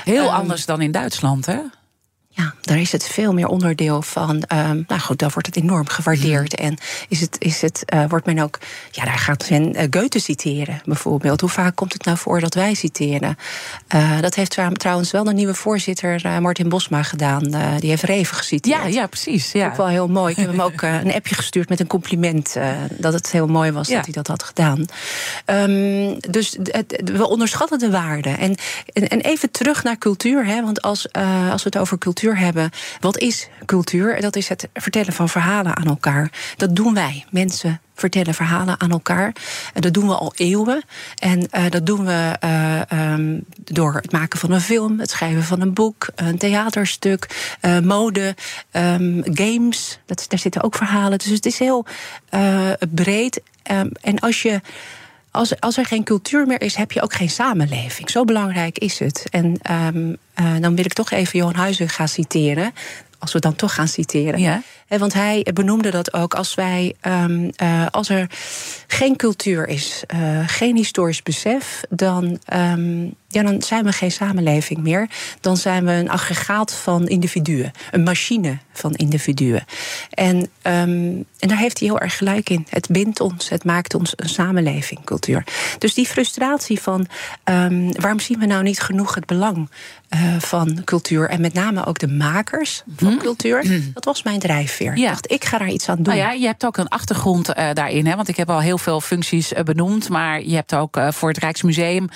Heel 0.04 0.26
um, 0.26 0.34
anders 0.34 0.66
dan 0.66 0.80
in 0.80 0.92
Duitsland, 0.92 1.46
hè? 1.46 1.58
Ja, 2.36 2.54
daar 2.60 2.78
is 2.78 2.92
het 2.92 3.04
veel 3.06 3.32
meer 3.32 3.46
onderdeel 3.46 4.02
van. 4.02 4.42
Um, 4.52 4.84
nou 4.88 5.00
goed, 5.00 5.18
daar 5.18 5.30
wordt 5.32 5.46
het 5.46 5.56
enorm 5.56 5.88
gewaardeerd. 5.88 6.54
En 6.54 6.76
is 7.08 7.20
het, 7.20 7.36
is 7.38 7.60
het, 7.60 7.82
uh, 7.94 8.04
wordt 8.08 8.26
men 8.26 8.38
ook. 8.38 8.58
Ja, 8.90 9.04
daar 9.04 9.18
gaat 9.18 9.50
men 9.50 9.76
uh, 9.76 9.82
Goethe 9.90 10.18
citeren, 10.18 10.82
bijvoorbeeld. 10.84 11.40
Hoe 11.40 11.50
vaak 11.50 11.76
komt 11.76 11.92
het 11.92 12.04
nou 12.04 12.18
voor 12.18 12.40
dat 12.40 12.54
wij 12.54 12.74
citeren? 12.74 13.36
Uh, 13.94 14.20
dat 14.20 14.34
heeft 14.34 14.58
trouwens 14.78 15.10
wel 15.10 15.24
de 15.24 15.32
nieuwe 15.32 15.54
voorzitter 15.54 16.40
Martin 16.42 16.68
Bosma 16.68 17.02
gedaan. 17.02 17.42
die 17.78 17.90
heeft 17.90 18.02
Reven 18.02 18.36
geciteerd. 18.36 18.76
Ja, 18.76 18.86
ja 18.86 19.06
precies. 19.06 19.52
Ja. 19.52 19.66
Ook 19.66 19.76
wel 19.76 19.88
heel 19.88 20.08
mooi. 20.08 20.30
Ik 20.30 20.38
heb 20.38 20.50
hem 20.50 20.60
ook 20.60 20.82
een 20.82 21.12
appje 21.12 21.34
gestuurd 21.34 21.68
met 21.68 21.80
een 21.80 21.86
compliment. 21.86 22.56
dat 22.90 23.12
het 23.12 23.30
heel 23.30 23.46
mooi 23.46 23.72
was 23.72 23.88
ja. 23.88 23.96
dat 23.96 24.04
hij 24.04 24.14
dat 24.14 24.26
had 24.26 24.42
gedaan. 24.42 24.84
Um, 25.46 26.20
dus 26.30 26.56
het, 26.62 27.00
we 27.04 27.28
onderschatten 27.28 27.78
de 27.78 27.90
waarde. 27.90 28.30
En, 28.30 28.54
en, 28.92 29.08
en, 29.08 29.20
even 29.20 29.50
terug 29.50 29.84
naar 29.84 29.98
cultuur. 29.98 30.46
Hè, 30.46 30.62
want 30.62 30.82
als, 30.82 31.12
als 31.50 31.62
we 31.62 31.68
het 31.68 31.78
over 31.78 31.98
cultuur 31.98 32.23
hebben. 32.32 32.70
Wat 33.00 33.18
is 33.18 33.48
cultuur? 33.66 34.20
Dat 34.20 34.36
is 34.36 34.48
het 34.48 34.68
vertellen 34.74 35.12
van 35.12 35.28
verhalen 35.28 35.76
aan 35.76 35.86
elkaar. 35.86 36.30
Dat 36.56 36.76
doen 36.76 36.94
wij, 36.94 37.24
mensen 37.30 37.80
vertellen 37.94 38.34
verhalen 38.34 38.80
aan 38.80 38.90
elkaar. 38.90 39.32
En 39.74 39.80
dat 39.80 39.94
doen 39.94 40.06
we 40.06 40.14
al 40.14 40.32
eeuwen. 40.36 40.82
En 41.14 41.48
uh, 41.52 41.70
dat 41.70 41.86
doen 41.86 42.04
we 42.04 42.36
uh, 42.44 43.12
um, 43.12 43.44
door 43.64 43.94
het 43.94 44.12
maken 44.12 44.38
van 44.38 44.50
een 44.50 44.60
film, 44.60 45.00
het 45.00 45.10
schrijven 45.10 45.42
van 45.42 45.60
een 45.60 45.72
boek, 45.72 46.06
een 46.14 46.38
theaterstuk, 46.38 47.54
uh, 47.62 47.78
mode, 47.78 48.34
um, 48.72 49.22
games. 49.24 49.98
Dat, 50.06 50.24
daar 50.28 50.38
zitten 50.38 50.62
ook 50.62 50.74
verhalen. 50.74 51.18
Dus 51.18 51.28
het 51.28 51.46
is 51.46 51.58
heel 51.58 51.86
breed. 52.94 53.42
Um, 53.70 53.90
en 54.00 54.18
als 54.18 54.42
je 54.42 54.60
als, 55.34 55.60
als 55.60 55.76
er 55.76 55.86
geen 55.86 56.04
cultuur 56.04 56.46
meer 56.46 56.60
is, 56.60 56.74
heb 56.74 56.92
je 56.92 57.02
ook 57.02 57.12
geen 57.12 57.30
samenleving. 57.30 58.10
Zo 58.10 58.24
belangrijk 58.24 58.78
is 58.78 58.98
het. 58.98 59.24
En 59.30 59.44
um, 59.94 60.16
uh, 60.40 60.60
dan 60.60 60.76
wil 60.76 60.84
ik 60.84 60.92
toch 60.92 61.10
even 61.10 61.38
Johan 61.38 61.54
Huizen 61.54 61.88
gaan 61.88 62.08
citeren. 62.08 62.72
Als 63.18 63.32
we 63.32 63.38
dan 63.38 63.54
toch 63.54 63.74
gaan 63.74 63.88
citeren. 63.88 64.40
Ja. 64.40 64.62
Want 64.88 65.12
hij 65.12 65.46
benoemde 65.54 65.90
dat 65.90 66.12
ook 66.12 66.34
als 66.34 66.54
wij, 66.54 66.94
um, 67.06 67.50
uh, 67.62 67.86
als 67.90 68.08
er 68.08 68.30
geen 68.86 69.16
cultuur 69.16 69.68
is, 69.68 70.02
uh, 70.14 70.40
geen 70.46 70.76
historisch 70.76 71.22
besef, 71.22 71.80
dan, 71.90 72.38
um, 72.54 73.14
ja, 73.34 73.42
dan 73.42 73.62
zijn 73.62 73.84
we 73.84 73.92
geen 73.92 74.12
samenleving 74.12 74.80
meer. 74.82 75.08
Dan 75.40 75.56
zijn 75.56 75.84
we 75.84 75.92
een 75.92 76.10
aggregaat 76.10 76.74
van 76.74 77.08
individuen. 77.08 77.72
Een 77.90 78.02
machine 78.02 78.58
van 78.72 78.94
individuen. 78.94 79.64
En, 80.10 80.36
um, 80.36 81.24
en 81.38 81.48
daar 81.48 81.58
heeft 81.58 81.78
hij 81.78 81.88
heel 81.88 82.00
erg 82.00 82.16
gelijk 82.16 82.50
in. 82.50 82.66
Het 82.68 82.88
bindt 82.88 83.20
ons, 83.20 83.48
het 83.48 83.64
maakt 83.64 83.94
ons 83.94 84.12
een 84.16 84.28
samenleving, 84.28 85.04
cultuur. 85.04 85.44
Dus 85.78 85.94
die 85.94 86.06
frustratie 86.06 86.80
van 86.80 87.06
um, 87.44 87.92
waarom 88.00 88.20
zien 88.20 88.38
we 88.38 88.46
nou 88.46 88.62
niet 88.62 88.80
genoeg 88.80 89.14
het 89.14 89.26
belang 89.26 89.68
uh, 90.14 90.38
van 90.38 90.84
cultuur 90.84 91.28
en 91.28 91.40
met 91.40 91.52
name 91.52 91.86
ook 91.86 91.98
de 91.98 92.08
makers 92.08 92.82
van 92.96 93.12
mm. 93.12 93.18
cultuur, 93.18 93.64
mm. 93.66 93.90
dat 93.94 94.04
was 94.04 94.22
mijn 94.22 94.38
drijfveer. 94.38 94.96
Ja. 94.96 95.02
Ik 95.02 95.08
dacht, 95.08 95.30
ik 95.30 95.44
ga 95.44 95.58
daar 95.58 95.70
iets 95.70 95.88
aan 95.88 95.96
doen. 95.96 96.04
Nou 96.04 96.18
ja, 96.18 96.32
je 96.32 96.46
hebt 96.46 96.66
ook 96.66 96.76
een 96.76 96.88
achtergrond 96.88 97.48
uh, 97.48 97.70
daarin, 97.72 98.06
hè? 98.06 98.16
want 98.16 98.28
ik 98.28 98.36
heb 98.36 98.50
al 98.50 98.60
heel 98.60 98.78
veel 98.78 99.00
functies 99.00 99.52
uh, 99.52 99.60
benoemd, 99.60 100.08
maar 100.08 100.42
je 100.42 100.54
hebt 100.54 100.74
ook 100.74 100.98
voor 101.08 101.28
het 101.28 101.38
Rijksmuseum 101.38 102.08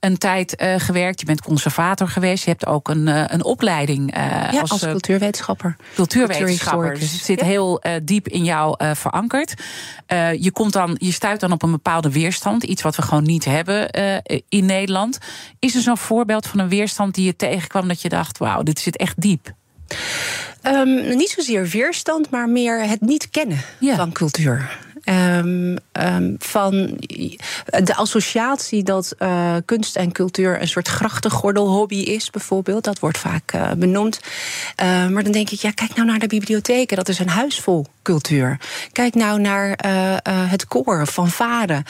een 0.00 0.18
tijd 0.18 0.61
gewerkt. 0.76 1.20
Je 1.20 1.26
bent 1.26 1.42
conservator 1.42 2.08
geweest. 2.08 2.44
Je 2.44 2.50
hebt 2.50 2.66
ook 2.66 2.88
een, 2.88 3.06
een 3.06 3.44
opleiding 3.44 4.16
ja, 4.16 4.60
als, 4.60 4.70
als 4.70 4.80
cultuurwetenschapper. 4.80 5.76
Cultuurwetenschapper. 5.94 6.98
Dus 6.98 7.12
het 7.12 7.24
zit 7.24 7.40
heel 7.40 7.82
diep 8.02 8.28
in 8.28 8.44
jou 8.44 8.76
verankerd. 8.94 9.54
je, 10.38 10.50
komt 10.52 10.72
dan, 10.72 10.96
je 10.98 11.12
stuit 11.12 11.40
dan 11.40 11.52
op 11.52 11.62
een 11.62 11.70
bepaalde 11.70 12.10
weerstand, 12.10 12.62
iets 12.62 12.82
wat 12.82 12.96
we 12.96 13.02
gewoon 13.02 13.22
niet 13.22 13.44
hebben 13.44 13.90
in 14.48 14.64
Nederland. 14.64 15.18
Is 15.58 15.74
er 15.74 15.82
zo'n 15.82 15.98
voorbeeld 15.98 16.46
van 16.46 16.58
een 16.58 16.68
weerstand 16.68 17.14
die 17.14 17.24
je 17.24 17.36
tegenkwam 17.36 17.88
dat 17.88 18.02
je 18.02 18.08
dacht: 18.08 18.38
wauw, 18.38 18.62
dit 18.62 18.78
zit 18.78 18.96
echt 18.96 19.20
diep? 19.20 19.52
Um, 20.62 21.16
niet 21.16 21.30
zozeer 21.30 21.66
weerstand, 21.68 22.30
maar 22.30 22.48
meer 22.48 22.88
het 22.88 23.00
niet 23.00 23.30
kennen 23.30 23.60
ja. 23.78 23.96
van 23.96 24.12
cultuur. 24.12 24.78
Um, 25.04 25.76
um, 25.92 26.36
van 26.38 26.96
de 27.84 27.94
associatie 27.94 28.82
dat 28.82 29.14
uh, 29.18 29.56
kunst 29.64 29.96
en 29.96 30.12
cultuur 30.12 30.60
een 30.60 30.68
soort 30.68 30.88
grachtengordelhobby 30.88 31.96
is, 31.96 32.30
bijvoorbeeld. 32.30 32.84
Dat 32.84 32.98
wordt 32.98 33.18
vaak 33.18 33.52
uh, 33.54 33.72
benoemd. 33.72 34.20
Uh, 34.82 35.08
maar 35.08 35.22
dan 35.22 35.32
denk 35.32 35.50
ik, 35.50 35.60
ja, 35.60 35.70
kijk 35.70 35.94
nou 35.94 36.08
naar 36.08 36.18
de 36.18 36.26
bibliotheken. 36.26 36.96
Dat 36.96 37.08
is 37.08 37.18
een 37.18 37.28
huis 37.28 37.60
vol 37.60 37.86
cultuur. 38.02 38.58
Kijk 38.92 39.14
nou 39.14 39.40
naar 39.40 39.78
het 40.24 40.66
koor 40.66 41.06
van 41.06 41.30
vader. 41.30 41.82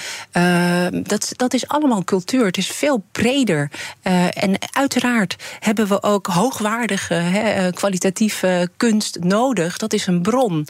dat, 1.03 1.33
dat 1.37 1.55
is 1.55 1.68
allemaal 1.68 2.05
cultuur. 2.05 2.46
Het 2.46 2.57
is 2.57 2.66
veel 2.66 3.05
breder. 3.12 3.70
en 4.33 4.59
uiteraard 4.70 5.37
hebben 5.59 5.88
we 5.88 6.03
ook 6.03 6.27
hoogwaardige, 6.27 7.70
kwalitatieve 7.75 8.70
kunst 8.77 9.18
nodig. 9.20 9.77
Dat 9.77 9.92
is 9.92 10.07
een 10.07 10.22
bron. 10.22 10.66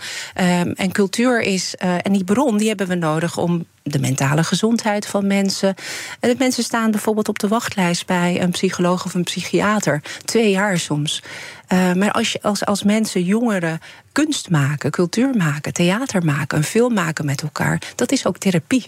en 0.75 0.93
cultuur 0.93 1.41
is, 1.41 1.75
en 1.75 2.13
die 2.13 2.25
bron 2.33 2.57
die 2.57 2.69
hebben 2.69 2.89
we 2.89 2.95
nodig 2.95 3.39
om 3.39 3.65
de 3.83 3.99
mentale 3.99 4.45
gezondheid 4.45 5.07
van 5.07 5.27
mensen. 5.27 5.75
En 6.21 6.35
mensen 6.39 6.63
staan 6.63 6.91
bijvoorbeeld 6.91 7.29
op 7.29 7.39
de 7.39 7.49
wachtlijst 7.49 8.07
bij 8.07 8.43
een 8.43 8.51
psycholoog 8.51 9.05
of 9.05 9.15
een 9.15 9.25
psychiater. 9.25 10.03
Twee 10.25 10.51
jaar 10.51 10.79
soms. 10.79 11.23
Uh, 11.73 11.93
maar 11.93 12.13
als, 12.13 12.33
je, 12.33 12.43
als, 12.43 12.65
als 12.65 12.83
mensen, 12.83 13.23
jongeren, 13.23 13.81
kunst 14.13 14.51
maken, 14.51 14.91
cultuur 14.91 15.37
maken, 15.37 15.73
theater 15.73 16.25
maken, 16.25 16.59
een 16.59 16.65
film 16.65 16.95
maken 16.95 17.25
met 17.25 17.43
elkaar, 17.43 17.83
dat 17.95 18.13
is 18.13 18.27
ook 18.27 18.39
therapie. 18.39 18.87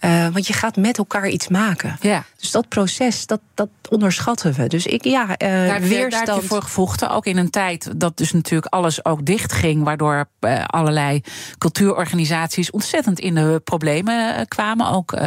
Uh, 0.00 0.28
want 0.28 0.46
je 0.46 0.52
gaat 0.52 0.76
met 0.76 0.98
elkaar 0.98 1.28
iets 1.28 1.48
maken. 1.48 1.96
Ja. 2.00 2.24
Dus 2.36 2.50
dat 2.50 2.68
proces, 2.68 3.26
dat, 3.26 3.40
dat 3.54 3.68
onderschatten 3.88 4.52
we. 4.52 4.66
Dus 4.66 4.86
ik, 4.86 5.04
ja, 5.04 5.22
uh, 5.22 5.36
daar, 5.38 5.80
weerstand. 5.80 6.26
Daar 6.26 6.34
heb 6.34 6.42
je 6.42 6.48
voor 6.48 6.62
gevochten, 6.62 7.10
ook 7.10 7.26
in 7.26 7.36
een 7.36 7.50
tijd 7.50 8.00
dat 8.00 8.16
dus 8.16 8.32
natuurlijk 8.32 8.72
alles 8.72 9.04
ook 9.04 9.24
dicht 9.24 9.52
ging, 9.52 9.84
waardoor 9.84 10.28
allerlei 10.66 11.22
cultuurorganisaties 11.58 12.70
ontzettend 12.70 13.20
in 13.20 13.34
de 13.34 13.60
problemen 13.64 14.48
kwamen, 14.48 14.88
ook 14.90 15.18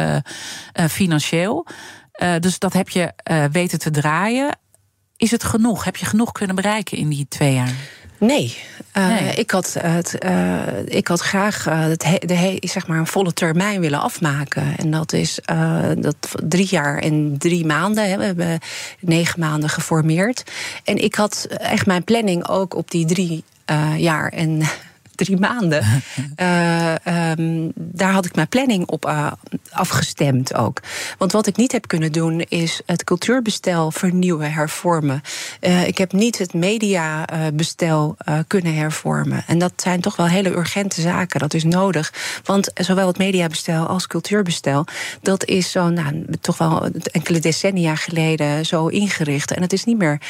financieel. 0.90 1.66
dus 2.40 2.58
dat 2.58 2.72
heb 2.72 2.88
je 2.88 3.12
weten 3.52 3.78
te 3.78 3.90
draaien. 3.90 4.58
Is 5.16 5.30
het 5.30 5.44
genoeg? 5.44 5.84
Heb 5.84 5.96
je 5.96 6.06
genoeg 6.06 6.32
kunnen 6.32 6.56
bereiken 6.56 6.98
in 6.98 7.08
die 7.08 7.26
twee 7.28 7.54
jaar? 7.54 7.74
Nee. 8.20 8.56
Uh, 8.96 9.08
nee. 9.08 9.34
Ik, 9.34 9.50
had 9.50 9.76
het, 9.78 10.16
uh, 10.24 10.62
ik 10.84 11.08
had 11.08 11.20
graag 11.20 11.64
het 11.64 12.04
he, 12.04 12.18
de 12.18 12.34
he, 12.34 12.56
zeg 12.60 12.86
maar 12.86 12.98
een 12.98 13.06
volle 13.06 13.32
termijn 13.32 13.80
willen 13.80 14.00
afmaken. 14.00 14.76
En 14.76 14.90
dat 14.90 15.12
is 15.12 15.38
dat 15.98 16.16
drie 16.42 16.66
jaar 16.70 16.98
en 16.98 17.34
drie 17.38 17.66
maanden. 17.66 18.10
Hè. 18.10 18.16
We 18.16 18.24
hebben 18.24 18.58
negen 19.00 19.40
maanden 19.40 19.70
geformeerd. 19.70 20.42
En 20.84 20.96
ik 20.96 21.14
had 21.14 21.46
echt 21.48 21.86
mijn 21.86 22.04
planning 22.04 22.48
ook 22.48 22.74
op 22.74 22.90
die 22.90 23.06
drie 23.06 23.44
jaar 23.96 24.28
en 24.28 24.62
drie 25.24 25.38
maanden. 25.38 26.02
uh, 26.36 26.94
um, 27.38 27.72
daar 27.74 28.12
had 28.12 28.24
ik 28.24 28.34
mijn 28.34 28.48
planning 28.48 28.86
op 28.86 29.06
uh, 29.06 29.32
afgestemd 29.70 30.54
ook. 30.54 30.80
Want 31.18 31.32
wat 31.32 31.46
ik 31.46 31.56
niet 31.56 31.72
heb 31.72 31.86
kunnen 31.86 32.12
doen 32.12 32.40
is 32.40 32.80
het 32.86 33.04
cultuurbestel 33.04 33.90
vernieuwen, 33.90 34.52
hervormen. 34.52 35.22
Uh, 35.60 35.86
ik 35.86 35.98
heb 35.98 36.12
niet 36.12 36.38
het 36.38 36.54
mediabestel 36.54 38.16
kunnen 38.46 38.74
hervormen. 38.74 39.44
En 39.46 39.58
dat 39.58 39.72
zijn 39.76 40.00
toch 40.00 40.16
wel 40.16 40.26
hele 40.26 40.50
urgente 40.50 41.00
zaken. 41.00 41.40
Dat 41.40 41.54
is 41.54 41.64
nodig. 41.64 42.12
Want 42.44 42.70
zowel 42.74 43.06
het 43.06 43.18
mediabestel 43.18 43.86
als 43.86 44.06
cultuurbestel, 44.06 44.84
dat 45.22 45.44
is 45.44 45.70
zo, 45.70 45.88
nou, 45.88 46.24
toch 46.40 46.58
wel 46.58 46.88
enkele 47.12 47.38
decennia 47.38 47.94
geleden 47.94 48.66
zo 48.66 48.86
ingericht. 48.86 49.50
En 49.50 49.62
het 49.62 49.72
is 49.72 49.84
niet 49.84 49.98
meer 49.98 50.20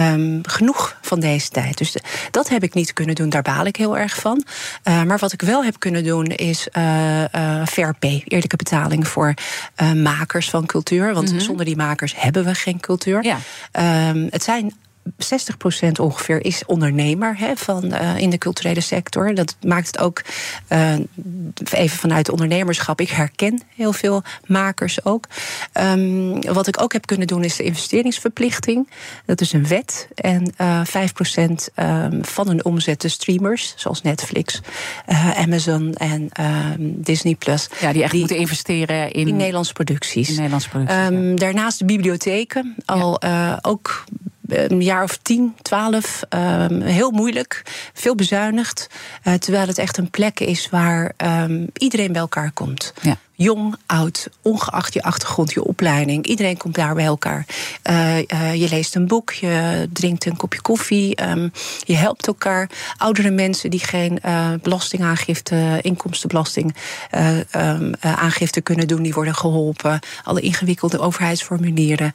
um, 0.00 0.40
genoeg 0.42 0.96
van 1.02 1.20
deze 1.20 1.48
tijd. 1.48 1.78
Dus 1.78 1.96
dat 2.30 2.48
heb 2.48 2.62
ik 2.62 2.74
niet 2.74 2.92
kunnen 2.92 3.14
doen. 3.14 3.28
Daar 3.28 3.42
baal 3.42 3.64
ik 3.64 3.76
heel 3.76 3.98
erg 3.98 4.16
van. 4.16 4.37
Uh, 4.84 5.02
maar 5.02 5.18
wat 5.18 5.32
ik 5.32 5.42
wel 5.42 5.64
heb 5.64 5.78
kunnen 5.78 6.04
doen 6.04 6.26
is 6.26 6.68
uh, 6.72 7.20
uh, 7.20 7.66
fair 7.66 7.94
pay, 7.98 8.22
eerlijke 8.24 8.56
betaling 8.56 9.08
voor 9.08 9.34
makers 9.94 10.50
van 10.50 10.66
cultuur. 10.66 11.14
Want 11.14 11.28
mm 11.28 11.36
-hmm. 11.36 11.44
zonder 11.44 11.64
die 11.64 11.76
makers 11.76 12.14
hebben 12.16 12.44
we 12.44 12.54
geen 12.54 12.80
cultuur. 12.80 13.24
Ja. 13.24 13.38
Um, 14.10 14.26
het 14.30 14.42
zijn 14.42 14.72
60% 15.16 15.90
ongeveer 16.00 16.44
is 16.44 16.62
ondernemer 16.66 17.38
hè, 17.38 17.56
van, 17.56 17.84
uh, 17.84 18.18
in 18.18 18.30
de 18.30 18.38
culturele 18.38 18.80
sector. 18.80 19.34
Dat 19.34 19.56
maakt 19.66 19.86
het 19.86 19.98
ook 19.98 20.22
uh, 20.68 20.94
even 21.70 21.98
vanuit 21.98 22.28
ondernemerschap. 22.30 23.00
Ik 23.00 23.10
herken 23.10 23.62
heel 23.74 23.92
veel 23.92 24.22
makers 24.46 25.04
ook. 25.04 25.24
Um, 25.72 26.42
wat 26.42 26.66
ik 26.66 26.82
ook 26.82 26.92
heb 26.92 27.06
kunnen 27.06 27.26
doen 27.26 27.44
is 27.44 27.56
de 27.56 27.62
investeringsverplichting. 27.62 28.90
Dat 29.26 29.40
is 29.40 29.52
een 29.52 29.66
wet. 29.66 30.08
En 30.14 30.52
uh, 30.60 30.80
5% 30.86 30.90
um, 31.74 32.24
van 32.24 32.46
hun 32.48 32.64
omzet 32.64 33.00
de 33.00 33.08
streamers, 33.08 33.74
zoals 33.76 34.02
Netflix, 34.02 34.60
Amazon 35.36 35.94
en 35.94 36.28
um, 36.40 37.02
Disney 37.02 37.34
Plus. 37.34 37.68
Ja, 37.80 37.92
die 37.92 38.02
echt 38.02 38.10
die, 38.10 38.20
moeten 38.20 38.38
investeren 38.38 39.12
in, 39.12 39.28
in 39.28 39.36
Nederlandse 39.36 39.72
producties. 39.72 40.28
In 40.28 40.34
Nederlandse 40.34 40.68
producties 40.68 40.96
ja. 40.96 41.34
Daarnaast 41.34 41.78
de 41.78 41.84
bibliotheken. 41.84 42.74
Al 42.84 43.16
ja. 43.20 43.58
ook 43.62 44.04
een 44.48 44.82
jaar 44.82 45.02
of 45.02 45.16
tien, 45.16 45.56
twaalf. 45.62 46.22
Um, 46.28 46.80
heel 46.80 47.10
moeilijk, 47.10 47.62
veel 47.92 48.14
bezuinigd. 48.14 48.86
Uh, 49.24 49.34
terwijl 49.34 49.66
het 49.66 49.78
echt 49.78 49.96
een 49.96 50.10
plek 50.10 50.40
is 50.40 50.68
waar 50.70 51.12
um, 51.16 51.66
iedereen 51.72 52.12
bij 52.12 52.20
elkaar 52.20 52.52
komt. 52.52 52.92
Ja. 53.02 53.16
Jong, 53.40 53.76
oud, 53.86 54.28
ongeacht 54.42 54.94
je 54.94 55.02
achtergrond, 55.02 55.52
je 55.52 55.64
opleiding. 55.64 56.26
Iedereen 56.26 56.56
komt 56.56 56.74
daar 56.74 56.94
bij 56.94 57.04
elkaar. 57.04 57.46
Uh, 57.90 58.18
uh, 58.18 58.54
je 58.54 58.68
leest 58.68 58.94
een 58.94 59.06
boek, 59.06 59.32
je 59.32 59.88
drinkt 59.92 60.26
een 60.26 60.36
kopje 60.36 60.60
koffie. 60.60 61.24
Um, 61.28 61.52
je 61.84 61.96
helpt 61.96 62.26
elkaar. 62.26 62.70
Oudere 62.96 63.30
mensen 63.30 63.70
die 63.70 63.80
geen 63.80 64.18
uh, 64.26 64.52
belastingaangifte, 64.62 65.78
inkomstenbelasting 65.82 66.74
um, 67.56 67.92
aangifte 68.00 68.60
kunnen 68.60 68.88
doen, 68.88 69.02
die 69.02 69.14
worden 69.14 69.34
geholpen. 69.34 70.00
Alle 70.24 70.40
ingewikkelde 70.40 70.98
overheidsformulieren. 70.98 72.12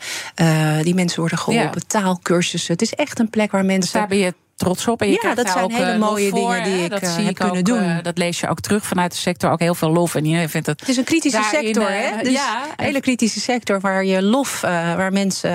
die 0.82 0.96
mensen 0.96 1.20
worden 1.20 1.38
geholpen. 1.38 1.82
Ja. 1.88 2.00
Taalkursussen. 2.00 2.74
Het 2.74 2.82
is 2.82 2.94
echt 2.94 3.20
een 3.20 3.30
plek 3.30 3.52
waar 3.52 3.66
mensen. 3.66 3.82
Dus 3.82 3.92
daar 3.92 4.08
ben 4.08 4.18
je 4.18 4.34
trots 4.56 4.88
op. 4.88 5.02
En 5.02 5.10
je 5.10 5.20
ja, 5.24 5.36
dat 5.36 5.50
zijn 5.50 5.64
ook 5.64 5.72
hele 5.72 5.98
mooie 5.98 6.30
voor, 6.30 6.40
dingen 6.40 6.64
die 6.64 6.84
ik 6.84 6.90
dat 6.90 7.04
uh, 7.04 7.14
zie 7.14 7.26
heb 7.26 7.36
kunnen 7.36 7.58
ook, 7.58 7.66
doen. 7.66 7.84
Uh, 7.84 7.98
dat 8.02 8.18
lees 8.18 8.40
je 8.40 8.48
ook 8.48 8.60
terug 8.60 8.86
vanuit 8.86 9.12
de 9.12 9.18
sector. 9.18 9.52
Ook 9.52 9.60
heel 9.60 9.76
veel 9.76 9.90
lof. 9.90 10.16
En 10.16 10.26
je 10.26 10.50
vindt 10.50 10.68
het, 10.68 10.80
het 10.80 10.90
is 10.90 10.98
een 10.98 11.04
kritische 11.04 11.40
daarin, 11.40 11.64
sector, 11.64 11.90
hè? 11.90 12.24
Dus 12.24 12.32
ja, 12.32 12.62
een 12.76 12.86
hele 12.86 13.00
kritische 13.00 13.40
sector 13.40 13.80
waar 13.80 14.06
je 14.06 14.22
lof, 14.22 14.62
waar 14.62 15.12
mensen 15.12 15.52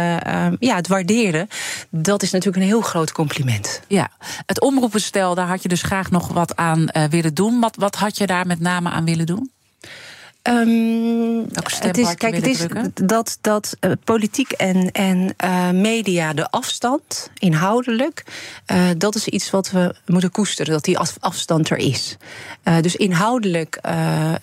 ja, 0.58 0.76
het 0.76 0.88
waarderen. 0.88 1.48
Dat 1.90 2.22
is 2.22 2.30
natuurlijk 2.30 2.62
een 2.62 2.68
heel 2.68 2.80
groot 2.80 3.12
compliment. 3.12 3.82
Ja, 3.86 4.08
het 4.46 4.60
omroepenstel, 4.60 5.34
daar 5.34 5.46
had 5.46 5.62
je 5.62 5.68
dus 5.68 5.82
graag 5.82 6.10
nog 6.10 6.28
wat 6.28 6.56
aan 6.56 6.86
willen 7.10 7.34
doen. 7.34 7.60
Wat, 7.60 7.76
wat 7.76 7.94
had 7.94 8.18
je 8.18 8.26
daar 8.26 8.46
met 8.46 8.60
name 8.60 8.90
aan 8.90 9.04
willen 9.04 9.26
doen? 9.26 9.50
Um, 10.42 11.46
het 11.80 11.98
is, 11.98 12.14
kijk, 12.14 12.34
het 12.34 12.46
is 12.46 12.66
dat, 12.94 13.38
dat 13.40 13.76
uh, 13.80 13.92
politiek 14.04 14.52
en, 14.52 14.90
en 14.92 15.34
uh, 15.44 15.70
media, 15.70 16.32
de 16.32 16.50
afstand, 16.50 17.30
inhoudelijk, 17.38 18.24
uh, 18.72 18.88
dat 18.96 19.14
is 19.14 19.28
iets 19.28 19.50
wat 19.50 19.70
we 19.70 19.94
moeten 20.06 20.30
koesteren, 20.30 20.72
dat 20.72 20.84
die 20.84 20.98
afstand 21.20 21.70
er 21.70 21.76
is. 21.76 22.16
dus 22.80 22.96
inhoudelijk 22.96 23.80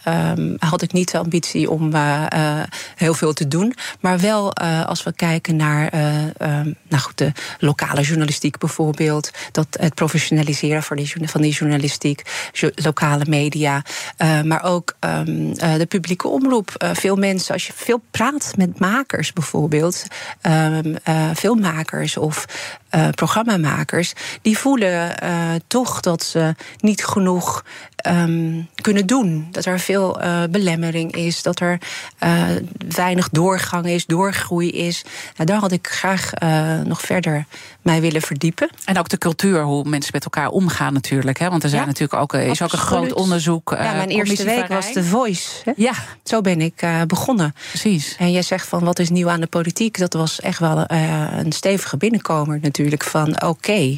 um, 0.08 0.56
had 0.60 0.82
ik 0.82 0.94
niet 0.94 1.12
de 1.12 1.18
ambitie 1.18 1.70
om 1.70 1.94
heel 2.96 3.14
veel 3.14 3.34
te 3.34 3.48
doen, 3.48 3.76
maar 4.00 4.20
wel 4.20 4.54
als 4.86 5.04
we 5.04 5.14
kijken 5.14 5.56
naar 5.56 5.94
um, 5.94 6.76
nou 6.88 7.04
goed, 7.04 7.18
de 7.18 7.32
lokale 7.60 8.02
journalistiek 8.02 8.58
bijvoorbeeld, 8.58 9.32
dat 9.52 9.68
het 9.80 9.94
professionaliseren 9.94 10.84
van 10.84 10.98
die, 10.98 11.14
van 11.24 11.42
die 11.42 11.54
journalistiek, 11.54 12.22
lokale 12.76 13.26
media, 13.28 13.84
maar 14.44 14.64
ook 14.64 14.96
de 15.00 15.86
publieke 15.96 16.28
omroep. 16.28 16.70
veel 16.94 17.16
mensen, 17.16 17.54
als 17.54 17.68
je 17.68 17.74
veel 17.76 18.02
praat 18.12 18.54
met 18.58 18.80
makers 18.80 19.34
bijvoorbeeld, 19.34 20.06
um, 20.42 20.96
filmmakers 21.36 22.18
of 22.18 22.46
uh, 22.92 23.08
programmamakers, 23.10 24.14
die 24.42 24.58
voelen 24.58 25.16
toch 25.68 26.00
dat 26.00 26.24
ze 26.24 26.56
niet 26.80 27.06
genoeg 27.06 27.64
um, 28.08 28.68
kunnen 28.82 29.06
doen. 29.06 29.48
Dat 29.52 29.66
er 29.66 29.80
veel 29.80 30.22
uh, 30.22 30.44
belemmering 30.50 31.16
is, 31.16 31.42
dat 31.42 31.60
er 31.60 31.78
weinig 32.96 33.30
doorgang 33.30 33.86
is, 33.86 34.06
doorgroei 34.06 34.70
is. 34.70 35.04
Nou, 35.36 35.50
daar 35.50 35.60
had 35.60 35.72
ik 35.72 35.88
graag 35.88 36.32
nog 36.84 37.02
verder 37.02 37.46
mij 37.82 38.02
willen 38.02 38.22
verdiepen. 38.22 38.70
En 38.86 38.98
ook 38.98 39.10
de 39.10 39.18
cultuur, 39.18 39.64
hoe 39.64 39.84
mensen 39.84 40.12
met 40.14 40.24
elkaar 40.24 40.50
omgaan 40.50 40.94
natuurlijk. 40.94 41.40
Hè? 41.40 41.50
Want 41.50 41.64
er 41.64 41.70
zijn 41.70 41.82
ja, 41.82 41.88
natuurlijk 41.88 42.22
ook, 42.22 42.34
is 42.34 42.62
ook 42.62 42.72
een 42.72 42.78
groot 42.78 43.14
onderzoek. 43.14 43.76
ja, 43.78 43.94
mijn 43.94 44.10
eerste 44.10 44.44
week 44.44 44.68
was 44.68 44.92
The 44.92 45.04
Voice. 45.04 45.50
Hè? 45.64 45.72
Ja. 45.76 45.94
Zo 46.24 46.42
ben 46.42 46.62
ik 46.62 46.86
begonnen. 47.08 47.56
Precies. 47.70 48.16
En 48.20 48.32
jij 48.32 48.42
zegt 48.42 48.68
van 48.68 48.84
wat 48.84 49.00
is 49.00 49.10
nieuw 49.10 49.30
aan 49.30 49.42
de 49.42 49.48
politiek? 49.48 49.98
Dat 49.98 50.14
was 50.14 50.40
echt 50.40 50.60
wel 50.60 50.84
een 50.88 51.52
stevige 51.52 51.98
binnenkomer 51.98 52.60
natuurlijk 52.62 53.04
van 53.04 53.42
oké, 53.42 53.98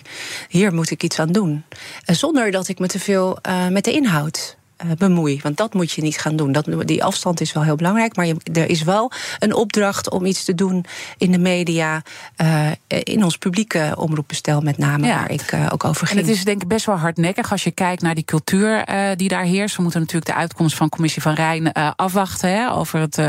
hier 0.50 0.74
moet 0.74 0.92
ik 0.92 1.04
iets 1.04 1.20
aan 1.20 1.32
doen. 1.32 1.64
Zonder 2.06 2.52
dat 2.52 2.68
ik 2.68 2.80
me 2.80 2.88
te 2.88 3.00
veel 3.00 3.38
uh, 3.50 3.68
met 3.68 3.84
de 3.84 3.92
inhoud 3.98 4.57
uh, 4.86 4.92
bemoei. 4.98 5.40
Want 5.44 5.58
dat 5.58 5.74
moet 5.74 5.92
je 5.92 6.02
niet 6.02 6.18
gaan 6.18 6.36
doen. 6.36 6.52
Dat, 6.52 6.68
die 6.86 7.04
afstand 7.04 7.42
is 7.42 7.54
wel 7.54 7.64
heel 7.64 7.76
belangrijk. 7.76 8.16
Maar 8.16 8.26
je, 8.26 8.36
er 8.54 8.70
is 8.70 8.84
wel 8.84 9.12
een 9.40 9.54
opdracht 9.54 10.10
om 10.10 10.26
iets 10.26 10.44
te 10.44 10.56
doen 10.56 10.86
in 11.18 11.32
de 11.32 11.38
media. 11.38 12.02
Uh, 12.42 12.72
in 12.88 13.24
ons 13.24 13.38
publieke 13.38 13.94
omroepbestel 13.98 14.62
met 14.62 14.78
name, 14.78 15.08
ja. 15.08 15.16
waar 15.16 15.32
ik 15.32 15.52
uh, 15.52 15.70
ook 15.72 15.84
over 15.84 16.08
ging. 16.08 16.20
En 16.20 16.26
het 16.26 16.36
is 16.36 16.44
denk 16.44 16.62
ik 16.62 16.68
best 16.68 16.86
wel 16.86 16.96
hardnekkig 16.96 17.52
als 17.52 17.64
je 17.64 17.72
kijkt 17.72 18.02
naar 18.02 18.16
die 18.16 18.24
cultuur 18.24 18.86
die 19.16 19.28
daar 19.28 19.44
heerst. 19.44 19.76
We 19.76 19.82
moeten 19.82 20.00
natuurlijk 20.00 20.32
de 20.32 20.36
uitkomst 20.36 20.76
van 20.76 20.90
Commissie 20.90 21.22
van 21.22 21.34
Rijn 21.34 21.72
afwachten. 21.96 22.50
Hè, 22.50 22.72
over 22.72 23.00
het 23.00 23.20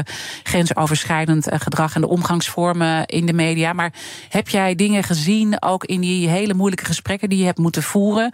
grensoverschrijdend 0.42 1.48
gedrag 1.50 1.94
en 1.94 2.00
de 2.00 2.08
omgangsvormen 2.08 3.06
in 3.06 3.26
de 3.26 3.32
media. 3.32 3.72
Maar 3.72 3.92
heb 4.28 4.48
jij 4.48 4.74
dingen 4.74 5.02
gezien, 5.02 5.62
ook 5.62 5.84
in 5.84 6.00
die 6.00 6.28
hele 6.28 6.54
moeilijke 6.54 6.84
gesprekken 6.84 7.28
die 7.28 7.38
je 7.38 7.44
hebt 7.44 7.58
moeten 7.58 7.82
voeren? 7.82 8.32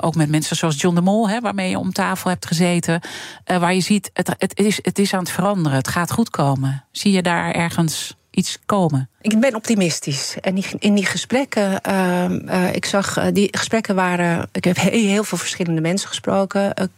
ook 0.00 0.14
met 0.14 0.28
mensen 0.28 0.56
zoals 0.56 0.80
John 0.80 0.94
de 0.94 1.00
Mol, 1.00 1.28
hè, 1.28 1.40
waarmee 1.40 1.70
je 1.70 1.78
om 1.78 1.92
tafel 1.92 2.30
hebt 2.30 2.39
gezeten. 2.46 3.00
Uh, 3.46 3.58
waar 3.58 3.74
je 3.74 3.80
ziet, 3.80 4.10
het, 4.12 4.34
het, 4.38 4.58
is, 4.58 4.78
het 4.82 4.98
is 4.98 5.14
aan 5.14 5.20
het 5.20 5.30
veranderen. 5.30 5.78
Het 5.78 5.88
gaat 5.88 6.12
goed 6.12 6.30
komen. 6.30 6.84
Zie 6.92 7.12
je 7.12 7.22
daar 7.22 7.52
ergens 7.52 8.16
iets 8.30 8.58
komen? 8.66 9.08
Ik 9.20 9.40
ben 9.40 9.54
optimistisch. 9.54 10.36
En 10.40 10.78
in 10.78 10.94
die 10.94 11.06
gesprekken, 11.06 11.80
uh, 11.88 12.24
uh, 12.28 12.74
ik 12.74 12.84
zag, 12.84 13.30
die 13.32 13.48
gesprekken 13.50 13.94
waren. 13.94 14.48
Ik 14.52 14.64
heb 14.64 14.76
heel, 14.76 15.24
veel 15.24 15.38
verschillende 15.38 15.80
mensen 15.80 16.08
gesproken 16.08 16.90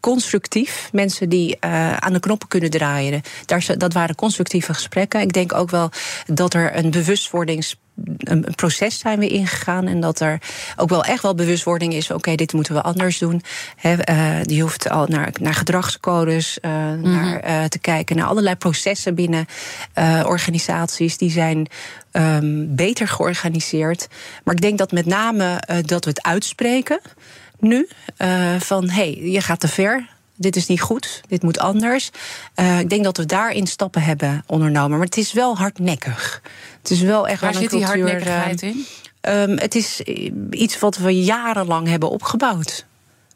constructief. 0.00 0.88
Mensen 0.92 1.28
die 1.28 1.56
aan 1.98 2.12
de 2.12 2.20
knoppen 2.20 2.48
kunnen 2.48 2.70
draaien. 2.70 3.22
Daar, 3.44 3.66
dat 3.76 3.92
waren 3.92 4.14
constructieve 4.14 4.74
gesprekken. 4.74 5.20
Ik 5.20 5.32
denk 5.32 5.54
ook 5.54 5.70
wel 5.70 5.90
dat 6.26 6.54
er 6.54 6.76
een 6.76 6.90
bewustwordings 6.90 7.76
een 8.18 8.46
proces 8.54 8.98
zijn 8.98 9.18
we 9.18 9.28
ingegaan. 9.28 9.86
En 9.86 10.00
dat 10.00 10.20
er 10.20 10.38
ook 10.76 10.88
wel 10.88 11.04
echt 11.04 11.22
wel 11.22 11.34
bewustwording 11.34 11.94
is: 11.94 12.10
oké, 12.10 12.34
dit 12.34 12.52
moeten 12.52 12.74
we 12.74 12.82
anders 12.82 13.18
doen. 13.18 13.42
He, 13.76 13.94
uh, 14.10 14.42
die 14.42 14.62
hoeft 14.62 14.90
al 14.90 15.06
naar, 15.06 15.32
naar 15.40 15.54
gedragscodes 15.54 16.58
uh, 16.62 16.70
mm 16.70 17.02
-hmm. 17.02 17.12
naar, 17.12 17.48
uh, 17.48 17.64
te 17.64 17.78
kijken, 17.78 18.16
naar 18.16 18.26
allerlei 18.26 18.56
processen 18.56 19.14
binnen 19.14 19.46
organisaties. 20.24 21.16
Die 21.16 21.30
zijn 21.30 21.66
um, 22.12 22.74
beter 22.74 23.08
georganiseerd. 23.08 24.08
Maar 24.44 24.54
ik 24.54 24.60
denk 24.60 24.78
dat 24.78 24.92
met 24.92 25.06
name 25.06 25.62
dat 25.84 26.04
we 26.04 26.10
het 26.10 26.22
uitspreken 26.22 27.00
nu. 27.58 27.88
van 28.58 28.88
hé, 28.88 28.94
hey, 28.94 29.30
je 29.30 29.40
gaat 29.40 29.60
te 29.60 29.68
ver 29.68 30.13
dit 30.36 30.56
is 30.56 30.66
niet 30.66 30.80
goed, 30.80 31.20
dit 31.28 31.42
moet 31.42 31.58
anders. 31.58 32.10
Uh, 32.56 32.78
ik 32.78 32.90
denk 32.90 33.04
dat 33.04 33.16
we 33.16 33.26
daarin 33.26 33.66
stappen 33.66 34.02
hebben 34.02 34.44
ondernomen. 34.46 34.98
Maar 34.98 35.06
het 35.06 35.16
is 35.16 35.32
wel 35.32 35.56
hardnekkig. 35.56 36.42
Het 36.78 36.90
is 36.90 37.00
wel 37.00 37.28
echt 37.28 37.40
Waar 37.40 37.54
een 37.54 37.60
zit 37.60 37.68
cultuur, 37.68 37.92
die 37.92 38.02
hardnekkigheid 38.02 38.62
uh, 38.62 38.68
in? 38.68 38.86
Um, 39.28 39.58
het 39.58 39.74
is 39.74 40.00
iets 40.50 40.78
wat 40.78 40.96
we 40.96 41.22
jarenlang 41.22 41.88
hebben 41.88 42.10
opgebouwd. 42.10 42.84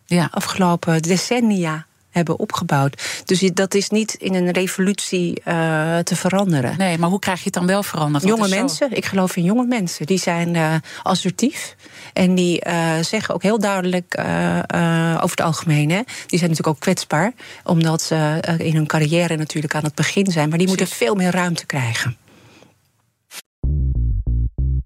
Ja. 0.07 0.29
Afgelopen 0.31 1.03
decennia 1.03 1.87
hebben 2.11 2.39
opgebouwd. 2.39 3.23
Dus 3.25 3.41
dat 3.41 3.75
is 3.75 3.89
niet 3.89 4.15
in 4.15 4.35
een 4.35 4.51
revolutie 4.51 5.43
uh, 5.45 5.99
te 5.99 6.17
veranderen. 6.17 6.75
Nee, 6.79 6.99
maar 6.99 7.09
hoe 7.09 7.19
krijg 7.19 7.39
je 7.39 7.45
het 7.45 7.55
dan 7.55 7.67
wel 7.67 7.83
veranderd? 7.83 8.25
Jonge 8.25 8.49
mensen, 8.49 8.89
zo... 8.91 8.97
ik 8.97 9.05
geloof 9.05 9.37
in 9.37 9.45
jonge 9.45 9.67
mensen. 9.67 10.07
Die 10.07 10.19
zijn 10.19 10.55
uh, 10.55 10.75
assertief. 11.03 11.77
En 12.13 12.35
die 12.35 12.67
uh, 12.67 12.99
zeggen 13.01 13.35
ook 13.35 13.43
heel 13.43 13.59
duidelijk 13.59 14.19
over 15.15 15.31
het 15.31 15.41
algemeen. 15.41 15.91
Hè, 15.91 16.01
die 16.27 16.39
zijn 16.39 16.51
natuurlijk 16.51 16.69
ook 16.69 16.81
kwetsbaar. 16.81 17.33
Omdat 17.65 18.03
ze 18.03 18.41
in 18.59 18.75
hun 18.75 18.87
carrière 18.87 19.37
natuurlijk 19.37 19.75
aan 19.75 19.85
het 19.85 19.95
begin 19.95 20.27
zijn. 20.27 20.49
Maar 20.49 20.59
die 20.59 20.67
Precies. 20.67 20.89
moeten 20.89 21.07
veel 21.07 21.15
meer 21.15 21.31
ruimte 21.31 21.67
krijgen. 21.67 22.17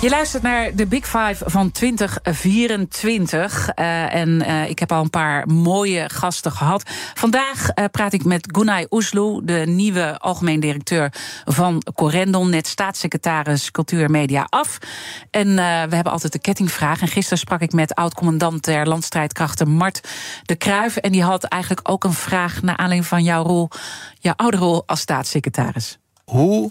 Je 0.00 0.08
luistert 0.08 0.42
naar 0.42 0.74
de 0.74 0.86
Big 0.86 1.04
Five 1.04 1.50
van 1.50 1.70
2024. 1.70 3.68
Uh, 3.74 4.14
en 4.14 4.28
uh, 4.28 4.68
ik 4.68 4.78
heb 4.78 4.92
al 4.92 5.02
een 5.02 5.10
paar 5.10 5.48
mooie 5.48 6.08
gasten 6.08 6.52
gehad. 6.52 6.82
Vandaag 7.14 7.68
uh, 7.74 7.84
praat 7.90 8.12
ik 8.12 8.24
met 8.24 8.48
Gunay 8.52 8.86
Oesloe, 8.90 9.44
de 9.44 9.62
nieuwe 9.66 10.18
algemeen 10.18 10.60
directeur 10.60 11.12
van 11.44 11.82
Corendon, 11.94 12.50
net 12.50 12.66
staatssecretaris 12.66 13.70
Cultuur 13.70 14.04
en 14.04 14.10
Media 14.10 14.46
af. 14.48 14.78
En 15.30 15.54
we 15.54 15.94
hebben 15.94 16.12
altijd 16.12 16.32
de 16.32 16.38
kettingvraag. 16.38 17.00
En 17.00 17.08
gisteren 17.08 17.38
sprak 17.38 17.60
ik 17.60 17.72
met 17.72 17.94
oud-commandant 17.94 18.64
der 18.64 18.86
landstrijdkrachten 18.86 19.68
Mart 19.68 20.08
de 20.42 20.56
Kruijf. 20.56 20.96
En 20.96 21.12
die 21.12 21.22
had 21.22 21.44
eigenlijk 21.44 21.90
ook 21.90 22.04
een 22.04 22.12
vraag 22.12 22.62
naar 22.62 22.76
aanleiding 22.76 23.06
van 23.06 23.22
jouw 23.22 23.42
rol, 23.42 23.68
jouw 24.18 24.34
oude 24.36 24.56
rol 24.56 24.82
als 24.86 25.00
staatssecretaris. 25.00 25.98
Hoe 26.24 26.70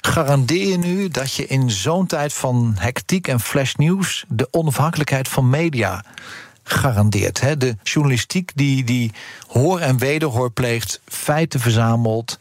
garandeer 0.00 0.68
je 0.68 0.78
nu 0.78 1.08
dat 1.08 1.34
je 1.34 1.46
in 1.46 1.70
zo'n 1.70 2.06
tijd 2.06 2.32
van 2.32 2.74
hectiek 2.78 3.28
en 3.28 3.40
flashnieuws 3.40 4.24
de 4.28 4.48
onafhankelijkheid 4.50 5.28
van 5.28 5.50
media 5.50 6.04
garandeert? 6.62 7.40
Hè? 7.40 7.56
De 7.56 7.76
journalistiek 7.82 8.52
die, 8.54 8.84
die 8.84 9.12
hoor 9.46 9.80
en 9.80 9.98
wederhoor 9.98 10.50
pleegt, 10.50 11.00
feiten 11.04 11.60
verzamelt 11.60 12.36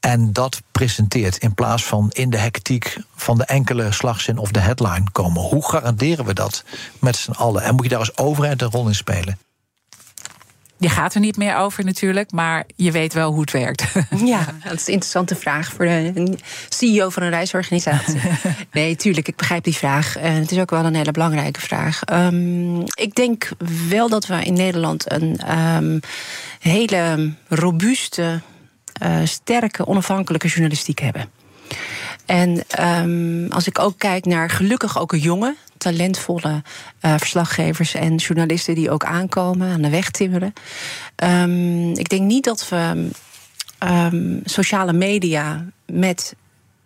en 0.00 0.32
dat 0.32 0.62
presenteert 0.72 1.36
in 1.36 1.54
plaats 1.54 1.84
van 1.84 2.10
in 2.12 2.30
de 2.30 2.38
hectiek 2.38 2.96
van 3.14 3.38
de 3.38 3.44
enkele 3.44 3.92
slagzin 3.92 4.38
of 4.38 4.50
de 4.50 4.60
headline 4.60 5.10
komen. 5.12 5.42
Hoe 5.42 5.68
garanderen 5.68 6.24
we 6.24 6.34
dat 6.34 6.64
met 7.00 7.16
z'n 7.16 7.30
allen? 7.30 7.62
En 7.62 7.74
moet 7.74 7.84
je 7.84 7.90
daar 7.90 7.98
als 7.98 8.16
overheid 8.16 8.62
een 8.62 8.70
rol 8.70 8.86
in 8.86 8.94
spelen? 8.94 9.38
Je 10.78 10.88
gaat 10.88 11.14
er 11.14 11.20
niet 11.20 11.36
meer 11.36 11.56
over 11.56 11.84
natuurlijk, 11.84 12.32
maar 12.32 12.64
je 12.76 12.90
weet 12.90 13.12
wel 13.12 13.30
hoe 13.30 13.40
het 13.40 13.50
werkt. 13.50 13.84
Ja, 14.24 14.46
dat 14.64 14.72
is 14.72 14.86
een 14.86 14.92
interessante 14.92 15.36
vraag 15.36 15.72
voor 15.72 15.84
de 15.84 16.38
CEO 16.68 17.08
van 17.08 17.22
een 17.22 17.30
reisorganisatie. 17.30 18.20
Nee, 18.72 18.96
tuurlijk, 18.96 19.28
ik 19.28 19.36
begrijp 19.36 19.64
die 19.64 19.76
vraag. 19.76 20.16
En 20.16 20.32
het 20.32 20.50
is 20.50 20.58
ook 20.58 20.70
wel 20.70 20.84
een 20.84 20.94
hele 20.94 21.10
belangrijke 21.10 21.60
vraag. 21.60 22.00
Um, 22.12 22.82
ik 22.94 23.14
denk 23.14 23.48
wel 23.88 24.08
dat 24.08 24.26
we 24.26 24.44
in 24.44 24.52
Nederland 24.52 25.12
een 25.12 25.58
um, 25.58 26.00
hele 26.58 27.34
robuuste, 27.48 28.40
uh, 29.02 29.18
sterke, 29.24 29.86
onafhankelijke 29.86 30.48
journalistiek 30.48 30.98
hebben. 30.98 31.30
En 32.26 32.64
um, 32.80 33.52
als 33.52 33.66
ik 33.66 33.78
ook 33.78 33.98
kijk 33.98 34.24
naar 34.24 34.50
gelukkig 34.50 34.98
ook 34.98 35.12
een 35.12 35.18
jonge, 35.18 35.54
talentvolle 35.78 36.62
uh, 37.02 37.14
verslaggevers 37.16 37.94
en 37.94 38.16
journalisten 38.16 38.74
die 38.74 38.90
ook 38.90 39.04
aankomen, 39.04 39.72
aan 39.72 39.82
de 39.82 39.90
weg 39.90 40.10
timmeren. 40.10 40.52
Um, 41.24 41.96
ik 41.96 42.08
denk 42.08 42.22
niet 42.22 42.44
dat 42.44 42.68
we 42.68 43.10
um, 43.78 44.40
sociale 44.44 44.92
media 44.92 45.64
met 45.86 46.34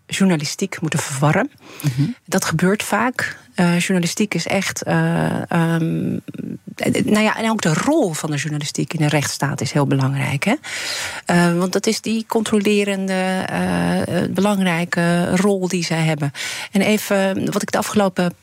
journalistiek 0.06 0.80
moeten 0.80 0.98
verwarren. 0.98 1.50
Mm 1.82 1.90
-hmm. 1.96 2.16
Dat 2.24 2.44
gebeurt 2.44 2.82
vaak. 2.82 3.40
Uh, 3.56 3.78
journalistiek 3.78 4.34
is 4.34 4.46
echt. 4.46 4.86
Uh, 4.86 5.42
um, 5.48 6.20
nou 7.04 7.20
ja, 7.20 7.36
en 7.36 7.50
ook 7.50 7.62
de 7.62 7.74
rol 7.74 8.12
van 8.12 8.30
de 8.30 8.36
journalistiek 8.36 8.94
in 8.94 9.02
een 9.02 9.08
rechtsstaat 9.08 9.60
is 9.60 9.72
heel 9.72 9.86
belangrijk. 9.86 10.44
Hè? 10.44 10.54
Uh, 11.26 11.58
want 11.58 11.72
dat 11.72 11.86
is 11.86 12.00
die 12.00 12.24
controlerende, 12.28 13.46
belangrijke 14.30 15.36
rol 15.36 15.68
die 15.68 15.84
zij 15.84 16.02
hebben. 16.02 16.32
En 16.70 16.80
even 16.80 17.52
wat 17.52 17.62
ik 17.62 17.70
de 17.70 17.78
afgelopen 17.78 18.34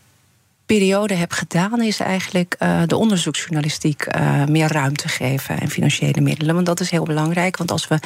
periode 0.75 1.13
heb 1.13 1.31
gedaan, 1.31 1.81
is 1.81 1.99
eigenlijk 1.99 2.55
uh, 2.59 2.81
de 2.85 2.95
onderzoeksjournalistiek 2.95 4.07
uh, 4.15 4.45
meer 4.45 4.71
ruimte 4.71 5.07
geven 5.07 5.59
en 5.59 5.69
financiële 5.69 6.21
middelen. 6.21 6.53
Want 6.53 6.65
dat 6.65 6.79
is 6.79 6.89
heel 6.89 7.03
belangrijk. 7.03 7.57
Want 7.57 7.71
als 7.71 7.87
we 7.87 7.99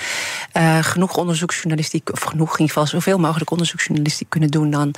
uh, 0.57 0.77
genoeg 0.81 1.17
onderzoeksjournalistiek, 1.17 2.11
of 2.11 2.21
genoeg 2.21 2.51
in 2.53 2.59
ieder 2.59 2.73
geval 2.73 2.87
zoveel 2.87 3.19
mogelijk 3.19 3.51
onderzoeksjournalistiek 3.51 4.29
kunnen 4.29 4.49
doen, 4.49 4.69
dan 4.69 4.95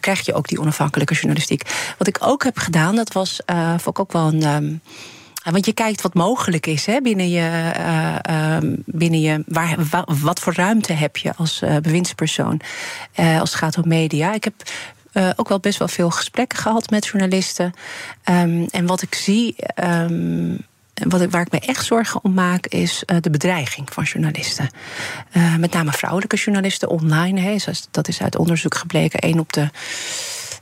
krijg 0.00 0.26
je 0.26 0.34
ook 0.34 0.48
die 0.48 0.60
onafhankelijke 0.60 1.14
journalistiek. 1.14 1.62
Wat 1.98 2.06
ik 2.06 2.18
ook 2.20 2.44
heb 2.44 2.58
gedaan, 2.58 2.96
dat 2.96 3.12
was 3.12 3.40
vond 3.76 3.98
ik 3.98 3.98
ook 3.98 4.12
wel 4.12 4.26
een. 4.26 4.42
Um, 4.42 4.80
want 5.50 5.66
je 5.66 5.72
kijkt 5.72 6.02
wat 6.02 6.14
mogelijk 6.14 6.66
is 6.66 6.86
hè, 6.86 7.00
binnen 7.00 7.30
je. 7.30 7.72
Uh, 8.30 8.56
binnen 8.84 9.20
je 9.20 9.44
waar, 9.46 9.76
wat 10.22 10.40
voor 10.40 10.54
ruimte 10.54 10.92
heb 10.92 11.16
je 11.16 11.34
als 11.36 11.62
bewindspersoon 11.82 12.60
als 13.16 13.50
het 13.50 13.58
gaat 13.58 13.78
om 13.78 13.88
media? 13.88 14.34
Ik 14.34 14.44
heb 14.44 14.54
uh, 15.16 15.30
ook 15.36 15.48
wel 15.48 15.60
best 15.60 15.78
wel 15.78 15.88
veel 15.88 16.10
gesprekken 16.10 16.58
gehad 16.58 16.90
met 16.90 17.06
journalisten. 17.06 17.72
Um, 18.24 18.66
en 18.70 18.86
wat 18.86 19.02
ik 19.02 19.14
zie. 19.14 19.56
Um, 19.84 20.58
wat 21.08 21.20
ik, 21.20 21.30
waar 21.30 21.40
ik 21.40 21.52
me 21.52 21.58
echt 21.58 21.84
zorgen 21.84 22.24
om 22.24 22.34
maak, 22.34 22.66
is 22.66 23.02
uh, 23.06 23.16
de 23.20 23.30
bedreiging 23.30 23.92
van 23.92 24.04
journalisten. 24.04 24.70
Uh, 25.32 25.56
met 25.56 25.72
name 25.72 25.92
vrouwelijke 25.92 26.36
journalisten 26.36 26.88
online. 26.88 27.40
Hè, 27.40 27.56
dat 27.90 28.08
is 28.08 28.22
uit 28.22 28.36
onderzoek 28.36 28.74
gebleken. 28.74 29.24
Een 29.28 29.38
op 29.38 29.52
de. 29.52 29.70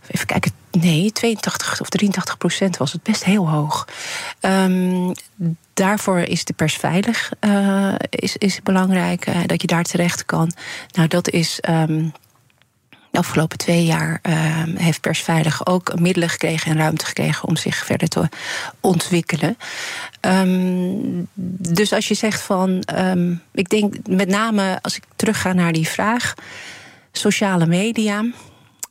Even 0.09 0.26
kijken. 0.26 0.52
Nee, 0.70 1.12
82 1.12 1.80
of 1.80 1.88
83 1.88 2.38
procent 2.38 2.76
was 2.76 2.92
het 2.92 3.02
best 3.02 3.24
heel 3.24 3.48
hoog. 3.48 3.88
Um, 4.40 5.12
daarvoor 5.74 6.18
is 6.18 6.44
de 6.44 6.52
pers 6.52 6.76
veilig. 6.76 7.32
Is, 8.11 8.36
is 8.36 8.62
belangrijk. 8.62 9.26
dat 9.46 9.61
je 9.61 9.66
daar 9.66 9.84
terecht 9.84 10.24
kan. 10.24 10.52
Nou, 10.92 11.09
dat 11.09 11.30
is. 11.30 11.61
De 13.14 13.20
afgelopen 13.20 13.58
twee 13.58 13.84
jaar 13.84 14.20
uh, 14.22 14.34
heeft 14.76 15.00
Persveilig 15.00 15.66
ook 15.66 16.00
middelen 16.00 16.28
gekregen 16.28 16.70
en 16.70 16.76
ruimte 16.76 17.04
gekregen 17.04 17.48
om 17.48 17.56
zich 17.56 17.76
verder 17.76 18.08
te 18.08 18.28
ontwikkelen. 18.80 19.56
Um, 20.20 21.28
dus 21.74 21.92
als 21.92 22.08
je 22.08 22.14
zegt 22.14 22.40
van, 22.40 22.82
um, 22.98 23.42
ik 23.52 23.68
denk 23.68 23.94
met 24.08 24.28
name 24.28 24.78
als 24.82 24.96
ik 24.96 25.02
terugga 25.16 25.52
naar 25.52 25.72
die 25.72 25.88
vraag, 25.88 26.34
sociale 27.12 27.66
media, 27.66 28.24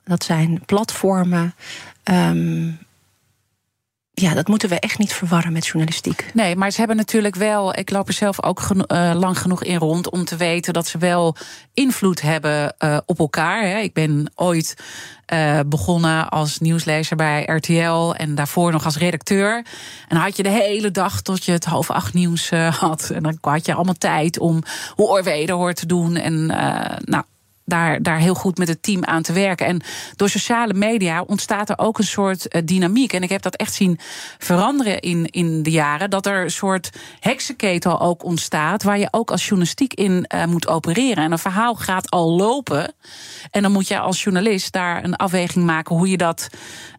dat 0.06 0.24
zijn 0.24 0.62
platformen. 0.66 1.56
Ja, 4.16 4.34
dat 4.34 4.48
moeten 4.48 4.70
we 4.70 4.80
echt 4.80 4.98
niet 4.98 5.14
verwarren 5.14 5.54
met 5.54 5.66
journalistiek. 5.66 6.32
Nee, 6.34 6.56
maar 6.56 6.72
ze 6.72 6.78
hebben 6.78 6.98
natuurlijk 6.98 7.36
wel. 7.36 7.78
Ik 7.78 7.90
loop 7.90 8.08
er 8.08 8.14
zelf 8.14 8.44
ook 8.44 8.62
uh, 8.70 9.12
lang 9.16 9.40
genoeg 9.40 9.64
in 9.64 9.78
rond 9.78 10.10
om 10.10 10.26
te 10.26 10.36
weten 10.36 10.74
dat 10.74 10.88
ze 10.88 10.98
wel 10.98 11.36
invloed 11.74 12.22
hebben 12.22 12.76
uh, 12.80 12.98
op 13.06 13.20
elkaar. 13.20 13.64
Hè. 13.64 13.78
Ik 13.78 13.94
ben 13.94 14.32
ooit 14.36 14.76
uh, 15.34 15.60
begonnen 15.66 16.30
als 16.30 16.60
nieuwslezer 16.60 17.16
bij 17.16 17.44
RTL 17.44 18.14
en 18.14 18.36
daarvoor 18.36 18.72
nog 18.72 18.86
als 18.86 18.98
redacteur. 18.98 19.56
En 19.56 19.66
dan 20.08 20.20
had 20.20 20.38
je 20.38 20.44
de 20.44 20.50
hele 20.50 20.92
dag 20.92 21.22
tot 21.22 21.46
je 21.46 21.52
het 21.52 21.66
half 21.66 21.92
acht 21.92 22.14
nieuws 22.14 22.50
had. 22.70 23.10
En 23.10 23.24
dan 23.24 23.38
had 23.42 23.66
je 23.66 23.74
allemaal 23.74 23.98
tijd 23.98 24.40
om 24.40 24.64
hoe 24.96 25.08
Orweder 25.08 25.56
hoort 25.56 25.76
te 25.76 25.86
doen. 25.86 26.16
En 26.16 26.46
nou, 27.00 27.24
daar, 27.66 28.02
daar 28.02 28.18
heel 28.18 28.34
goed 28.34 28.58
met 28.58 28.68
het 28.68 28.84
team 28.84 29.04
aan 29.04 29.22
te 29.22 29.34
werken. 29.34 29.66
En 29.66 29.82
door 30.16 30.30
sociale 30.30 30.74
media 30.74 31.22
ontstaat 31.22 31.70
er 31.70 31.78
ook 31.78 31.98
een 31.98 32.04
soort 32.04 32.56
uh, 32.56 32.62
dynamiek. 32.66 33.14
En 33.14 33.24
ik 33.24 33.30
heb 33.30 33.42
dat 33.42 33.56
echt 33.56 33.74
zien 33.74 34.00
veranderen 34.38 35.00
in, 35.00 35.26
in 35.26 35.64
de 35.64 35.72
jaren. 35.72 36.10
Dat 36.10 36.26
er 36.26 36.44
een 36.44 36.52
soort 36.52 36.90
heksenketel 37.20 38.02
ook 38.02 38.24
ontstaat. 38.24 38.84
Waar 38.84 39.00
je 39.00 39.08
ook 39.12 39.32
als 39.32 39.44
journalistiek 39.44 39.94
in 39.94 40.26
uh, 40.36 40.46
moet 40.46 40.68
opereren. 40.68 41.24
En 41.24 41.32
een 41.32 41.40
verhaal 41.40 41.76
gaat 41.76 42.10
al 42.10 42.32
lopen. 42.32 42.94
En 43.52 43.62
dan 43.62 43.72
moet 43.72 43.88
je 43.88 44.00
als 44.00 44.24
journalist 44.24 44.72
daar 44.72 45.04
een 45.04 45.16
afweging 45.16 45.66
maken 45.66 45.96
hoe 45.96 46.10
je 46.10 46.18
dat 46.18 46.48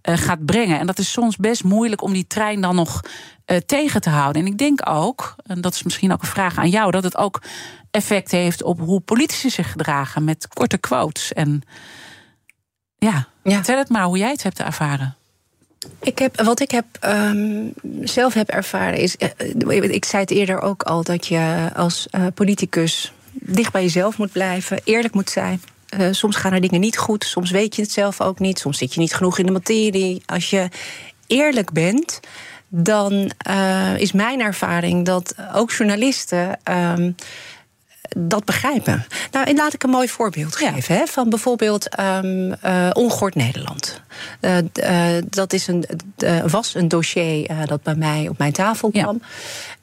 uh, 0.08 0.16
gaat 0.16 0.44
brengen. 0.44 0.78
En 0.78 0.86
dat 0.86 0.98
is 0.98 1.12
soms 1.12 1.36
best 1.36 1.64
moeilijk 1.64 2.02
om 2.02 2.12
die 2.12 2.26
trein 2.26 2.60
dan 2.60 2.74
nog 2.74 3.00
uh, 3.46 3.56
tegen 3.56 4.00
te 4.00 4.10
houden. 4.10 4.42
En 4.42 4.48
ik 4.48 4.58
denk 4.58 4.88
ook, 4.88 5.34
en 5.46 5.60
dat 5.60 5.74
is 5.74 5.82
misschien 5.82 6.12
ook 6.12 6.22
een 6.22 6.28
vraag 6.28 6.58
aan 6.58 6.68
jou, 6.68 6.90
dat 6.90 7.04
het 7.04 7.16
ook 7.16 7.42
effect 7.90 8.30
heeft 8.30 8.62
op 8.62 8.80
hoe 8.80 9.00
politici 9.00 9.50
zich 9.50 9.70
gedragen 9.70 10.24
met 10.24 10.48
korte 10.48 10.78
quotes. 10.78 11.32
En 11.32 11.62
ja, 12.98 13.28
ja. 13.42 13.54
vertel 13.54 13.78
het 13.78 13.88
maar 13.88 14.04
hoe 14.04 14.18
jij 14.18 14.30
het 14.30 14.42
hebt 14.42 14.58
ervaren. 14.58 15.16
Ik 16.00 16.18
heb, 16.18 16.40
wat 16.40 16.60
ik 16.60 16.70
heb, 16.70 16.84
um, 17.04 17.72
zelf 18.02 18.34
heb 18.34 18.48
ervaren 18.48 18.98
is. 18.98 19.16
Uh, 19.66 19.82
ik 19.82 20.04
zei 20.04 20.22
het 20.22 20.30
eerder 20.30 20.60
ook 20.60 20.82
al 20.82 21.02
dat 21.02 21.26
je 21.26 21.70
als 21.74 22.06
uh, 22.10 22.26
politicus 22.34 23.12
dicht 23.32 23.72
bij 23.72 23.82
jezelf 23.82 24.18
moet 24.18 24.32
blijven, 24.32 24.80
eerlijk 24.84 25.14
moet 25.14 25.30
zijn. 25.30 25.62
Uh, 25.98 26.08
soms 26.10 26.36
gaan 26.36 26.52
er 26.52 26.60
dingen 26.60 26.80
niet 26.80 26.98
goed, 26.98 27.24
soms 27.24 27.50
weet 27.50 27.76
je 27.76 27.82
het 27.82 27.90
zelf 27.90 28.20
ook 28.20 28.38
niet, 28.38 28.58
soms 28.58 28.78
zit 28.78 28.94
je 28.94 29.00
niet 29.00 29.14
genoeg 29.14 29.38
in 29.38 29.46
de 29.46 29.52
materie. 29.52 30.22
Als 30.26 30.50
je 30.50 30.68
eerlijk 31.26 31.72
bent, 31.72 32.20
dan 32.76 33.30
is 33.96 34.12
mijn 34.12 34.40
ervaring 34.40 35.04
dat 35.04 35.34
ook 35.52 35.72
journalisten. 35.72 36.58
Um, 36.70 37.14
dat 38.16 38.44
begrijpen. 38.44 39.06
Nou, 39.30 39.46
en 39.46 39.56
laat 39.56 39.74
ik 39.74 39.82
een 39.82 39.90
mooi 39.90 40.08
voorbeeld 40.08 40.56
geven. 40.56 40.96
Hè, 40.96 41.06
van 41.06 41.30
bijvoorbeeld 41.30 41.98
um, 42.00 42.54
uh, 42.64 42.90
Ongehoord 42.92 43.34
Nederland. 43.34 44.00
Uh, 44.40 44.56
uh, 44.74 45.22
dat 45.30 45.52
is 45.52 45.66
een, 45.66 45.84
was 46.46 46.74
een 46.74 46.88
dossier 46.88 47.66
dat 47.66 47.82
bij 47.82 47.94
mij 47.94 48.28
op 48.28 48.38
mijn 48.38 48.52
tafel 48.52 48.90
kwam. 48.90 49.20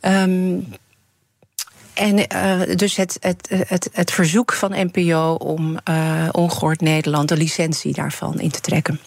Ja. 0.02 0.24
Um, 0.24 0.68
en 1.94 2.16
dus 2.76 2.96
het, 2.96 3.18
het, 3.20 3.50
het, 3.68 3.90
het 3.92 4.12
verzoek 4.12 4.54
van 4.54 4.90
NPO 4.92 5.34
om 5.34 5.78
Ongehoord 6.32 6.82
Nederland, 6.82 7.30
de 7.30 7.38
licentie 7.38 7.94
daarvan 7.94 8.40
in 8.40 8.52
te 8.52 8.60
trekken. 8.60 9.00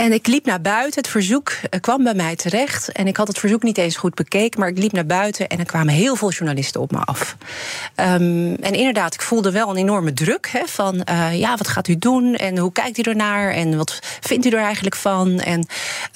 En 0.00 0.12
ik 0.12 0.26
liep 0.26 0.44
naar 0.44 0.60
buiten. 0.60 1.00
Het 1.00 1.10
verzoek 1.10 1.50
eh, 1.50 1.80
kwam 1.80 2.04
bij 2.04 2.14
mij 2.14 2.36
terecht. 2.36 2.92
En 2.92 3.06
ik 3.06 3.16
had 3.16 3.28
het 3.28 3.38
verzoek 3.38 3.62
niet 3.62 3.78
eens 3.78 3.96
goed 3.96 4.14
bekeken. 4.14 4.60
Maar 4.60 4.68
ik 4.68 4.78
liep 4.78 4.92
naar 4.92 5.06
buiten 5.06 5.48
en 5.48 5.58
er 5.58 5.64
kwamen 5.64 5.94
heel 5.94 6.16
veel 6.16 6.30
journalisten 6.30 6.80
op 6.80 6.90
me 6.90 6.98
af. 6.98 7.36
Um, 7.96 8.54
en 8.54 8.72
inderdaad, 8.72 9.14
ik 9.14 9.22
voelde 9.22 9.50
wel 9.50 9.70
een 9.70 9.76
enorme 9.76 10.12
druk. 10.12 10.48
Hè, 10.52 10.66
van 10.66 11.06
uh, 11.10 11.38
ja, 11.38 11.56
wat 11.56 11.68
gaat 11.68 11.88
u 11.88 11.98
doen? 11.98 12.34
En 12.34 12.58
hoe 12.58 12.72
kijkt 12.72 12.98
u 12.98 13.02
ernaar? 13.02 13.50
En 13.52 13.76
wat 13.76 13.98
vindt 14.20 14.46
u 14.46 14.50
er 14.50 14.62
eigenlijk 14.62 14.96
van? 14.96 15.40
En 15.40 15.66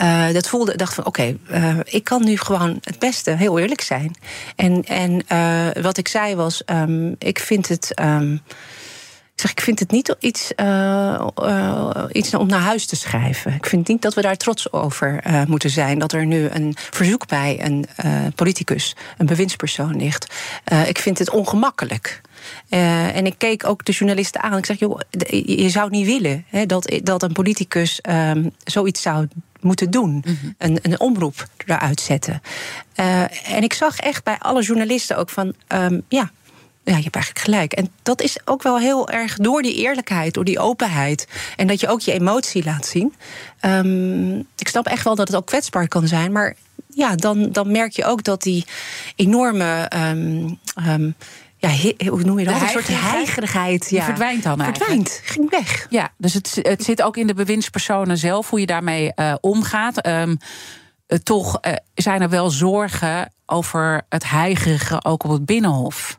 uh, 0.03 0.33
dat 0.33 0.49
voelde, 0.49 0.77
dacht 0.77 0.95
van 0.95 1.07
oké, 1.07 1.37
ik 1.85 2.05
kan 2.05 2.25
nu 2.25 2.37
gewoon 2.37 2.79
het 2.81 2.99
beste 2.99 3.31
heel 3.31 3.59
eerlijk 3.59 3.81
zijn. 3.81 4.17
En, 4.57 4.85
en 4.85 5.25
wat 5.83 5.97
ik 5.97 6.09
zei 6.09 6.35
was, 6.35 6.63
um, 6.67 7.15
ik 7.19 7.39
vind 7.39 7.69
het. 7.69 8.01
Um, 8.03 8.41
ik 9.35 9.41
zeg, 9.41 9.51
ik 9.51 9.61
vind 9.61 9.79
het 9.79 9.91
niet 9.91 10.17
iets, 10.19 10.53
iets 12.15 12.35
om 12.35 12.47
naar 12.47 12.61
huis 12.61 12.87
te 12.87 12.97
schrijven. 12.97 13.55
Ik 13.55 13.67
vind 13.67 13.89
niet 13.89 14.03
dat 14.03 14.15
we 14.15 14.21
daar 14.21 14.37
trots 14.37 14.73
over 14.73 15.25
uh, 15.27 15.45
moeten 15.45 15.71
zijn. 15.71 15.99
Dat 15.99 16.13
er 16.13 16.27
nu 16.27 16.49
een 16.49 16.75
verzoek 16.77 17.27
bij 17.27 17.65
een 17.65 17.87
politicus, 18.35 18.97
een 19.19 19.27
bewindspersoon 19.27 19.97
ligt. 19.97 20.35
ik 20.87 20.99
vind 20.99 21.19
het 21.19 21.31
ongemakkelijk. 21.31 22.21
en 22.69 23.27
ik 23.27 23.35
keek 23.39 23.67
ook 23.67 23.85
de 23.85 23.93
journalisten 23.93 24.43
aan. 24.43 24.57
Ik 24.57 24.67
zeg, 24.67 24.79
joh, 24.79 25.01
je 25.47 25.69
zou 25.69 25.91
niet 25.91 26.07
willen 26.07 26.45
hè, 26.49 26.67
dat, 26.67 27.01
dat 27.03 27.23
een 27.23 27.33
politicus 27.33 28.01
um, 28.09 28.51
zoiets 28.65 29.03
zou 29.03 29.29
moeten 29.61 29.91
doen. 29.91 30.11
Mm 30.11 30.23
-hmm. 30.41 30.55
een, 30.59 30.79
een 30.83 31.01
omroep 31.01 31.47
eruit 31.67 32.01
zetten. 32.01 32.43
en 33.45 33.63
ik 33.63 33.73
zag 33.73 33.99
echt 33.99 34.25
bij 34.25 34.39
alle 34.39 34.63
journalisten 34.63 35.17
ook 35.17 35.31
van, 35.31 35.55
um, 35.69 36.03
ja, 36.09 36.31
ja, 36.85 36.97
je 36.97 37.03
hebt 37.03 37.15
eigenlijk 37.15 37.45
gelijk. 37.45 37.73
En 37.73 37.91
dat 38.03 38.21
is 38.21 38.39
ook 38.45 38.63
wel 38.63 38.79
heel 38.79 39.09
erg 39.09 39.37
door 39.37 39.63
die 39.63 39.75
eerlijkheid, 39.75 40.35
door 40.35 40.45
die 40.45 40.59
openheid. 40.59 41.29
En 41.57 41.67
dat 41.67 41.81
je 41.81 41.89
ook 41.89 42.01
je 42.01 42.13
emotie 42.13 42.65
laat 42.65 42.87
zien. 42.87 43.15
Um, 43.61 44.39
ik 44.57 44.69
snap 44.69 44.87
echt 44.87 45.05
wel 45.05 45.15
dat 45.15 45.29
het 45.29 45.37
ook 45.37 45.47
kwetsbaar 45.47 45.89
kan 45.89 46.09
zijn. 46.09 46.33
Maar 46.33 46.57
ja, 46.89 47.15
dan, 47.17 47.53
dan 47.53 47.73
merk 47.73 47.93
je 47.93 48.05
ook 48.05 48.25
dat 48.25 48.43
die 48.43 48.65
enorme. 49.17 49.91
Um, 49.97 50.59
um, 50.89 51.15
ja, 51.57 51.71
hoe 52.09 52.23
noem 52.23 52.39
je 52.39 52.45
dat? 52.45 52.61
een 52.61 52.69
soort 52.69 52.89
heigerigheid. 52.89 53.91
Ja. 53.91 54.05
verdwijnt 54.05 54.43
dan 54.43 54.61
eigenlijk. 54.61 54.91
Verdwijnt, 54.91 55.21
ging 55.25 55.51
weg. 55.51 55.87
Ja, 55.91 56.13
dus 56.17 56.35
het, 56.35 56.59
het 56.63 56.85
zit 56.85 57.03
ook 57.03 57.17
in 57.17 57.27
de 57.27 57.35
bewindspersonen 57.35 58.19
zelf, 58.19 58.51
hoe 58.51 58.61
je 58.61 58.67
daarmee 58.67 59.13
uh, 59.17 59.35
omgaat. 59.41 60.07
Um, 60.07 60.39
uh, 61.09 61.19
toch 61.19 61.59
uh, 61.61 61.73
zijn 61.95 62.23
er 62.23 62.29
wel 62.29 62.51
zorgen 62.51 63.33
over 63.47 64.03
het 64.09 64.31
heigerige 64.31 65.05
ook 65.05 65.25
op 65.25 65.31
het 65.31 65.47
binnenhof. 65.47 66.19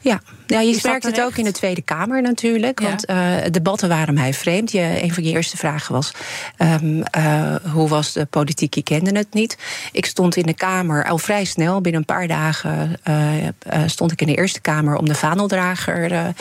Ja, 0.00 0.20
ja 0.46 0.60
je 0.60 0.78
merkt 0.82 1.04
het 1.04 1.20
ook 1.20 1.36
in 1.36 1.44
de 1.44 1.52
Tweede 1.52 1.82
Kamer 1.82 2.22
natuurlijk. 2.22 2.80
Ja. 2.80 2.88
Want 2.88 3.10
uh, 3.10 3.36
debatten 3.50 3.88
waren 3.88 4.14
mij 4.14 4.34
vreemd. 4.34 4.72
Je, 4.72 5.02
een 5.02 5.14
van 5.14 5.24
je 5.24 5.30
eerste 5.30 5.56
vragen 5.56 5.94
was: 5.94 6.10
um, 6.58 7.02
uh, 7.18 7.54
hoe 7.72 7.88
was 7.88 8.12
de 8.12 8.24
politiek? 8.24 8.74
Je 8.74 8.82
kende 8.82 9.18
het 9.18 9.34
niet. 9.34 9.58
Ik 9.92 10.06
stond 10.06 10.36
in 10.36 10.46
de 10.46 10.54
Kamer 10.54 11.04
al 11.04 11.18
vrij 11.18 11.44
snel, 11.44 11.80
binnen 11.80 12.00
een 12.00 12.14
paar 12.14 12.28
dagen, 12.28 13.00
uh, 13.08 13.46
stond 13.86 14.12
ik 14.12 14.20
in 14.20 14.26
de 14.26 14.34
Eerste 14.34 14.60
Kamer 14.60 14.96
om 14.96 15.08
de 15.08 15.14
vaandeldrager. 15.14 16.34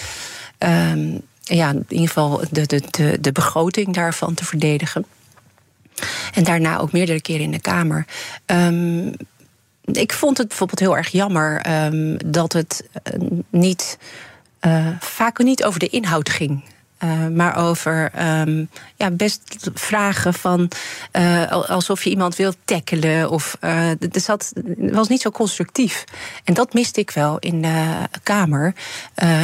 Um, 0.59 1.21
ja, 1.43 1.69
in 1.69 1.85
ieder 1.87 2.07
geval 2.07 2.41
de, 2.51 2.65
de, 2.65 2.81
de, 2.89 3.17
de 3.21 3.31
begroting 3.31 3.93
daarvan 3.93 4.33
te 4.33 4.45
verdedigen. 4.45 5.05
En 6.33 6.43
daarna 6.43 6.77
ook 6.77 6.91
meerdere 6.91 7.21
keren 7.21 7.43
in 7.43 7.51
de 7.51 7.61
Kamer. 7.61 8.05
Um, 8.45 9.13
ik 9.91 10.13
vond 10.13 10.37
het 10.37 10.47
bijvoorbeeld 10.47 10.79
heel 10.79 10.97
erg 10.97 11.07
jammer 11.07 11.65
um, 11.85 12.17
dat 12.25 12.53
het 12.53 12.87
uh, 13.13 13.29
niet, 13.49 13.97
uh, 14.61 14.87
vaak 14.99 15.43
niet 15.43 15.63
over 15.63 15.79
de 15.79 15.89
inhoud 15.89 16.29
ging. 16.29 16.63
Uh, 17.03 17.27
maar 17.27 17.57
over 17.57 18.11
um, 18.41 18.69
ja, 18.95 19.11
best 19.11 19.41
vragen 19.73 20.33
van 20.33 20.71
uh, 21.11 21.51
alsof 21.51 22.03
je 22.03 22.09
iemand 22.09 22.35
wilt 22.35 22.57
tackelen. 22.65 23.29
Of 23.29 23.57
het 23.59 24.23
zat, 24.23 24.53
was 24.77 25.07
niet 25.07 25.21
zo 25.21 25.31
constructief. 25.31 26.03
En 26.43 26.53
dat 26.53 26.73
miste 26.73 26.99
ik 26.99 27.11
wel 27.11 27.39
in 27.39 27.61
de 27.61 27.93
Kamer, 28.23 28.73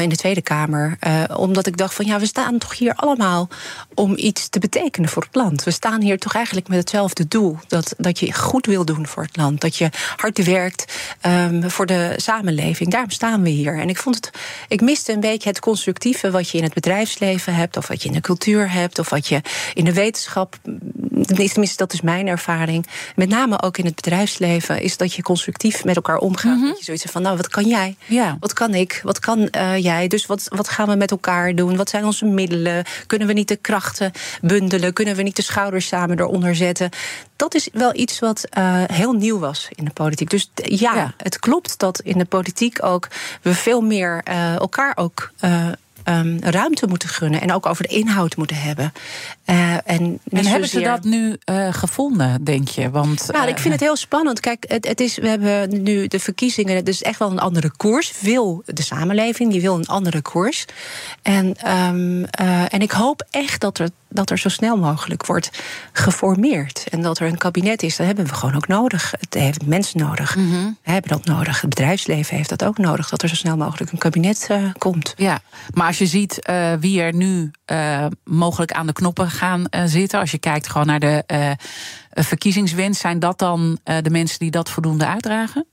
in 0.01 0.09
de 0.09 0.15
Tweede 0.15 0.41
Kamer. 0.41 0.97
omdat 1.35 1.67
ik 1.67 1.77
dacht 1.77 1.93
van 1.93 2.05
ja, 2.05 2.19
we 2.19 2.25
staan 2.25 2.57
toch 2.57 2.77
hier 2.77 2.93
allemaal 2.95 3.49
om 3.93 4.13
iets 4.15 4.49
te 4.49 4.59
betekenen 4.59 5.09
voor 5.09 5.23
het 5.23 5.35
land. 5.35 5.63
We 5.63 5.71
staan 5.71 6.01
hier 6.01 6.19
toch 6.19 6.35
eigenlijk 6.35 6.67
met 6.67 6.77
hetzelfde 6.77 7.27
doel. 7.27 7.57
Dat, 7.67 7.93
dat 7.97 8.19
je 8.19 8.33
goed 8.33 8.65
wil 8.65 8.85
doen 8.85 9.07
voor 9.07 9.23
het 9.23 9.37
land. 9.37 9.61
Dat 9.61 9.75
je 9.75 9.89
hard 10.15 10.43
werkt 10.45 10.93
um, 11.25 11.69
voor 11.69 11.85
de 11.85 12.13
samenleving. 12.15 12.91
Daarom 12.91 13.09
staan 13.09 13.41
we 13.41 13.49
hier. 13.49 13.79
En 13.79 13.89
ik 13.89 13.97
vond 13.97 14.15
het, 14.15 14.29
ik 14.67 14.81
miste 14.81 15.13
een 15.13 15.19
beetje 15.19 15.49
het 15.49 15.59
constructieve 15.59 16.31
wat 16.31 16.49
je 16.49 16.57
in 16.57 16.63
het 16.63 16.73
bedrijfsleven 16.73 17.40
hebt, 17.45 17.77
of 17.77 17.87
wat 17.87 18.01
je 18.01 18.07
in 18.07 18.13
de 18.13 18.21
cultuur 18.21 18.71
hebt, 18.71 18.99
of 18.99 19.09
wat 19.09 19.27
je 19.27 19.41
in 19.73 19.85
de 19.85 19.93
wetenschap. 19.93 20.55
Tenminste, 21.25 21.77
dat 21.77 21.93
is 21.93 22.01
mijn 22.01 22.27
ervaring. 22.27 22.87
Met 23.15 23.29
name 23.29 23.61
ook 23.61 23.77
in 23.77 23.85
het 23.85 23.95
bedrijfsleven, 23.95 24.81
is 24.81 24.97
dat 24.97 25.13
je 25.13 25.21
constructief 25.21 25.83
met 25.83 25.95
elkaar 25.95 26.17
omgaat. 26.17 26.57
Mm 26.57 26.67
Dat 26.67 26.77
je 26.77 26.83
zoiets 26.83 27.03
van: 27.03 27.21
nou, 27.21 27.37
wat 27.37 27.47
kan 27.47 27.67
jij? 27.67 27.95
Ja. 28.05 28.37
Wat 28.39 28.53
kan 28.53 28.73
ik? 28.73 29.01
Wat 29.03 29.19
kan 29.19 29.47
uh, 29.51 29.77
jij? 29.77 30.07
Dus 30.07 30.25
wat, 30.25 30.45
wat 30.49 30.69
gaan 30.69 30.87
we 30.87 30.95
met 30.95 31.11
elkaar 31.11 31.55
doen? 31.55 31.75
Wat 31.75 31.89
zijn 31.89 32.05
onze 32.05 32.25
middelen? 32.25 32.85
Kunnen 33.07 33.27
we 33.27 33.33
niet 33.33 33.47
de 33.47 33.55
krachten 33.55 34.11
bundelen? 34.41 34.93
Kunnen 34.93 35.15
we 35.15 35.21
niet 35.21 35.35
de 35.35 35.41
schouders 35.41 35.87
samen 35.87 36.19
eronder 36.19 36.55
zetten? 36.55 36.89
Dat 37.35 37.55
is 37.55 37.69
wel 37.73 37.95
iets 37.95 38.19
wat 38.19 38.47
uh, 38.57 38.83
heel 38.85 39.13
nieuw 39.13 39.39
was 39.39 39.67
in 39.75 39.85
de 39.85 39.91
politiek. 39.91 40.29
Dus 40.29 40.51
ja, 40.55 40.95
ja, 40.95 41.13
het 41.17 41.39
klopt 41.39 41.79
dat 41.79 41.99
in 41.99 42.17
de 42.17 42.25
politiek 42.25 42.83
ook 42.83 43.07
we 43.41 43.53
veel 43.53 43.81
meer 43.81 44.21
uh, 44.27 44.55
elkaar 44.55 44.97
ook 44.97 45.31
um, 46.05 46.39
ruimte 46.39 46.87
moeten 46.87 47.09
gunnen 47.09 47.41
en 47.41 47.53
ook 47.53 47.65
over 47.65 47.87
de 47.87 47.95
inhoud 47.95 48.35
moeten 48.35 48.57
hebben. 48.61 48.93
Uh, 49.51 49.73
en, 49.73 50.19
en 50.29 50.45
hebben 50.45 50.69
ze 50.69 50.79
dat 50.79 51.03
nu 51.03 51.37
uh, 51.45 51.73
gevonden, 51.73 52.43
denk 52.43 52.67
je? 52.67 52.89
Want, 52.89 53.27
nou, 53.31 53.47
ik 53.47 53.57
vind 53.57 53.73
het 53.73 53.83
heel 53.83 53.95
spannend. 53.95 54.39
Kijk, 54.39 54.65
het, 54.67 54.87
het, 54.87 54.99
is, 54.99 55.17
we 55.17 55.27
hebben 55.27 55.83
nu 55.83 56.07
de 56.07 56.19
verkiezingen, 56.19 56.75
het 56.75 56.87
is 56.87 57.03
echt 57.03 57.19
wel 57.19 57.31
een 57.31 57.39
andere 57.39 57.71
koers. 57.77 58.13
Wil 58.19 58.63
de 58.65 58.81
samenleving, 58.81 59.51
die 59.51 59.61
wil 59.61 59.75
een 59.75 59.87
andere 59.87 60.21
koers. 60.21 60.65
En, 61.21 61.45
um, 61.71 62.19
uh, 62.41 62.73
en 62.73 62.81
ik 62.81 62.91
hoop 62.91 63.25
echt 63.29 63.61
dat 63.61 63.79
er 63.79 63.89
dat 64.13 64.29
er 64.29 64.39
zo 64.39 64.49
snel 64.49 64.77
mogelijk 64.77 65.25
wordt 65.25 65.49
geformeerd. 65.91 66.85
En 66.89 67.01
dat 67.01 67.19
er 67.19 67.27
een 67.27 67.37
kabinet 67.37 67.83
is, 67.83 67.95
dat 67.95 68.05
hebben 68.05 68.25
we 68.25 68.33
gewoon 68.33 68.55
ook 68.55 68.67
nodig. 68.67 69.13
Het 69.19 69.33
heeft 69.33 69.65
mensen 69.65 69.99
nodig. 69.99 70.35
Mm 70.35 70.51
-hmm. 70.51 70.77
We 70.83 70.91
hebben 70.91 71.11
dat 71.11 71.25
nodig. 71.25 71.61
Het 71.61 71.69
bedrijfsleven 71.69 72.35
heeft 72.35 72.49
dat 72.49 72.63
ook 72.63 72.77
nodig. 72.77 73.09
Dat 73.09 73.21
er 73.21 73.29
zo 73.29 73.35
snel 73.35 73.57
mogelijk 73.57 73.91
een 73.91 73.97
kabinet 73.97 74.49
komt. 74.77 75.13
Ja, 75.17 75.39
maar 75.73 75.87
als 75.87 75.97
je 75.97 76.05
ziet 76.05 76.39
wie 76.79 77.01
er 77.01 77.13
nu 77.13 77.51
mogelijk 78.23 78.71
aan 78.71 78.87
de 78.87 78.93
knoppen 78.93 79.29
gaan 79.41 79.89
zitten. 79.89 80.19
Als 80.19 80.31
je 80.31 80.39
kijkt 80.39 80.67
gewoon 80.67 80.87
naar 80.87 80.99
de 80.99 81.23
verkiezingswens. 82.09 82.99
Zijn 82.99 83.19
dat 83.19 83.39
dan 83.39 83.79
de 83.83 84.09
mensen 84.09 84.39
die 84.39 84.51
dat 84.51 84.69
voldoende 84.69 85.05
uitdragen? 85.05 85.65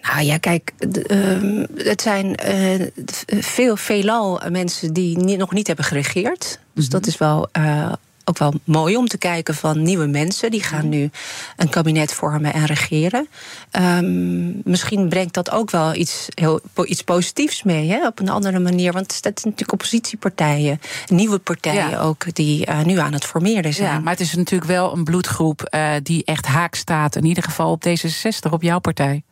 Nou 0.00 0.22
ja, 0.22 0.38
kijk, 0.38 0.72
uh, 1.10 1.64
het 1.76 2.02
zijn 2.02 2.38
uh, 2.46 2.86
veel, 3.26 3.76
veelal 3.76 4.40
mensen 4.48 4.92
die 4.92 5.18
niet, 5.18 5.38
nog 5.38 5.52
niet 5.52 5.66
hebben 5.66 5.84
geregeerd. 5.84 6.40
Dus 6.40 6.58
mm 6.74 6.82
-hmm. 6.82 6.88
dat 6.88 7.06
is 7.06 7.18
wel. 7.18 7.48
Uh, 7.58 7.92
ook 8.24 8.38
wel 8.38 8.54
mooi 8.64 8.96
om 8.96 9.06
te 9.06 9.18
kijken 9.18 9.54
van 9.54 9.82
nieuwe 9.82 10.06
mensen. 10.06 10.50
Die 10.50 10.62
gaan 10.62 10.88
nu 10.88 11.10
een 11.56 11.68
kabinet 11.68 12.12
vormen 12.12 12.52
en 12.52 12.64
regeren. 12.64 13.28
Um, 13.72 14.60
misschien 14.64 15.08
brengt 15.08 15.34
dat 15.34 15.50
ook 15.50 15.70
wel 15.70 15.94
iets, 15.94 16.26
heel, 16.34 16.60
iets 16.84 17.02
positiefs 17.02 17.62
mee. 17.62 17.90
Hè, 17.90 18.06
op 18.06 18.20
een 18.20 18.28
andere 18.28 18.58
manier. 18.58 18.92
Want 18.92 19.06
het 19.06 19.20
zijn 19.22 19.34
natuurlijk 19.34 19.72
oppositiepartijen. 19.72 20.80
Nieuwe 21.06 21.38
partijen 21.38 21.90
ja. 21.90 22.00
ook. 22.00 22.34
Die 22.34 22.68
uh, 22.68 22.82
nu 22.82 22.98
aan 22.98 23.12
het 23.12 23.24
formeren 23.24 23.74
zijn. 23.74 23.92
Ja, 23.92 23.98
maar 23.98 24.12
het 24.12 24.20
is 24.20 24.34
natuurlijk 24.34 24.70
wel 24.70 24.92
een 24.92 25.04
bloedgroep. 25.04 25.68
Uh, 25.74 25.90
die 26.02 26.24
echt 26.24 26.46
haak 26.46 26.74
staat. 26.74 27.16
In 27.16 27.24
ieder 27.24 27.42
geval 27.42 27.70
op 27.70 27.84
D66, 27.88 28.50
op 28.50 28.62
jouw 28.62 28.78
partij. 28.78 29.22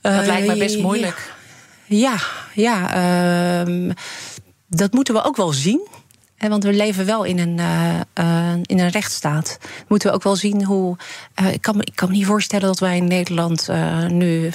Dat 0.00 0.26
lijkt 0.26 0.46
me 0.46 0.56
best 0.56 0.78
moeilijk. 0.78 1.32
Ja, 1.84 2.16
ja. 2.54 3.66
Uh, 3.66 3.90
dat 4.68 4.92
moeten 4.92 5.14
we 5.14 5.24
ook 5.24 5.36
wel 5.36 5.52
zien. 5.52 5.86
Want 6.38 6.64
we 6.64 6.72
leven 6.72 7.06
wel 7.06 7.24
in 7.24 7.38
een, 7.38 7.58
uh, 7.58 7.94
uh, 8.14 8.52
in 8.62 8.78
een 8.78 8.88
rechtsstaat. 8.88 9.58
Moeten 9.88 10.08
we 10.08 10.14
ook 10.14 10.22
wel 10.22 10.36
zien 10.36 10.64
hoe. 10.64 10.96
Uh, 11.40 11.52
ik, 11.52 11.62
kan 11.62 11.76
me, 11.76 11.84
ik 11.84 11.96
kan 11.96 12.08
me 12.08 12.14
niet 12.14 12.26
voorstellen 12.26 12.66
dat 12.66 12.78
wij 12.78 12.96
in 12.96 13.08
Nederland 13.08 13.68
nu 14.08 14.50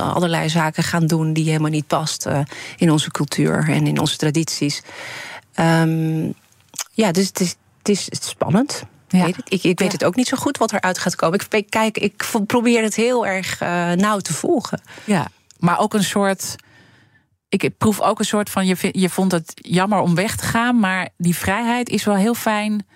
allerlei 0.00 0.48
zaken 0.48 0.82
gaan 0.82 1.06
doen 1.06 1.32
die 1.32 1.44
helemaal 1.44 1.70
niet 1.70 1.86
past 1.86 2.28
in 2.76 2.90
onze 2.90 3.10
cultuur 3.10 3.68
en 3.68 3.86
in 3.86 3.98
onze 3.98 4.16
tradities. 4.16 4.82
Um, 5.60 6.34
ja, 6.92 7.12
dus 7.12 7.26
het 7.26 7.40
is, 7.40 7.56
het 7.78 7.88
is 7.88 8.08
spannend. 8.28 8.82
Ja. 9.08 9.24
Weet 9.24 9.36
ik, 9.44 9.62
ik 9.62 9.78
weet 9.78 9.78
ja. 9.78 9.92
het 9.92 10.04
ook 10.04 10.16
niet 10.16 10.28
zo 10.28 10.36
goed 10.36 10.58
wat 10.58 10.72
eruit 10.72 10.98
gaat 10.98 11.16
komen. 11.16 11.40
Ik, 11.50 11.70
kijk, 11.70 11.98
ik 11.98 12.24
probeer 12.46 12.82
het 12.82 12.94
heel 12.94 13.26
erg 13.26 13.60
nauw 13.96 14.18
te 14.18 14.32
volgen. 14.32 14.80
Ja, 15.04 15.26
maar 15.58 15.78
ook 15.78 15.94
een 15.94 16.04
soort. 16.04 16.56
Ik 17.52 17.70
proef 17.78 18.00
ook 18.00 18.18
een 18.18 18.24
soort 18.24 18.50
van. 18.50 18.66
Je, 18.66 18.76
je 18.92 19.08
vond 19.08 19.32
het 19.32 19.52
jammer 19.54 19.98
om 19.98 20.14
weg 20.14 20.36
te 20.36 20.44
gaan, 20.44 20.78
maar 20.78 21.08
die 21.16 21.36
vrijheid 21.36 21.88
is 21.88 22.04
wel 22.04 22.16
heel 22.16 22.34
fijn. 22.34 22.86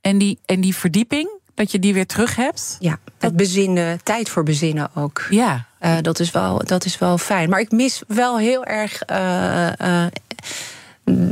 En 0.00 0.18
die, 0.18 0.38
en 0.44 0.60
die 0.60 0.76
verdieping, 0.76 1.28
dat 1.54 1.72
je 1.72 1.78
die 1.78 1.94
weer 1.94 2.06
terug 2.06 2.36
hebt. 2.36 2.76
Ja, 2.80 2.98
het 3.18 3.36
bezinnen, 3.36 4.02
tijd 4.02 4.28
voor 4.28 4.42
bezinnen 4.42 4.90
ook. 4.94 5.26
Ja. 5.30 5.66
Uh, 5.80 5.96
dat, 6.02 6.20
is 6.20 6.30
wel, 6.30 6.64
dat 6.64 6.84
is 6.84 6.98
wel 6.98 7.18
fijn. 7.18 7.50
Maar 7.50 7.60
ik 7.60 7.70
mis 7.70 8.02
wel 8.06 8.38
heel 8.38 8.64
erg. 8.64 9.02
Uh, 9.10 10.06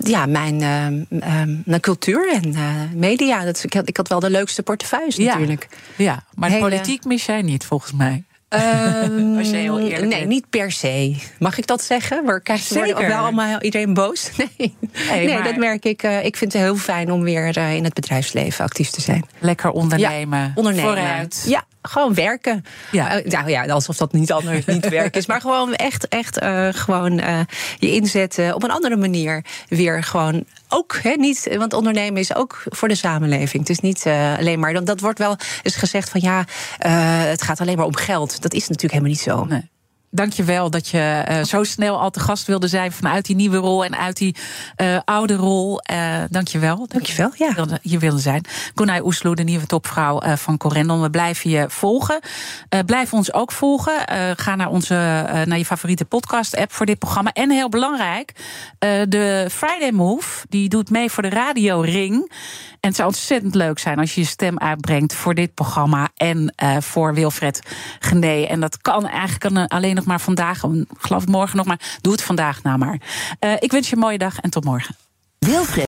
ja, 0.03 0.27
mijn, 0.27 1.07
uh, 1.67 1.79
cultuur 1.81 2.33
en 2.33 2.55
media. 2.99 3.45
Dat, 3.45 3.65
ik, 3.65 3.75
had, 3.75 3.89
ik 3.89 3.97
had 3.97 4.09
wel 4.09 4.21
de 4.21 4.31
leukste 4.31 4.63
portefeuilles 4.63 5.17
ja, 5.17 5.33
natuurlijk. 5.33 5.69
Ja, 5.97 6.25
maar 6.35 6.49
Hele... 6.49 6.63
politiek 6.63 7.05
mis 7.05 7.27
jij 7.27 7.43
niet, 7.43 7.65
volgens 7.65 7.93
mij. 7.93 8.25
Um, 8.55 9.39
Als 9.39 9.51
je 9.51 9.57
heel 9.57 9.79
eerlijk 9.79 10.01
nee, 10.01 10.19
bent. 10.19 10.29
niet 10.29 10.51
per 10.51 10.73
se. 10.73 11.17
Mag 11.39 11.59
ik 11.59 11.67
dat 11.67 11.83
zeggen? 11.83 12.25
Maar 12.25 12.43
wel 13.09 13.19
allemaal 13.19 13.61
iedereen 13.61 13.95
boos? 13.95 14.31
Nee, 14.37 14.77
nee, 15.09 15.27
nee 15.27 15.35
maar... 15.35 15.45
dat 15.45 15.57
merk 15.57 15.85
ik. 15.85 16.03
Uh, 16.03 16.25
ik 16.25 16.37
vind 16.37 16.53
het 16.53 16.63
heel 16.63 16.77
fijn 16.77 17.13
om 17.13 17.23
weer 17.23 17.59
uh, 17.59 17.75
in 17.75 17.85
het 17.85 17.95
bedrijfsleven 17.95 18.65
actief 18.65 18.91
te 18.91 19.01
zijn. 19.01 19.27
Lekker 19.39 19.71
ondernemen. 19.71 20.39
Ja, 20.39 20.53
ondernemen. 20.55 20.91
Vooruit. 20.91 21.45
Ja, 21.47 21.65
gewoon 21.89 22.15
werken. 22.15 22.65
Ja. 22.91 23.25
Uh, 23.25 23.31
nou 23.31 23.51
ja, 23.51 23.67
alsof 23.67 23.97
dat 23.97 24.13
niet 24.13 24.33
anders 24.33 24.65
niet 24.75 24.89
werk 24.89 25.17
is. 25.17 25.27
Maar 25.27 25.41
gewoon 25.41 25.75
echt, 25.75 26.09
echt 26.09 26.43
uh, 26.43 26.69
gewoon 26.71 27.21
uh, 27.21 27.41
je 27.79 27.95
inzetten 27.95 28.55
op 28.55 28.63
een 28.63 28.71
andere 28.71 28.97
manier. 28.97 29.45
Weer 29.69 30.03
gewoon 30.03 30.45
ook, 30.69 30.99
hè, 31.03 31.11
niet, 31.11 31.57
want 31.59 31.73
ondernemen 31.73 32.21
is 32.21 32.35
ook 32.35 32.63
voor 32.65 32.89
de 32.89 32.95
samenleving. 32.95 33.63
Het 33.63 33.71
is 33.71 33.81
niet 33.81 34.07
alleen 34.39 34.61
maar, 34.61 34.73
dat, 34.73 34.87
dat 34.87 35.01
wordt 35.01 35.19
wel 35.19 35.37
eens 35.63 35.77
gezegd 35.77 36.11
van 36.11 36.21
ja, 36.21 36.45
het 37.29 37.43
gaat 37.43 37.61
alleen 37.61 37.77
maar 37.77 37.87
om 37.87 37.97
geld. 37.97 38.43
Dat 38.43 38.55
is 38.55 38.69
natuurlijk 38.69 38.93
helemaal 38.93 39.11
niet 39.11 39.21
zo. 39.21 39.45
Nee 39.45 39.73
dankjewel 40.15 40.71
dat 40.71 40.89
je 40.89 41.25
uh, 41.29 41.45
zo 41.45 41.65
snel 41.65 42.01
al 42.01 42.11
te 42.11 42.21
gast 42.21 42.47
wilde 42.47 42.69
zijn 42.69 42.93
vanuit 42.93 43.27
die 43.27 43.37
nieuwe 43.37 43.57
rol 43.57 43.85
en 43.85 43.97
uit 43.97 44.17
die 44.17 44.37
uh, 44.77 44.99
oude 45.05 45.35
rol. 45.35 45.81
Uh, 45.93 46.23
dankjewel. 46.31 46.87
Dankjewel, 46.89 47.31
ja. 47.37 47.55
Wilde, 47.55 47.79
hier 47.83 47.99
wilde 47.99 48.21
zijn. 48.21 48.45
Konai 48.75 49.01
Oesloe, 49.01 49.35
de 49.35 49.43
nieuwe 49.43 49.67
topvrouw 49.67 50.21
van 50.37 50.57
Corendon. 50.57 51.03
We 51.03 51.11
blijven 51.11 51.51
je 51.51 51.65
volgen. 51.69 52.21
blijf 52.87 53.13
ons 53.13 53.33
ook 53.33 53.53
volgen. 53.53 53.93
ga 54.37 54.55
naar, 54.55 54.69
onze, 54.69 54.95
naar 55.45 55.59
je 55.59 55.65
favoriete 55.65 56.05
podcast-app 56.05 56.73
voor 56.73 56.87
dit 56.87 56.99
programma. 56.99 57.33
En 57.33 57.51
heel 57.51 57.69
belangrijk, 57.69 58.33
de 59.09 59.49
Friday 59.51 59.91
Move, 59.91 60.47
die 60.49 60.69
doet 60.69 60.91
mee 60.91 61.11
voor 61.11 61.23
de 61.23 61.29
Radio 61.29 61.81
Ring. 61.81 62.33
En 62.85 62.91
het 62.91 62.99
zou 62.99 63.09
ontzettend 63.09 63.55
leuk 63.55 63.79
zijn 63.79 63.99
als 63.99 64.15
je 64.15 64.21
je 64.21 64.27
stem 64.27 64.59
uitbrengt 64.59 65.15
voor 65.15 65.35
dit 65.35 65.55
programma 65.55 66.09
en 66.17 66.55
uh, 66.63 66.77
voor 66.81 67.15
Wilfred 67.15 67.63
Gené. 67.99 68.43
En 68.43 68.61
dat 68.61 68.79
kan 68.79 69.07
eigenlijk 69.07 69.73
alleen 69.73 69.95
nog 69.95 70.05
maar 70.05 70.21
vandaag, 70.21 70.63
geloof 70.99 71.27
morgen 71.27 71.57
nog 71.57 71.67
maar. 71.67 71.99
Doe 72.01 72.13
het 72.13 72.23
vandaag 72.23 72.63
nou 72.63 72.79
maar. 72.79 73.01
Uh, 73.41 73.53
ik 73.59 73.73
wens 73.73 73.89
je 73.89 73.95
een 73.95 74.01
mooie 74.01 74.19
dag 74.19 74.41
en 74.41 74.51
tot 74.51 74.65
morgen. 74.65 74.97
Wilfred. 75.39 75.94